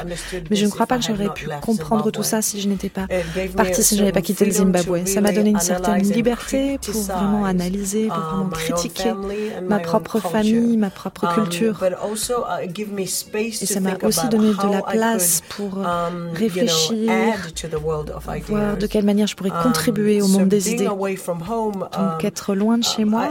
Mais 0.51 0.57
je 0.57 0.65
ne 0.65 0.71
crois 0.71 0.87
pas 0.87 0.99
que 0.99 1.05
j'aurais 1.05 1.33
pu 1.35 1.49
comprendre 1.61 2.11
tout 2.11 2.23
ça 2.23 2.43
si 2.43 2.61
je 2.61 2.69
n'étais 2.69 2.89
pas 2.89 3.07
partie, 3.57 3.83
si 3.83 3.97
je 3.97 4.01
n'avais 4.01 4.13
pas 4.13 4.23
quitté 4.23 4.45
le 4.45 4.51
Zimbabwe. 4.51 5.07
Ça 5.07 5.21
m'a 5.21 5.33
donné 5.33 5.51
une 5.51 5.61
certaine 5.61 6.03
liberté 6.03 6.79
pour 6.79 7.03
vraiment 7.03 7.45
analyser, 7.45 8.09
pour 8.09 8.19
vraiment 8.19 8.49
critiquer 8.49 9.13
ma 9.67 9.79
propre 9.79 10.19
famille, 10.21 10.77
ma 10.77 10.91
propre 10.91 11.33
culture. 11.35 11.81
Et 13.61 13.67
ça 13.67 13.81
m'a 13.81 13.97
aussi 14.03 14.29
donné 14.29 14.49
de 14.49 14.71
la 14.71 14.83
place 14.83 15.43
pour 15.49 15.79
réfléchir, 16.35 17.11
voir 18.49 18.77
de 18.77 18.87
quelle 18.87 19.05
manière 19.05 19.27
je 19.27 19.35
pourrais 19.37 19.53
contribuer 19.63 20.23
au 20.23 20.29
monde 20.29 20.49
des 20.49 20.73
idées. 20.73 20.87
Donc 20.87 22.25
être 22.25 22.55
loin 22.55 22.79
de 22.79 22.85
chez 22.85 23.05
moi. 23.05 23.29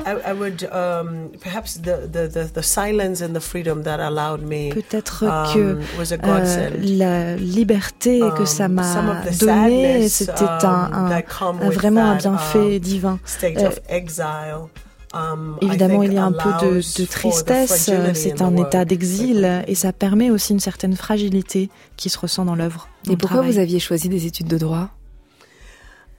Peut-être 4.74 4.93
peut-être 4.94 5.24
um, 5.24 5.54
que 5.54 5.80
euh, 6.24 6.70
la 6.82 7.36
liberté 7.36 8.20
que 8.20 8.42
um, 8.42 8.46
ça 8.46 8.68
m'a 8.68 9.24
donnée, 9.40 10.08
c'était 10.08 10.44
un, 10.44 10.92
um, 10.94 11.58
un, 11.62 11.70
vraiment 11.70 12.12
un 12.12 12.16
bienfait 12.16 12.80
divin. 12.80 13.20
Euh, 13.44 13.70
Évidemment, 15.62 16.02
il 16.02 16.14
y 16.14 16.18
a 16.18 16.24
un 16.24 16.32
peu 16.32 16.50
de, 16.66 16.76
de 16.78 17.06
tristesse, 17.06 17.92
c'est 18.14 18.42
un 18.42 18.56
état 18.58 18.86
d'exil 18.86 19.64
et 19.68 19.76
ça 19.76 19.94
permet 19.94 20.32
aussi 20.32 20.54
une 20.54 20.60
certaine 20.60 20.96
fragilité 20.96 21.70
qui 21.98 22.10
se 22.10 22.18
ressent 22.18 22.46
dans 22.46 22.56
l'œuvre. 22.56 22.88
Et 23.10 23.18
pourquoi 23.18 23.42
vous 23.42 23.60
aviez 23.60 23.80
choisi 23.80 24.10
des 24.10 24.26
études 24.26 24.48
de 24.48 24.58
droit? 24.58 24.90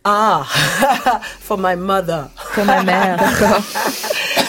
Ah, 0.07 0.45
for 1.41 1.57
my 1.59 1.77
mother. 1.77 2.29
Pour 2.55 2.67
ma 2.67 2.83
mère, 2.83 3.17
d'accord. 3.41 3.63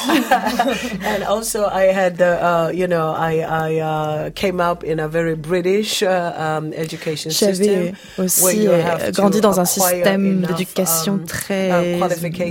and 1.05 1.23
also 1.27 1.65
I 1.65 1.93
had, 1.93 2.21
uh, 2.21 2.71
you 2.73 2.87
know, 2.87 3.13
I, 3.17 3.39
I 3.41 3.79
uh, 3.79 4.29
came 4.31 4.59
up 4.59 4.83
in 4.83 4.99
a 4.99 5.07
very 5.07 5.35
British 5.35 6.01
uh, 6.01 6.33
um, 6.37 6.73
education 6.73 7.29
J'avais 7.29 7.93
aussi 8.17 8.67
grandi 9.11 9.41
dans 9.41 9.59
un 9.59 9.65
système 9.65 10.41
d'éducation 10.41 11.13
um, 11.13 11.25
très 11.25 11.97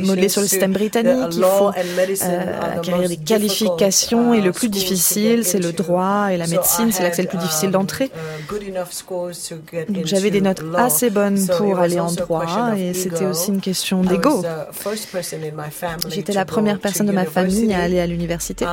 modelé 0.03 0.29
sur 0.29 0.41
le 0.41 0.47
système 0.47 0.73
britannique. 0.73 1.35
Il 1.37 1.43
faut 1.43 1.71
euh, 1.71 2.77
acquérir 2.77 3.09
des 3.09 3.17
qualifications 3.17 4.35
et 4.35 4.41
le 4.41 4.53
plus 4.53 4.69
difficile, 4.69 5.45
c'est 5.45 5.59
le 5.59 5.73
droit 5.73 6.29
et 6.33 6.37
la 6.37 6.47
médecine, 6.47 6.93
c'est 6.93 7.03
l'accès 7.03 7.23
le 7.23 7.29
plus 7.29 7.39
difficile 7.39 7.69
um, 7.69 7.73
d'entrée. 7.73 8.11
Donc 9.89 10.07
j'avais 10.07 10.31
des 10.31 10.41
notes 10.41 10.63
assez 10.77 11.11
bonnes 11.11 11.47
pour 11.59 11.79
aller 11.79 12.01
en 12.01 12.13
droit 12.13 12.77
et 12.77 12.95
c'était 12.95 13.27
aussi 13.27 13.51
une 13.51 13.61
question 13.61 14.03
d'ego. 14.03 14.45
J'étais 16.09 16.33
la 16.33 16.45
première 16.45 16.79
personne 16.79 17.07
de 17.07 17.13
ma 17.13 17.25
famille 17.25 17.44
à 17.73 17.83
aller 17.83 18.01
à 18.01 18.07
l'université. 18.07 18.65
Et 18.65 18.69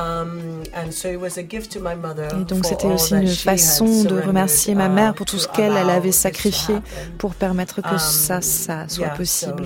donc 2.44 2.64
c'était 2.64 2.86
aussi 2.86 3.14
une 3.14 3.28
façon 3.28 4.04
de 4.04 4.20
remercier 4.20 4.74
ma 4.74 4.88
mère 4.88 5.14
pour 5.14 5.26
tout 5.26 5.38
ce 5.38 5.48
qu'elle 5.48 5.76
elle 5.76 5.90
avait 5.90 6.12
sacrifié 6.12 6.76
pour 7.18 7.34
permettre 7.34 7.82
que 7.82 7.94
um, 7.94 7.98
ça, 7.98 8.40
ça 8.40 8.88
soit 8.88 9.08
possible. 9.08 9.64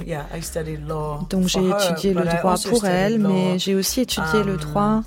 Donc 1.30 1.48
j'ai 1.48 1.68
étudié 1.68 2.14
le 2.14 2.24
droit 2.24 2.56
pour 2.68 2.86
elle, 2.86 3.18
mais 3.18 3.58
j'ai 3.58 3.74
aussi 3.74 4.00
étudié 4.00 4.42
le 4.44 4.52
um, 4.52 4.58
droit 4.58 5.02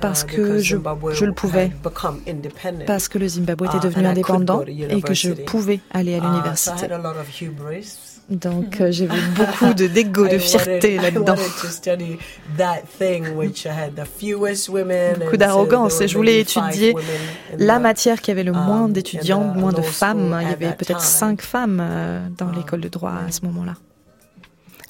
parce 0.00 0.22
uh, 0.22 0.26
que 0.26 0.58
je, 0.58 0.76
je, 1.12 1.24
le 1.24 1.32
pouvais, 1.32 1.70
parce 2.86 3.08
que 3.08 3.18
le 3.18 3.28
Zimbabwe 3.28 3.66
était 3.66 3.76
uh, 3.76 3.80
devenu 3.80 4.06
indépendant 4.06 4.62
et 4.66 5.02
que 5.02 5.14
je 5.14 5.32
pouvais 5.32 5.80
aller 5.90 6.14
à 6.14 6.18
uh, 6.18 6.20
l'université. 6.22 6.88
Donc 8.30 8.80
euh, 8.80 8.90
j'ai 8.90 9.06
vu 9.06 9.20
beaucoup 9.34 9.72
de 9.72 9.86
dégo, 9.86 10.28
de 10.28 10.36
fierté 10.38 10.96
là-dedans. 10.96 11.34
Beaucoup 15.18 15.36
d'arrogance 15.38 16.00
et 16.00 16.08
je 16.08 16.16
voulais 16.16 16.40
étudier 16.40 16.94
la 17.56 17.78
matière 17.78 18.20
qui 18.20 18.30
avait 18.30 18.44
le 18.44 18.52
moins 18.52 18.84
um, 18.84 18.92
d'étudiants, 18.92 19.40
moins 19.40 19.72
de 19.72 19.82
femmes. 19.82 20.38
Il 20.42 20.48
y 20.48 20.52
avait 20.52 20.74
peut-être 20.76 21.00
cinq 21.00 21.40
femmes 21.40 21.80
euh, 21.80 22.20
dans 22.36 22.50
l'école 22.50 22.80
de 22.80 22.88
droit 22.88 23.14
à 23.26 23.32
ce 23.32 23.44
moment-là. 23.46 23.74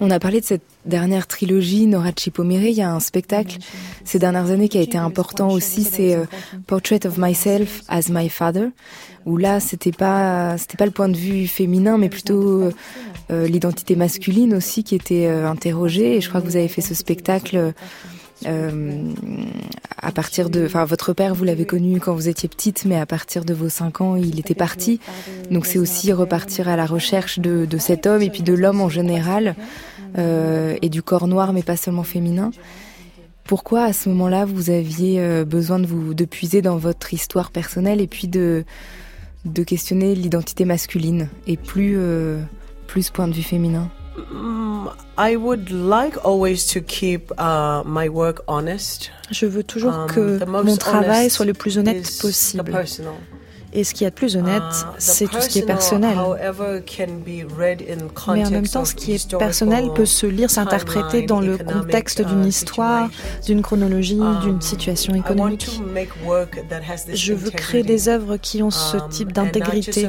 On 0.00 0.10
a 0.10 0.20
parlé 0.20 0.40
de 0.40 0.46
cette 0.46 0.62
dernière 0.86 1.26
trilogie, 1.26 1.86
Nora 1.86 2.10
Chipomire. 2.16 2.62
Il 2.62 2.74
y 2.74 2.82
a 2.82 2.90
un 2.90 3.00
spectacle 3.00 3.58
ces 4.04 4.20
dernières 4.20 4.50
années 4.50 4.68
qui 4.68 4.78
a 4.78 4.80
été 4.80 4.96
important 4.96 5.50
aussi, 5.50 5.82
c'est 5.82 6.14
euh, 6.14 6.24
Portrait 6.66 7.04
of 7.04 7.18
Myself 7.18 7.82
as 7.88 8.08
My 8.08 8.28
Father, 8.28 8.68
où 9.26 9.36
là, 9.36 9.58
c'était 9.58 9.92
pas, 9.92 10.56
c'était 10.56 10.76
pas 10.76 10.86
le 10.86 10.92
point 10.92 11.08
de 11.08 11.16
vue 11.16 11.48
féminin, 11.48 11.98
mais 11.98 12.08
plutôt 12.08 12.70
euh, 13.30 13.46
l'identité 13.48 13.96
masculine 13.96 14.54
aussi 14.54 14.84
qui 14.84 14.94
était 14.94 15.26
euh, 15.26 15.48
interrogée. 15.48 16.16
Et 16.16 16.20
je 16.20 16.28
crois 16.28 16.40
que 16.40 16.46
vous 16.46 16.56
avez 16.56 16.68
fait 16.68 16.80
ce 16.80 16.94
spectacle. 16.94 17.74
À 18.46 20.12
partir 20.12 20.50
de, 20.50 20.66
enfin, 20.66 20.84
votre 20.84 21.12
père, 21.12 21.34
vous 21.34 21.44
l'avez 21.44 21.66
connu 21.66 22.00
quand 22.00 22.14
vous 22.14 22.28
étiez 22.28 22.48
petite, 22.48 22.84
mais 22.84 22.96
à 22.96 23.06
partir 23.06 23.44
de 23.44 23.54
vos 23.54 23.68
cinq 23.68 24.00
ans, 24.00 24.16
il 24.16 24.38
était 24.38 24.54
parti. 24.54 25.00
Donc 25.50 25.66
c'est 25.66 25.78
aussi 25.78 26.12
repartir 26.12 26.68
à 26.68 26.76
la 26.76 26.86
recherche 26.86 27.38
de, 27.38 27.66
de 27.66 27.78
cet 27.78 28.06
homme 28.06 28.22
et 28.22 28.30
puis 28.30 28.42
de 28.42 28.54
l'homme 28.54 28.80
en 28.80 28.88
général. 28.88 29.56
Euh, 30.16 30.76
et 30.80 30.88
du 30.88 31.02
corps 31.02 31.28
noir, 31.28 31.52
mais 31.52 31.62
pas 31.62 31.76
seulement 31.76 32.02
féminin. 32.02 32.50
Pourquoi 33.44 33.84
à 33.84 33.92
ce 33.92 34.08
moment-là 34.08 34.46
vous 34.46 34.70
aviez 34.70 35.20
euh, 35.20 35.44
besoin 35.44 35.78
de 35.78 35.86
vous 35.86 36.14
de 36.14 36.24
puiser 36.24 36.62
dans 36.62 36.76
votre 36.76 37.12
histoire 37.12 37.50
personnelle 37.50 38.00
et 38.00 38.06
puis 38.06 38.28
de 38.28 38.64
de 39.44 39.62
questionner 39.62 40.14
l'identité 40.14 40.64
masculine 40.64 41.28
et 41.46 41.56
plus 41.56 41.94
euh, 41.96 42.40
plus 42.86 43.10
point 43.10 43.28
de 43.28 43.34
vue 43.34 43.42
féminin? 43.42 43.90
I 45.16 45.36
would 45.36 45.70
like 45.70 46.16
always 46.24 46.66
to 46.68 46.80
keep 46.80 47.32
uh, 47.38 47.82
my 47.84 48.08
work 48.08 48.42
honest. 48.46 49.10
Je 49.30 49.46
veux 49.46 49.64
toujours 49.64 49.92
um, 49.92 50.06
que 50.06 50.44
mon 50.46 50.76
travail 50.76 51.30
soit 51.30 51.44
le 51.44 51.54
plus 51.54 51.78
honnête 51.78 52.08
possible. 52.20 52.72
Et 53.72 53.84
ce 53.84 53.92
qui 53.92 54.04
est 54.04 54.10
plus 54.10 54.36
honnête, 54.36 54.62
ah, 54.62 54.94
c'est 54.98 55.26
tout 55.26 55.40
ce 55.40 55.48
qui 55.48 55.58
est 55.58 55.66
personnel. 55.66 56.16
Mais 58.28 58.46
en 58.46 58.50
même 58.50 58.66
temps, 58.66 58.84
ce 58.84 58.94
qui 58.94 59.12
est 59.12 59.36
personnel 59.36 59.90
peut 59.94 60.06
se 60.06 60.26
lire, 60.26 60.50
s'interpréter 60.50 61.22
dans 61.22 61.40
le 61.40 61.58
contexte 61.58 62.22
d'une 62.22 62.44
uh, 62.44 62.48
histoire, 62.48 63.10
d'une 63.44 63.62
chronologie, 63.62 64.20
um, 64.20 64.40
d'une 64.40 64.60
situation 64.60 65.14
économique. 65.14 65.80
Je 67.12 67.34
veux 67.34 67.50
créer 67.50 67.82
des 67.82 68.08
œuvres 68.08 68.36
qui 68.38 68.62
ont 68.62 68.70
ce 68.70 68.96
um, 68.96 69.08
type 69.10 69.32
d'intégrité 69.32 70.08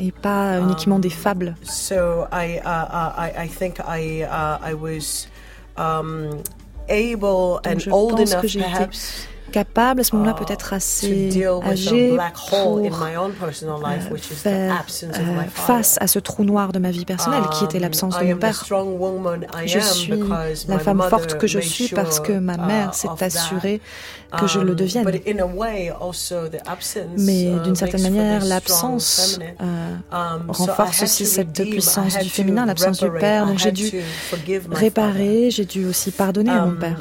et 0.00 0.12
pas 0.12 0.58
uniquement 0.60 0.98
des 0.98 1.10
fables. 1.10 1.54
Donc 6.88 7.80
je 7.80 7.90
pense 7.90 8.34
que 8.34 8.48
j'ai 8.48 8.60
été 8.60 8.88
capable 9.54 10.00
à 10.00 10.04
ce 10.04 10.16
moment-là 10.16 10.34
uh, 10.36 10.44
peut-être 10.44 10.72
assez 10.72 11.46
âgé 11.64 12.18
pour 12.50 12.78
euh, 12.78 12.90
faire 14.20 14.84
euh, 15.04 15.42
face 15.48 15.96
à 16.00 16.08
ce 16.08 16.18
trou 16.18 16.42
noir 16.42 16.72
de 16.72 16.80
ma 16.80 16.90
vie 16.90 17.04
personnelle 17.04 17.44
qui 17.52 17.64
était 17.64 17.76
um, 17.76 17.82
l'absence 17.82 18.18
de 18.18 18.24
mon 18.24 18.36
père. 18.36 18.64
Je 19.64 19.78
suis 19.78 20.12
la 20.66 20.80
femme 20.80 21.02
forte 21.08 21.38
que 21.38 21.46
je 21.46 21.60
suis 21.60 21.88
parce 21.88 22.18
que 22.18 22.32
ma 22.32 22.56
mère 22.56 22.90
uh, 22.90 22.96
s'est 22.96 23.24
assurée 23.24 23.80
que 24.36 24.46
je 24.46 24.58
le 24.58 24.72
um, 24.72 24.76
devienne. 24.76 25.04
Mais 27.18 27.44
uh, 27.44 27.60
d'une 27.62 27.76
certaine 27.76 28.02
manière, 28.02 28.44
l'absence 28.44 29.38
euh, 29.60 29.94
um, 30.10 30.50
renforce 30.50 31.02
aussi 31.02 31.26
cette 31.26 31.52
puissance 31.52 32.18
du 32.18 32.28
féminin, 32.28 32.66
l'absence 32.66 33.00
du 33.00 33.10
père. 33.10 33.46
Donc 33.46 33.58
j'ai 33.58 33.72
dû 33.72 33.90
réparer, 34.70 35.50
j'ai 35.50 35.64
dû 35.64 35.86
aussi 35.86 36.10
pardonner 36.10 36.50
à 36.50 36.66
mon 36.66 36.76
père. 36.76 37.00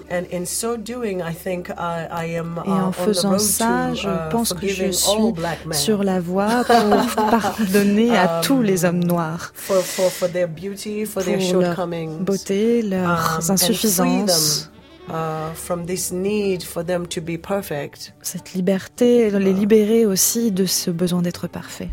Et 2.65 2.69
en 2.69 2.89
uh, 2.89 2.93
faisant 2.93 3.39
ça, 3.39 3.93
je 3.93 4.07
uh, 4.07 4.29
pense 4.31 4.53
que 4.53 4.67
je 4.67 4.91
suis 4.91 5.33
sur 5.71 6.03
la 6.03 6.19
voie 6.19 6.63
pour 6.65 7.15
pardonner 7.29 8.17
à 8.17 8.41
tous 8.43 8.61
les 8.61 8.85
hommes 8.85 9.03
noirs 9.03 9.53
pour 9.67 9.75
leur 11.59 11.87
beauté, 12.19 12.81
leurs 12.81 13.51
insuffisances. 13.51 14.69
Uh, 15.09 15.53
from 15.53 15.85
this 15.85 16.13
need 16.13 16.63
for 16.63 16.81
them 16.81 17.05
to 17.05 17.19
be 17.19 17.37
perfect. 17.37 18.13
Cette 18.21 18.53
liberté, 18.53 19.29
les 19.31 19.51
libérer 19.51 20.05
aussi 20.05 20.49
de 20.49 20.65
ce 20.65 20.91
besoin 20.91 21.21
d'être 21.21 21.47
parfait. 21.47 21.89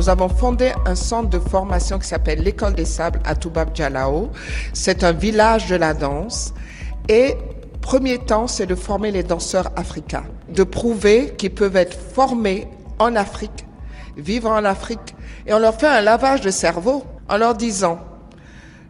Nous 0.00 0.08
avons 0.08 0.30
fondé 0.30 0.72
un 0.86 0.94
centre 0.94 1.28
de 1.28 1.38
formation 1.38 1.98
qui 1.98 2.08
s'appelle 2.08 2.42
l'École 2.42 2.72
des 2.72 2.86
Sables 2.86 3.20
à 3.24 3.34
Toubab 3.34 3.76
Djalao. 3.76 4.30
C'est 4.72 5.04
un 5.04 5.12
village 5.12 5.66
de 5.66 5.76
la 5.76 5.92
danse 5.92 6.54
et 7.06 7.36
premier 7.80 8.18
temps, 8.18 8.46
c'est 8.46 8.66
de 8.66 8.74
former 8.74 9.10
les 9.10 9.22
danseurs 9.22 9.70
africains, 9.76 10.24
de 10.48 10.62
prouver 10.62 11.34
qu'ils 11.36 11.54
peuvent 11.54 11.76
être 11.76 11.98
formés 11.98 12.68
en 12.98 13.16
Afrique, 13.16 13.66
vivre 14.16 14.50
en 14.50 14.64
Afrique 14.64 15.14
et 15.46 15.54
on 15.54 15.58
leur 15.58 15.78
fait 15.78 15.86
un 15.88 16.00
lavage 16.00 16.40
de 16.42 16.50
cerveau 16.50 17.04
en 17.28 17.36
leur 17.36 17.54
disant 17.54 17.98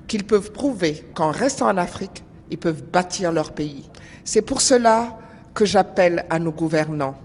qu'ils 0.07 0.25
peuvent 0.25 0.53
prouver 0.53 1.05
qu'en 1.15 1.31
restant 1.31 1.69
en 1.69 1.77
Afrique, 1.77 2.25
ils 2.51 2.59
peuvent 2.59 2.83
bâtir 2.83 3.33
leur 3.33 3.53
pays. 3.53 3.89
C'est 4.25 4.43
pour 4.43 4.61
cela 4.61 5.19
que 5.55 5.65
j'appelle 5.65 6.27
à 6.31 6.39
nos 6.39 6.53
gouvernants 6.53 7.17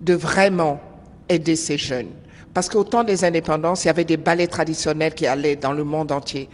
de 0.00 0.14
vraiment 0.14 0.80
aider 1.28 1.56
ces 1.56 1.76
jeunes. 1.76 2.10
Parce 2.54 2.68
qu'au 2.68 2.84
temps 2.84 3.04
des 3.04 3.24
indépendances, 3.24 3.84
il 3.84 3.88
y 3.88 3.90
avait 3.90 4.04
des 4.04 4.16
ballets 4.16 4.46
traditionnels 4.46 5.14
qui 5.14 5.26
allaient 5.26 5.56
dans 5.56 5.72
le 5.72 5.84
monde 5.84 6.10
entier. 6.12 6.48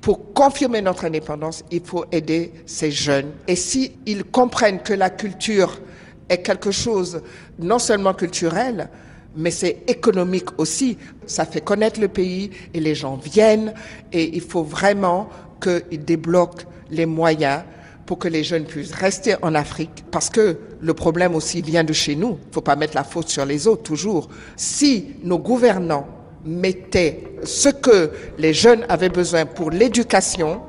Pour 0.00 0.32
confirmer 0.34 0.82
notre 0.82 1.04
indépendance, 1.04 1.64
il 1.70 1.82
faut 1.82 2.04
aider 2.12 2.52
ces 2.64 2.90
jeunes. 2.90 3.32
Et 3.48 3.56
s'ils 3.56 4.24
comprennent 4.30 4.80
que 4.80 4.94
la 4.94 5.10
culture 5.10 5.80
est 6.28 6.42
quelque 6.42 6.70
chose 6.70 7.22
non 7.58 7.78
seulement 7.78 8.14
culturel, 8.14 8.88
mais 9.36 9.50
c'est 9.50 9.82
économique 9.86 10.58
aussi. 10.58 10.96
Ça 11.26 11.44
fait 11.44 11.60
connaître 11.60 12.00
le 12.00 12.08
pays 12.08 12.50
et 12.72 12.80
les 12.80 12.94
gens 12.94 13.16
viennent 13.16 13.74
et 14.12 14.36
il 14.36 14.40
faut 14.40 14.62
vraiment 14.62 15.28
qu'ils 15.60 16.04
débloquent 16.04 16.64
les 16.90 17.06
moyens 17.06 17.62
pour 18.06 18.18
que 18.18 18.28
les 18.28 18.44
jeunes 18.44 18.64
puissent 18.64 18.94
rester 18.94 19.34
en 19.42 19.54
Afrique, 19.56 20.04
parce 20.12 20.30
que 20.30 20.58
le 20.80 20.94
problème 20.94 21.34
aussi 21.34 21.60
vient 21.60 21.82
de 21.82 21.92
chez 21.92 22.14
nous. 22.14 22.38
Il 22.40 22.48
ne 22.48 22.52
faut 22.52 22.60
pas 22.60 22.76
mettre 22.76 22.94
la 22.94 23.02
faute 23.02 23.28
sur 23.28 23.44
les 23.44 23.66
autres, 23.66 23.82
toujours. 23.82 24.28
Si 24.54 25.16
nos 25.24 25.40
gouvernants 25.40 26.06
mettaient 26.46 27.22
ce 27.44 27.68
que 27.68 28.10
les 28.38 28.54
jeunes 28.54 28.86
avaient 28.88 29.08
besoin 29.08 29.46
pour 29.46 29.70
l'éducation, 29.70 30.62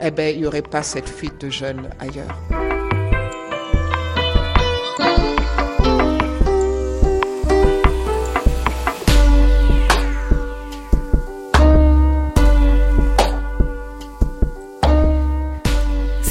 eh 0.00 0.10
bien, 0.10 0.28
il 0.28 0.40
n'y 0.40 0.46
aurait 0.46 0.62
pas 0.62 0.82
cette 0.82 1.08
fuite 1.08 1.40
de 1.40 1.50
jeunes 1.50 1.88
ailleurs. 1.98 2.38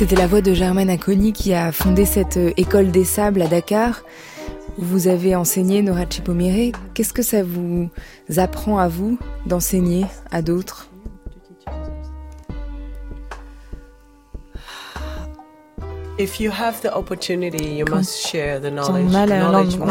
C'était 0.03 0.15
la 0.17 0.27
voix 0.27 0.41
de 0.41 0.53
Germaine 0.53 0.89
Aconi 0.89 1.31
qui 1.31 1.53
a 1.53 1.71
fondé 1.71 2.03
cette 2.03 2.35
euh, 2.35 2.51
école 2.57 2.91
des 2.91 3.05
sables 3.05 3.41
à 3.41 3.47
Dakar. 3.47 4.01
Vous 4.77 5.07
avez 5.07 5.35
enseigné 5.35 5.81
Nora 5.81 6.05
Chipomire. 6.09 6.73
Qu'est-ce 6.93 7.13
que 7.13 7.21
ça 7.21 7.43
vous 7.43 7.89
apprend 8.37 8.79
à 8.79 8.87
vous 8.87 9.17
d'enseigner 9.45 10.05
à 10.31 10.41
d'autres? 10.41 10.89
On 16.19 16.25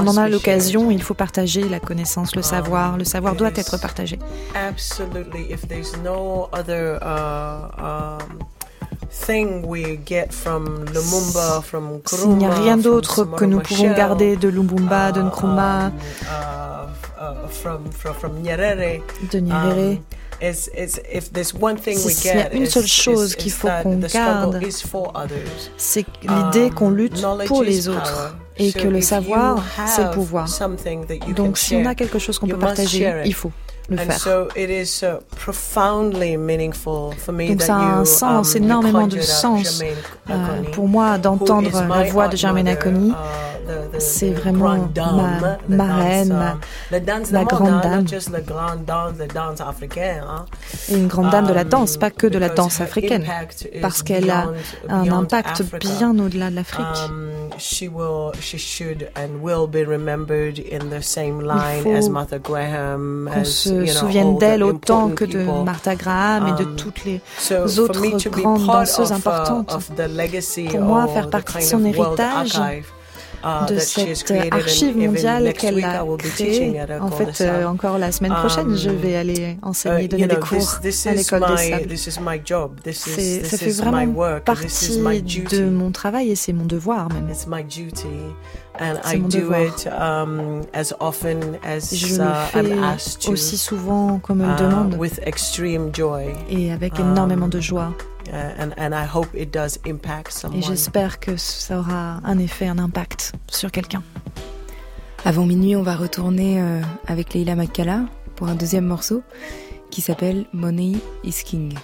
en 0.07 0.17
a 0.17 0.29
l'occasion, 0.29 0.91
il 0.91 1.03
faut 1.03 1.15
partager 1.15 1.69
la 1.69 1.81
connaissance, 1.81 2.37
le 2.37 2.43
savoir. 2.43 2.97
Le 2.97 3.05
savoir 3.05 3.35
doit 3.35 3.51
être 3.55 3.81
partagé. 3.81 4.19
Absolutely. 4.55 5.49
S'il 9.11 9.47
n'y 12.37 12.47
a 12.47 12.55
rien 12.55 12.77
d'autre 12.77 13.25
que 13.25 13.45
nous 13.45 13.61
pouvons 13.61 13.93
garder 13.93 14.37
de 14.37 14.49
Lumumba, 14.49 15.13
de 15.13 15.23
Nkrumah, 15.23 15.87
um, 15.87 15.93
from, 17.49 17.93
from, 17.93 18.15
from 18.15 18.43
Nyerere, 18.43 19.03
de 19.31 19.39
Nyerere. 19.39 19.93
Um, 19.93 20.59
s'il 21.95 22.27
y 22.27 22.31
a 22.31 22.53
une 22.53 22.67
seule 22.67 22.87
chose 22.87 23.37
qu'il 23.37 23.53
faut 23.53 23.69
qu'on 23.83 23.99
garde, 23.99 24.61
c'est 25.77 26.05
l'idée 26.23 26.71
qu'on 26.71 26.91
lutte 26.91 27.25
pour 27.47 27.63
les 27.63 27.89
autres 27.89 28.35
et 28.57 28.73
que 28.73 28.89
le 28.89 29.01
savoir, 29.01 29.65
c'est 29.87 30.05
le 30.05 30.11
pouvoir. 30.11 30.49
Donc 31.37 31.59
si 31.59 31.77
on 31.77 31.87
a 31.87 31.95
quelque 31.95 32.19
chose 32.19 32.39
qu'on 32.39 32.49
peut 32.49 32.59
partager, 32.59 33.23
il 33.25 33.35
faut 33.35 33.53
le 33.93 33.99
faire. 33.99 34.47
Donc 37.49 37.63
ça 37.63 37.77
a 37.77 37.99
un 37.99 38.05
sens, 38.05 38.55
um, 38.55 38.63
énormément 38.63 39.07
de 39.07 39.21
sens 39.21 39.83
euh, 40.31 40.63
pour 40.73 40.89
moi 40.89 41.19
d'entendre 41.19 41.71
la 41.89 42.05
voix 42.05 42.29
de 42.29 42.37
Germaine 42.37 42.69
Aconi. 42.69 43.11
Uh, 43.11 43.15
c'est 43.99 44.31
vraiment 44.31 44.91
ma 44.95 45.59
marraine, 45.69 46.29
ma, 46.29 46.59
la 46.91 47.45
grande 47.45 47.81
dame. 47.83 48.07
Et 50.89 50.95
une 50.97 51.09
grande 51.09 51.31
dame 51.31 51.47
de 51.47 51.53
la 51.53 51.65
danse, 51.65 51.97
pas 51.97 52.11
que 52.11 52.27
de 52.27 52.39
la 52.39 52.49
danse 52.49 52.81
africaine, 52.81 53.25
parce 53.81 54.03
qu'elle 54.03 54.31
a 54.31 54.49
un 54.89 55.11
impact 55.11 55.63
bien 55.79 56.19
au-delà 56.19 56.51
de 56.51 56.57
l'Afrique. 56.57 56.87
Il 57.75 57.91
faut 57.91 57.99
qu'on 61.91 63.45
se 63.45 63.82
souvienne 63.87 64.39
d'elle 64.39 64.63
autant 64.63 65.11
que 65.11 65.25
de 65.25 65.45
Martha 65.65 65.95
Graham 65.95 66.49
et 66.49 66.63
de 66.63 66.69
um, 66.69 66.77
toutes 66.77 67.05
les 67.05 67.21
autres 67.79 68.29
grandes 68.31 68.67
danseuses 68.67 69.13
importantes. 69.13 69.77
Pour 70.71 70.81
moi, 70.81 71.07
faire 71.09 71.31
partie 71.31 71.59
de 71.59 71.63
son 71.63 71.85
héritage, 71.85 72.61
de 73.69 73.79
cette 73.79 74.33
archive 74.51 74.97
mondiale 74.97 75.53
qu'elle 75.53 75.85
a 75.85 76.05
créée. 76.19 76.81
En 77.01 77.11
fait, 77.11 77.41
euh, 77.41 77.65
encore 77.67 77.99
la 77.99 78.13
semaine 78.13 78.33
prochaine, 78.33 78.77
je 78.77 78.91
um, 78.91 78.97
vais 78.97 79.17
aller 79.17 79.59
enseigner, 79.63 80.05
uh, 80.05 80.09
donner 80.09 80.27
des 80.27 80.37
cours 80.37 80.81
à 81.07 81.15
l'école 81.15 81.45
des 81.57 81.57
sables. 81.57 81.99
Ça 83.45 83.59
fait 83.59 83.71
vraiment 83.71 84.41
partie 84.45 84.99
de 84.99 85.69
mon 85.69 85.91
travail 85.91 86.31
et 86.31 86.37
c'est 86.37 86.53
mon 86.53 86.67
devoir 86.67 87.09
même. 87.13 87.29
C'est 87.33 87.49
mon 89.19 89.29
devoir. 89.29 89.67
Um, 90.01 90.63
je 90.73 92.17
le 92.17 92.25
uh, 92.25 92.99
fais 92.99 93.31
aussi 93.31 93.59
souvent 93.59 94.19
qu'on 94.19 94.35
me 94.35 94.47
le 94.47 94.53
uh, 94.53 94.57
demande 94.57 94.99
et 96.51 96.73
avec 96.73 96.99
énormément 96.99 97.49
de 97.49 97.59
um, 97.59 97.63
joie. 97.63 97.93
Et 100.55 100.63
j'espère 100.63 101.21
que 101.21 101.37
ça 101.37 101.79
aura 101.79 102.21
un 102.25 102.39
effet, 102.39 102.67
un 102.67 102.79
impact 102.79 103.33
sur 103.49 103.71
quelqu'un. 103.71 104.03
Avant 105.25 105.47
minuit, 105.47 105.77
on 105.77 105.83
va 105.83 105.95
retourner 105.95 106.61
euh, 106.61 106.81
avec 107.07 107.35
Leila 107.35 107.55
Makala 107.55 108.01
pour 108.35 108.49
un 108.49 108.55
deuxième 108.55 108.87
morceau 108.87 109.23
qui 109.91 110.01
s'appelle 110.01 110.47
Money 110.53 110.97
is 111.23 111.43
King. 111.45 111.75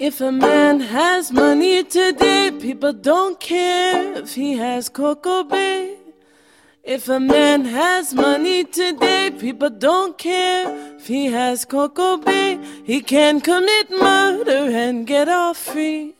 If 0.00 0.20
a 0.20 0.30
man 0.30 0.80
has 0.80 1.32
money 1.32 1.82
today, 1.82 2.52
people 2.52 2.92
don't 2.92 3.36
care 3.40 4.22
if 4.22 4.36
he 4.36 4.56
has 4.56 4.88
Coco 4.88 5.42
Bay. 5.42 5.97
If 6.88 7.06
a 7.10 7.20
man 7.20 7.66
has 7.66 8.14
money 8.14 8.64
today, 8.64 9.30
people 9.38 9.68
don't 9.68 10.16
care 10.16 10.96
if 10.96 11.06
he 11.06 11.26
has 11.26 11.66
Coco 11.66 12.16
Bay. 12.16 12.58
He 12.82 13.02
can 13.02 13.42
commit 13.42 13.90
murder 13.90 14.70
and 14.72 15.06
get 15.06 15.28
off 15.28 15.58
free. 15.58 16.14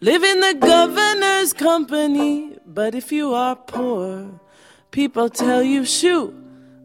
Live 0.00 0.24
in 0.24 0.40
the 0.40 0.54
governor's 0.54 1.52
company. 1.52 2.56
But 2.64 2.94
if 2.94 3.12
you 3.12 3.34
are 3.34 3.56
poor, 3.56 4.40
people 4.90 5.28
tell 5.28 5.62
you, 5.62 5.84
shoot, 5.84 6.34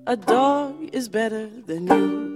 a 0.06 0.18
dog 0.18 0.90
is 0.92 1.08
better 1.08 1.48
than 1.48 1.88
you. 1.88 2.32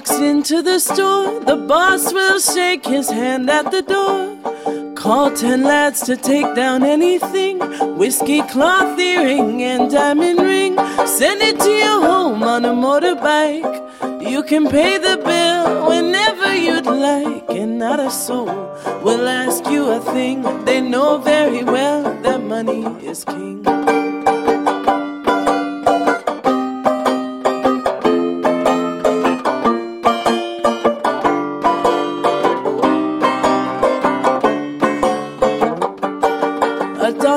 Walks 0.00 0.18
into 0.18 0.62
the 0.62 0.78
store, 0.78 1.40
the 1.40 1.56
boss 1.56 2.10
will 2.10 2.40
shake 2.40 2.86
his 2.86 3.10
hand 3.10 3.50
at 3.50 3.70
the 3.70 3.82
door. 3.82 4.94
Call 4.94 5.30
ten 5.30 5.62
lads 5.62 6.00
to 6.04 6.16
take 6.16 6.54
down 6.54 6.82
anything 6.82 7.58
whiskey, 7.98 8.40
cloth 8.52 8.98
earring, 8.98 9.62
and 9.62 9.90
diamond 9.90 10.40
ring. 10.40 10.74
Send 11.06 11.42
it 11.42 11.60
to 11.60 11.70
your 11.70 12.00
home 12.00 12.42
on 12.42 12.64
a 12.64 12.72
motorbike. 12.72 13.76
You 14.30 14.42
can 14.42 14.70
pay 14.70 14.96
the 14.96 15.18
bill 15.18 15.88
whenever 15.90 16.56
you'd 16.56 16.86
like, 16.86 17.50
and 17.50 17.78
not 17.78 18.00
a 18.00 18.10
soul 18.10 18.46
will 19.04 19.28
ask 19.28 19.66
you 19.66 19.90
a 19.90 20.00
thing. 20.14 20.64
They 20.64 20.80
know 20.80 21.18
very 21.18 21.62
well 21.62 22.02
that 22.22 22.42
money 22.42 22.86
is 23.06 23.22
king. 23.24 23.59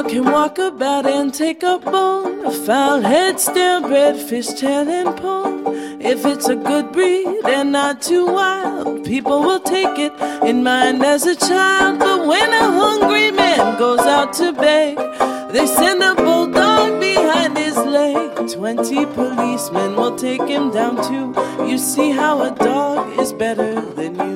Talk 0.01 0.57
about 0.57 1.05
and 1.05 1.31
take 1.31 1.61
a 1.61 1.77
bone. 1.77 2.45
A 2.45 2.51
foul 2.51 3.01
head, 3.01 3.39
stale 3.39 3.81
bread, 3.81 4.15
fish 4.17 4.47
tail, 4.59 4.89
and 4.89 5.15
pone. 5.17 6.01
If 6.01 6.25
it's 6.25 6.49
a 6.49 6.55
good 6.55 6.91
breed 6.91 7.27
and 7.45 7.71
not 7.71 8.01
too 8.01 8.25
wild, 8.25 9.05
people 9.05 9.41
will 9.41 9.59
take 9.59 9.99
it 9.99 10.13
in 10.49 10.63
mind 10.63 11.03
as 11.03 11.27
a 11.27 11.35
child. 11.35 11.99
But 11.99 12.27
when 12.27 12.49
a 12.51 12.65
hungry 12.81 13.29
man 13.31 13.77
goes 13.77 14.05
out 14.17 14.33
to 14.39 14.51
beg, 14.51 14.97
they 15.53 15.67
send 15.67 16.01
a 16.01 16.15
bulldog 16.15 16.99
behind 16.99 17.55
his 17.55 17.77
leg. 17.77 18.49
Twenty 18.51 19.05
policemen 19.05 19.95
will 19.95 20.15
take 20.15 20.47
him 20.55 20.71
down 20.71 20.95
too. 21.09 21.27
You 21.69 21.77
see 21.77 22.09
how 22.09 22.41
a 22.41 22.51
dog 22.55 23.19
is 23.19 23.31
better 23.31 23.79
than 23.97 24.15
you. 24.15 24.32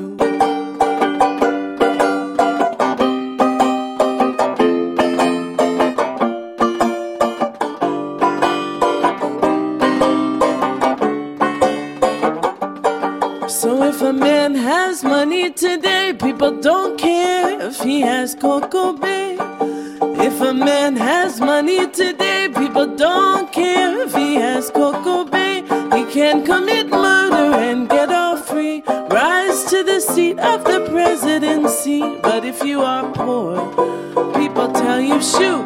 Coco 18.35 18.93
Bay. 18.93 19.37
If 20.27 20.41
a 20.41 20.53
man 20.53 20.95
has 20.95 21.39
money 21.39 21.87
today, 21.89 22.49
people 22.55 22.95
don't 22.95 23.51
care 23.53 24.01
if 24.01 24.13
he 24.13 24.35
has 24.35 24.69
Coco 24.69 25.23
Bay. 25.23 25.61
He 25.95 26.05
can 26.11 26.45
commit 26.45 26.89
murder 26.89 27.55
and 27.55 27.89
get 27.89 28.09
off 28.09 28.47
free. 28.47 28.83
Rise 28.87 29.65
to 29.65 29.83
the 29.83 29.99
seat 29.99 30.39
of 30.39 30.63
the 30.63 30.87
presidency. 30.89 32.01
But 32.21 32.43
if 32.43 32.63
you 32.63 32.81
are 32.81 33.11
poor, 33.13 33.55
people 34.33 34.71
tell 34.71 34.99
you, 34.99 35.21
shoot, 35.21 35.63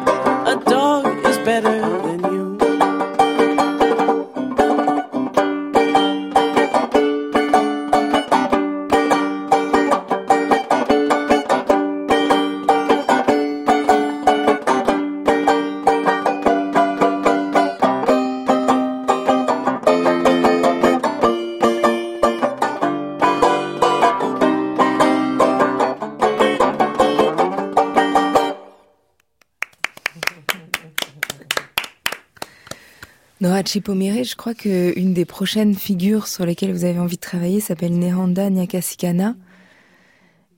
Nora 33.72 33.80
Chipomire, 33.80 34.24
je 34.24 34.36
crois 34.36 34.54
qu'une 34.54 35.14
des 35.14 35.24
prochaines 35.24 35.74
figures 35.74 36.26
sur 36.26 36.44
lesquelles 36.44 36.72
vous 36.72 36.84
avez 36.84 36.98
envie 36.98 37.16
de 37.16 37.22
travailler 37.22 37.60
s'appelle 37.60 37.98
Nehanda 37.98 38.50
Nyakasikana. 38.50 39.34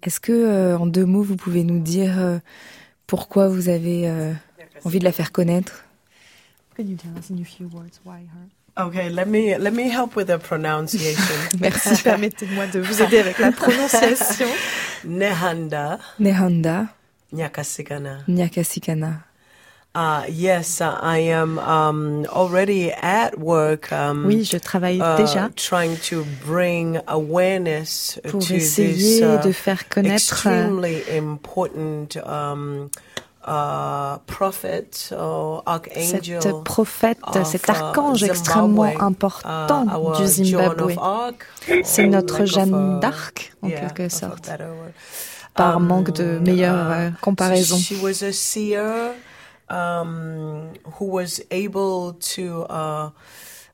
Est-ce 0.02 0.18
que, 0.18 0.32
euh, 0.32 0.76
en 0.76 0.86
deux 0.86 1.04
mots, 1.04 1.22
vous 1.22 1.36
pouvez 1.36 1.62
nous 1.62 1.78
dire 1.78 2.18
euh, 2.18 2.38
pourquoi 3.06 3.48
vous 3.48 3.68
avez 3.68 4.08
euh, 4.08 4.32
envie 4.84 4.98
de 4.98 5.04
la 5.04 5.12
faire 5.12 5.30
connaître? 5.30 5.84
Can 6.76 6.82
you 6.82 6.96
tell 6.96 7.12
us 7.16 7.30
in 7.30 7.40
a 7.40 7.44
few 7.44 7.68
words 7.68 8.00
why 8.04 8.18
her? 8.18 8.84
Okay, 8.86 9.08
let 9.08 9.26
me 9.26 9.56
let 9.58 9.70
me 9.70 9.88
help 9.88 10.16
with 10.16 10.26
the 10.26 10.38
pronunciation. 10.38 11.36
Merci, 11.60 12.02
permettez-moi 12.02 12.66
de 12.66 12.80
vous 12.80 13.00
aider 13.00 13.20
avec 13.20 13.38
la 13.38 13.52
prononciation. 13.52 14.48
Nehanda. 15.04 16.00
Nehanda. 16.18 16.88
Nyakasikana. 17.32 18.24
Nyakasikana. 18.26 19.20
Uh, 19.96 20.24
yes, 20.28 20.80
I 20.80 21.18
am 21.18 21.56
um, 21.60 22.26
already 22.26 22.90
at 22.90 23.38
work. 23.38 23.92
Um, 23.92 24.26
oui, 24.26 24.42
je 24.42 24.58
travaille 24.58 25.00
uh, 25.00 25.16
déjà. 25.16 25.50
Trying 25.54 25.96
to 26.10 26.24
bring 26.44 26.98
awareness 27.06 28.18
pour 28.28 28.40
to 28.40 28.54
essayer 28.54 28.92
this, 28.92 29.22
uh, 29.22 29.40
de 29.44 29.52
faire 29.52 29.88
connaître 29.88 30.32
extremely 30.32 31.00
important 31.16 32.16
um, 32.26 32.90
uh, 33.46 34.18
prophet 34.26 35.12
or 35.16 35.62
archangel 35.64 36.42
cet 36.42 36.64
prophète, 36.64 37.18
of, 37.22 37.46
cet 37.46 37.70
archange 37.70 38.24
extrêmement 38.24 39.00
important 39.00 39.84
du 40.18 40.26
Zimbabwe. 40.26 40.96
C'est 41.84 42.08
notre 42.08 42.46
Jeanne 42.46 42.98
d'Arc, 42.98 43.52
en 43.62 43.68
yeah, 43.68 43.78
quelque 43.78 44.08
sorte, 44.08 44.50
par 45.54 45.78
manque 45.78 46.10
de 46.10 46.40
meilleure 46.40 46.90
uh, 46.90 47.12
comparaison. 47.20 47.76
So 47.76 47.94
she 47.94 48.02
was 48.02 48.24
a 48.24 48.32
seer. 48.32 49.14
Um, 49.70 50.72
who 50.98 51.06
was 51.06 51.42
able 51.50 52.14
to 52.34 52.66
uh, 52.68 53.10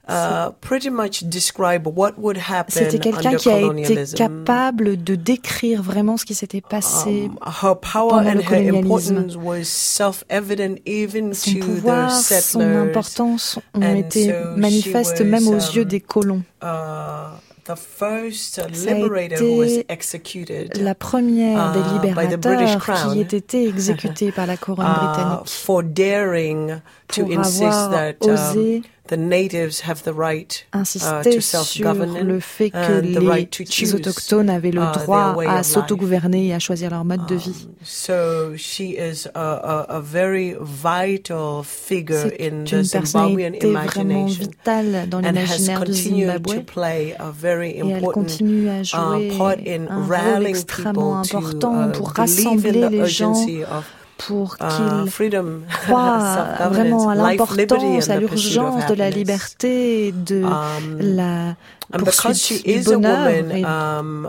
uh, 0.09 0.51
pretty 0.61 0.91
much 0.91 1.21
describe 1.29 1.87
what 1.87 2.19
would 2.19 2.37
happen 2.37 2.73
C'était 2.73 2.99
quelqu'un 2.99 3.37
qui 3.37 3.49
a 3.49 3.61
été 3.61 4.05
capable 4.17 5.03
de 5.03 5.15
décrire 5.15 5.83
vraiment 5.83 6.17
ce 6.17 6.25
qui 6.25 6.35
s'était 6.35 6.61
passé 6.61 7.31
um, 7.31 7.39
her 7.63 7.75
power 7.77 8.11
pendant 8.11 8.31
and 8.31 8.35
le 8.35 8.43
colonialisme. 8.43 9.29
Her 9.31 9.37
was 9.39 9.65
self-evident 9.65 10.79
even 10.87 11.35
son 11.35 11.53
to 11.53 11.59
pouvoir, 11.61 12.09
the 12.09 12.23
settlers. 12.23 12.43
son 12.43 12.89
importance 12.89 13.59
ont 13.75 13.95
été 13.95 14.31
so 14.31 14.57
manifestes 14.57 15.21
was, 15.21 15.25
même 15.25 15.49
aux 15.49 15.55
um, 15.55 15.75
yeux 15.75 15.85
des 15.85 16.01
colons. 16.01 16.43
Uh, 16.63 17.37
the 17.71 17.77
first 17.77 18.61
liberator 18.87 19.37
who 19.37 19.59
was 19.59 19.85
executed 19.89 20.77
la 20.79 20.95
première 20.95 21.73
des 21.73 21.81
uh, 21.81 22.37
British 22.37 22.75
libérateurs 22.75 22.81
Crown. 22.81 23.13
qui 23.13 23.21
ait 23.21 23.39
été 23.39 23.69
exécutée 23.69 24.33
par 24.37 24.47
la 24.47 24.57
couronne 24.57 24.87
uh, 24.87 25.07
britannique 25.07 25.49
for 25.49 25.83
daring 25.83 26.81
to 27.09 27.25
pour 27.25 27.39
insist 27.39 27.63
avoir 27.63 27.91
that 27.91 28.15
osé 28.21 28.77
um, 28.77 28.83
the 29.11 29.17
natives 29.17 29.81
have 29.81 30.05
the 30.05 30.15
right 30.15 30.65
uh, 30.73 30.79
insister 30.79 31.23
to 31.25 31.41
sur 31.41 31.93
le 31.95 32.39
fait 32.39 32.71
que 32.71 33.01
les 33.01 33.95
autochtones 33.95 34.49
avaient 34.49 34.71
le 34.71 34.83
uh, 34.83 34.93
droit 34.93 35.35
à 35.49 35.63
s'autogouverner 35.65 36.47
et 36.47 36.55
à 36.55 36.61
choisir 36.61 36.91
leur 36.91 37.05
mode 37.05 37.27
de 37.27 37.35
vie. 37.35 37.67
So 37.83 38.57
she 38.57 38.95
is 38.97 39.27
a, 39.35 39.41
a, 39.41 39.97
a 39.97 40.01
very 40.01 40.55
vital 40.61 41.65
figure 41.65 42.29
C'est 42.29 42.41
in 42.41 42.65
the 42.65 42.73
une 42.73 42.85
Zimbabwean 42.85 43.53
personnalité 43.53 43.73
vraiment 43.73 44.27
imagination 44.27 44.45
vitale 44.45 45.09
dans 45.09 45.19
and 45.19 45.25
has 45.25 45.33
l'imaginaire 45.33 45.81
du 45.81 45.93
continued 45.93 46.27
Zimbabwe 46.29 46.55
to 46.55 46.63
play 46.63 47.15
a 47.19 47.31
very 47.31 47.71
et 47.71 47.79
elle 47.79 47.97
important 47.97 48.13
continue 48.13 48.69
à 48.69 48.81
uh, 48.81 48.85
jouer 48.85 49.29
part 49.37 49.57
in 49.67 49.89
un 49.89 50.03
rôle 50.03 50.11
rallying 50.11 50.49
extrêmement 50.51 51.23
people 51.23 51.31
to 51.31 51.37
important 51.39 51.91
pour 51.93 52.13
believe 52.13 52.19
in 52.19 52.23
rassembler 52.23 52.73
the 52.73 52.91
les 52.91 53.07
gens 53.07 53.33
urgency 53.33 53.65
of 53.65 53.85
pour 54.27 54.57
uh, 54.61 54.65
qu'ils 54.69 55.11
freedom, 55.11 55.61
croient 55.69 56.47
vraiment 56.71 57.09
à 57.09 57.15
l'importance, 57.15 58.11
à 58.11 58.17
l'urgence 58.17 58.87
de 58.87 58.95
la 58.95 59.11
liberté, 59.11 60.13
de 60.13 60.43
Um, 60.43 60.99
la 61.01 61.55
poursuite 61.99 62.65
du 62.65 62.71
is 62.71 62.89
a 62.89 62.95
bonheur 62.95 63.27
woman 63.27 63.51
et 63.51 63.65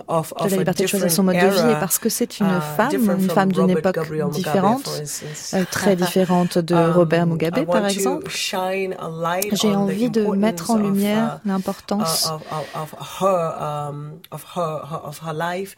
of, 0.07 0.33
de 0.43 0.49
la 0.49 0.57
liberté 0.57 0.83
de 0.83 0.87
choisir 0.87 1.11
son 1.11 1.23
mode 1.23 1.35
de 1.35 1.47
vie 1.47 1.71
et 1.71 1.79
parce 1.79 1.99
que 1.99 2.09
c'est 2.09 2.39
une 2.39 2.47
uh, 2.47 2.75
femme, 2.75 2.93
une 2.93 3.29
femme 3.29 3.51
d'une 3.51 3.69
époque 3.69 3.99
différente, 4.31 5.01
euh, 5.53 5.63
très 5.69 5.95
différente 6.07 6.57
de 6.57 6.81
Um, 6.81 6.91
Robert 6.93 7.27
Mugabe 7.27 7.65
par 7.65 7.85
exemple. 7.85 8.29
J'ai 8.29 9.75
envie 9.75 10.09
de 10.09 10.25
mettre 10.35 10.71
en 10.71 10.77
lumière 10.77 11.39
l'importance 11.45 12.31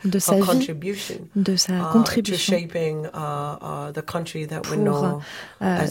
de 0.05 0.17
her 0.17 0.19
sa 0.19 0.35
vie, 0.35 0.41
contribution, 0.41 1.15
de 1.35 1.55
sa 1.55 1.73
to 1.73 1.91
contribution 1.91 2.57
shaping 2.57 3.03
the 3.93 4.01
country 4.05 4.47
that 4.47 4.61
we 4.69 4.77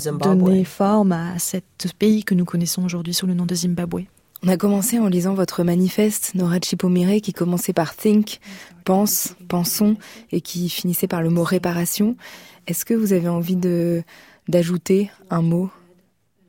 pour 0.02 0.18
donner 0.18 0.64
forme 0.64 1.12
à 1.12 1.38
cet 1.38 1.64
pays 1.98 2.24
que 2.24 2.34
nous 2.34 2.44
connaissons 2.44 2.84
aujourd'hui 2.84 3.14
sous 3.14 3.26
le 3.26 3.34
nom 3.34 3.46
de 3.46 3.54
Zimbabwe. 3.54 4.06
On 4.44 4.48
a 4.48 4.56
commencé 4.56 4.98
en 4.98 5.06
lisant 5.06 5.34
votre 5.34 5.62
manifeste, 5.62 6.34
Nora 6.34 6.58
Chipomire, 6.60 7.20
qui 7.20 7.32
commençait 7.32 7.72
par 7.72 7.94
think, 7.94 8.40
pense, 8.84 9.36
pensons, 9.46 9.96
et 10.32 10.40
qui 10.40 10.68
finissait 10.68 11.06
par 11.06 11.22
le 11.22 11.30
mot 11.30 11.44
réparation. 11.44 12.16
Est-ce 12.66 12.84
que 12.84 12.94
vous 12.94 13.12
avez 13.12 13.28
envie 13.28 13.56
de 13.56 14.02
d'ajouter 14.48 15.12
un 15.30 15.42
mot 15.42 15.70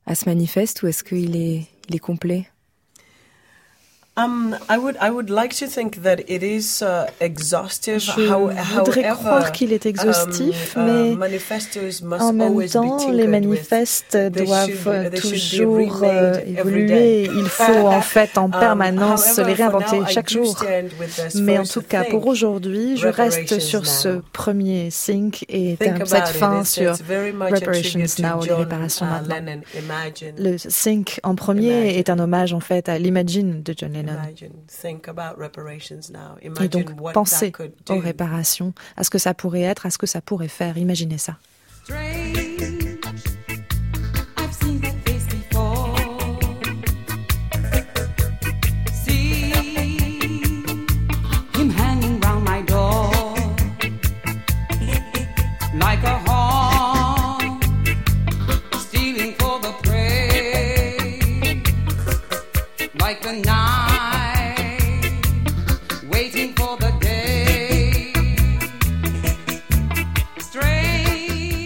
à 0.08 0.16
ce 0.16 0.28
manifeste 0.28 0.82
ou 0.82 0.88
est-ce 0.88 1.04
qu'il 1.04 1.36
est, 1.36 1.68
il 1.88 1.96
est 1.96 2.00
complet? 2.00 2.48
Um, 4.16 4.56
I 4.70 4.78
would 4.78 4.96
I 5.02 5.10
would 5.10 5.32
like 5.32 5.56
to 5.56 5.66
think 5.66 6.04
that 6.04 6.20
it 6.30 6.44
is 6.44 6.84
uh, 6.84 7.08
exhaustive. 7.20 8.00
Je 8.00 8.30
How, 8.30 8.52
voudrais 8.52 9.02
however, 9.02 9.16
croire 9.16 9.52
qu'il 9.52 9.74
est 9.74 9.88
exhaustif, 9.88 10.78
um, 10.78 10.86
mais 10.86 11.14
uh, 11.14 11.16
manifestos 11.16 12.04
must 12.04 12.22
en 12.22 12.32
même 12.32 12.68
temps, 12.70 13.10
les 13.10 13.26
manifestes 13.26 14.16
doivent 14.16 14.70
should 14.70 15.16
toujours 15.16 16.02
euh, 16.04 16.36
évoluer. 16.46 17.24
Il 17.24 17.46
faut 17.46 17.88
en 17.88 18.02
fait 18.02 18.38
en 18.38 18.44
Um, 18.54 18.60
permanence 18.60 19.40
however, 19.40 19.46
les 19.48 19.54
réinventer 19.56 20.00
now, 20.00 20.06
chaque 20.08 20.30
jour. 20.30 20.64
Mais 21.34 21.58
en 21.58 21.64
tout 21.64 21.82
cas, 21.82 22.04
pour 22.04 22.28
aujourd'hui, 22.28 22.98
je 22.98 23.08
reste 23.08 23.60
sur 23.60 23.88
ce 23.88 24.22
premier 24.32 24.90
think 24.92 25.44
et 25.50 25.76
Think 25.80 26.06
cette 26.06 26.30
it. 26.30 26.36
fin 26.36 26.64
sur 26.64 26.92
reparations 26.92 28.00
now, 28.20 28.44
les 28.44 28.54
réparations 28.54 29.08
uh, 29.08 29.28
maintenant. 29.28 29.62
Le 30.38 30.58
think 30.58 31.20
en 31.24 31.34
premier 31.34 31.98
est 31.98 32.12
un 32.12 32.20
hommage 32.20 32.54
en 32.54 32.60
fait 32.60 32.90
à 32.90 33.00
l'Imagine 33.00 33.64
de 33.64 33.74
John 33.76 33.92
Lennon. 33.94 34.03
Et 36.62 36.68
donc, 36.68 36.96
pensez 37.14 37.52
aux 37.90 38.00
réparations, 38.00 38.74
à 38.98 39.04
ce 39.04 39.10
que 39.10 39.18
ça 39.18 39.34
pourrait 39.34 39.62
être, 39.62 39.86
à 39.86 39.90
ce 39.90 39.98
que 39.98 40.08
ça 40.08 40.22
pourrait 40.22 40.48
faire. 40.48 40.78
Imaginez 40.78 41.18
ça. 41.18 41.38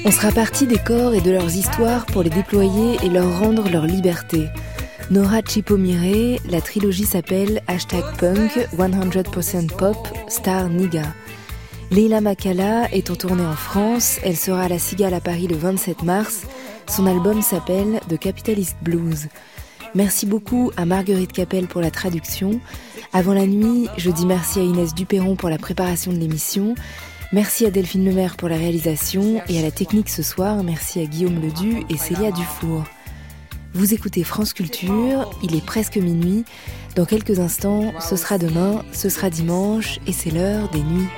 On 0.07 0.11
sera 0.11 0.31
parti 0.31 0.65
des 0.65 0.77
corps 0.77 1.13
et 1.13 1.19
de 1.19 1.31
leurs 1.31 1.53
histoires 1.53 2.05
pour 2.05 2.23
les 2.23 2.29
déployer 2.29 2.95
et 3.03 3.09
leur 3.09 3.41
rendre 3.41 3.69
leur 3.69 3.85
liberté. 3.85 4.47
Nora 5.11 5.41
Chipomire, 5.41 6.39
la 6.49 6.61
trilogie 6.61 7.03
s'appelle 7.03 7.61
Hashtag 7.67 8.05
Punk, 8.17 8.57
100% 8.73 9.67
Pop, 9.67 9.97
Star 10.29 10.69
Niga. 10.69 11.13
Leila 11.91 12.21
Makala 12.21 12.89
est 12.93 13.11
en 13.11 13.17
tournée 13.17 13.45
en 13.45 13.57
France, 13.57 14.19
elle 14.23 14.37
sera 14.37 14.61
à 14.61 14.67
la 14.69 14.79
Cigale 14.79 15.13
à 15.13 15.19
Paris 15.19 15.47
le 15.47 15.57
27 15.57 16.03
mars. 16.03 16.43
Son 16.87 17.05
album 17.05 17.41
s'appelle 17.41 17.99
The 18.07 18.17
Capitalist 18.17 18.77
Blues. 18.81 19.27
Merci 19.93 20.25
beaucoup 20.25 20.71
à 20.77 20.85
Marguerite 20.85 21.33
Capel 21.33 21.67
pour 21.67 21.81
la 21.81 21.91
traduction. 21.91 22.61
Avant 23.11 23.33
la 23.33 23.45
nuit, 23.45 23.89
je 23.97 24.09
dis 24.09 24.25
merci 24.25 24.59
à 24.59 24.63
Inès 24.63 24.95
Duperron 24.95 25.35
pour 25.35 25.49
la 25.49 25.57
préparation 25.57 26.13
de 26.13 26.17
l'émission. 26.17 26.75
Merci 27.33 27.65
à 27.65 27.71
Delphine 27.71 28.05
Lemaire 28.05 28.37
pour 28.37 28.47
la 28.47 28.55
réalisation 28.55 29.41
et 29.49 29.59
à 29.59 29.61
la 29.61 29.71
technique 29.71 30.09
ce 30.09 30.23
soir. 30.23 30.63
Merci 30.63 31.01
à 31.01 31.05
Guillaume 31.05 31.41
Ledu 31.41 31.83
et 31.89 31.97
Célia 31.97 32.31
Dufour. 32.31 32.85
Vous 33.73 33.93
écoutez 33.93 34.23
France 34.23 34.53
Culture, 34.53 35.29
il 35.43 35.53
est 35.53 35.65
presque 35.65 35.97
minuit. 35.97 36.45
Dans 36.95 37.05
quelques 37.05 37.39
instants, 37.39 37.93
ce 37.99 38.15
sera 38.15 38.37
demain, 38.37 38.83
ce 38.93 39.09
sera 39.09 39.29
dimanche 39.29 39.99
et 40.07 40.13
c'est 40.13 40.31
l'heure 40.31 40.69
des 40.69 40.81
nuits. 40.81 41.09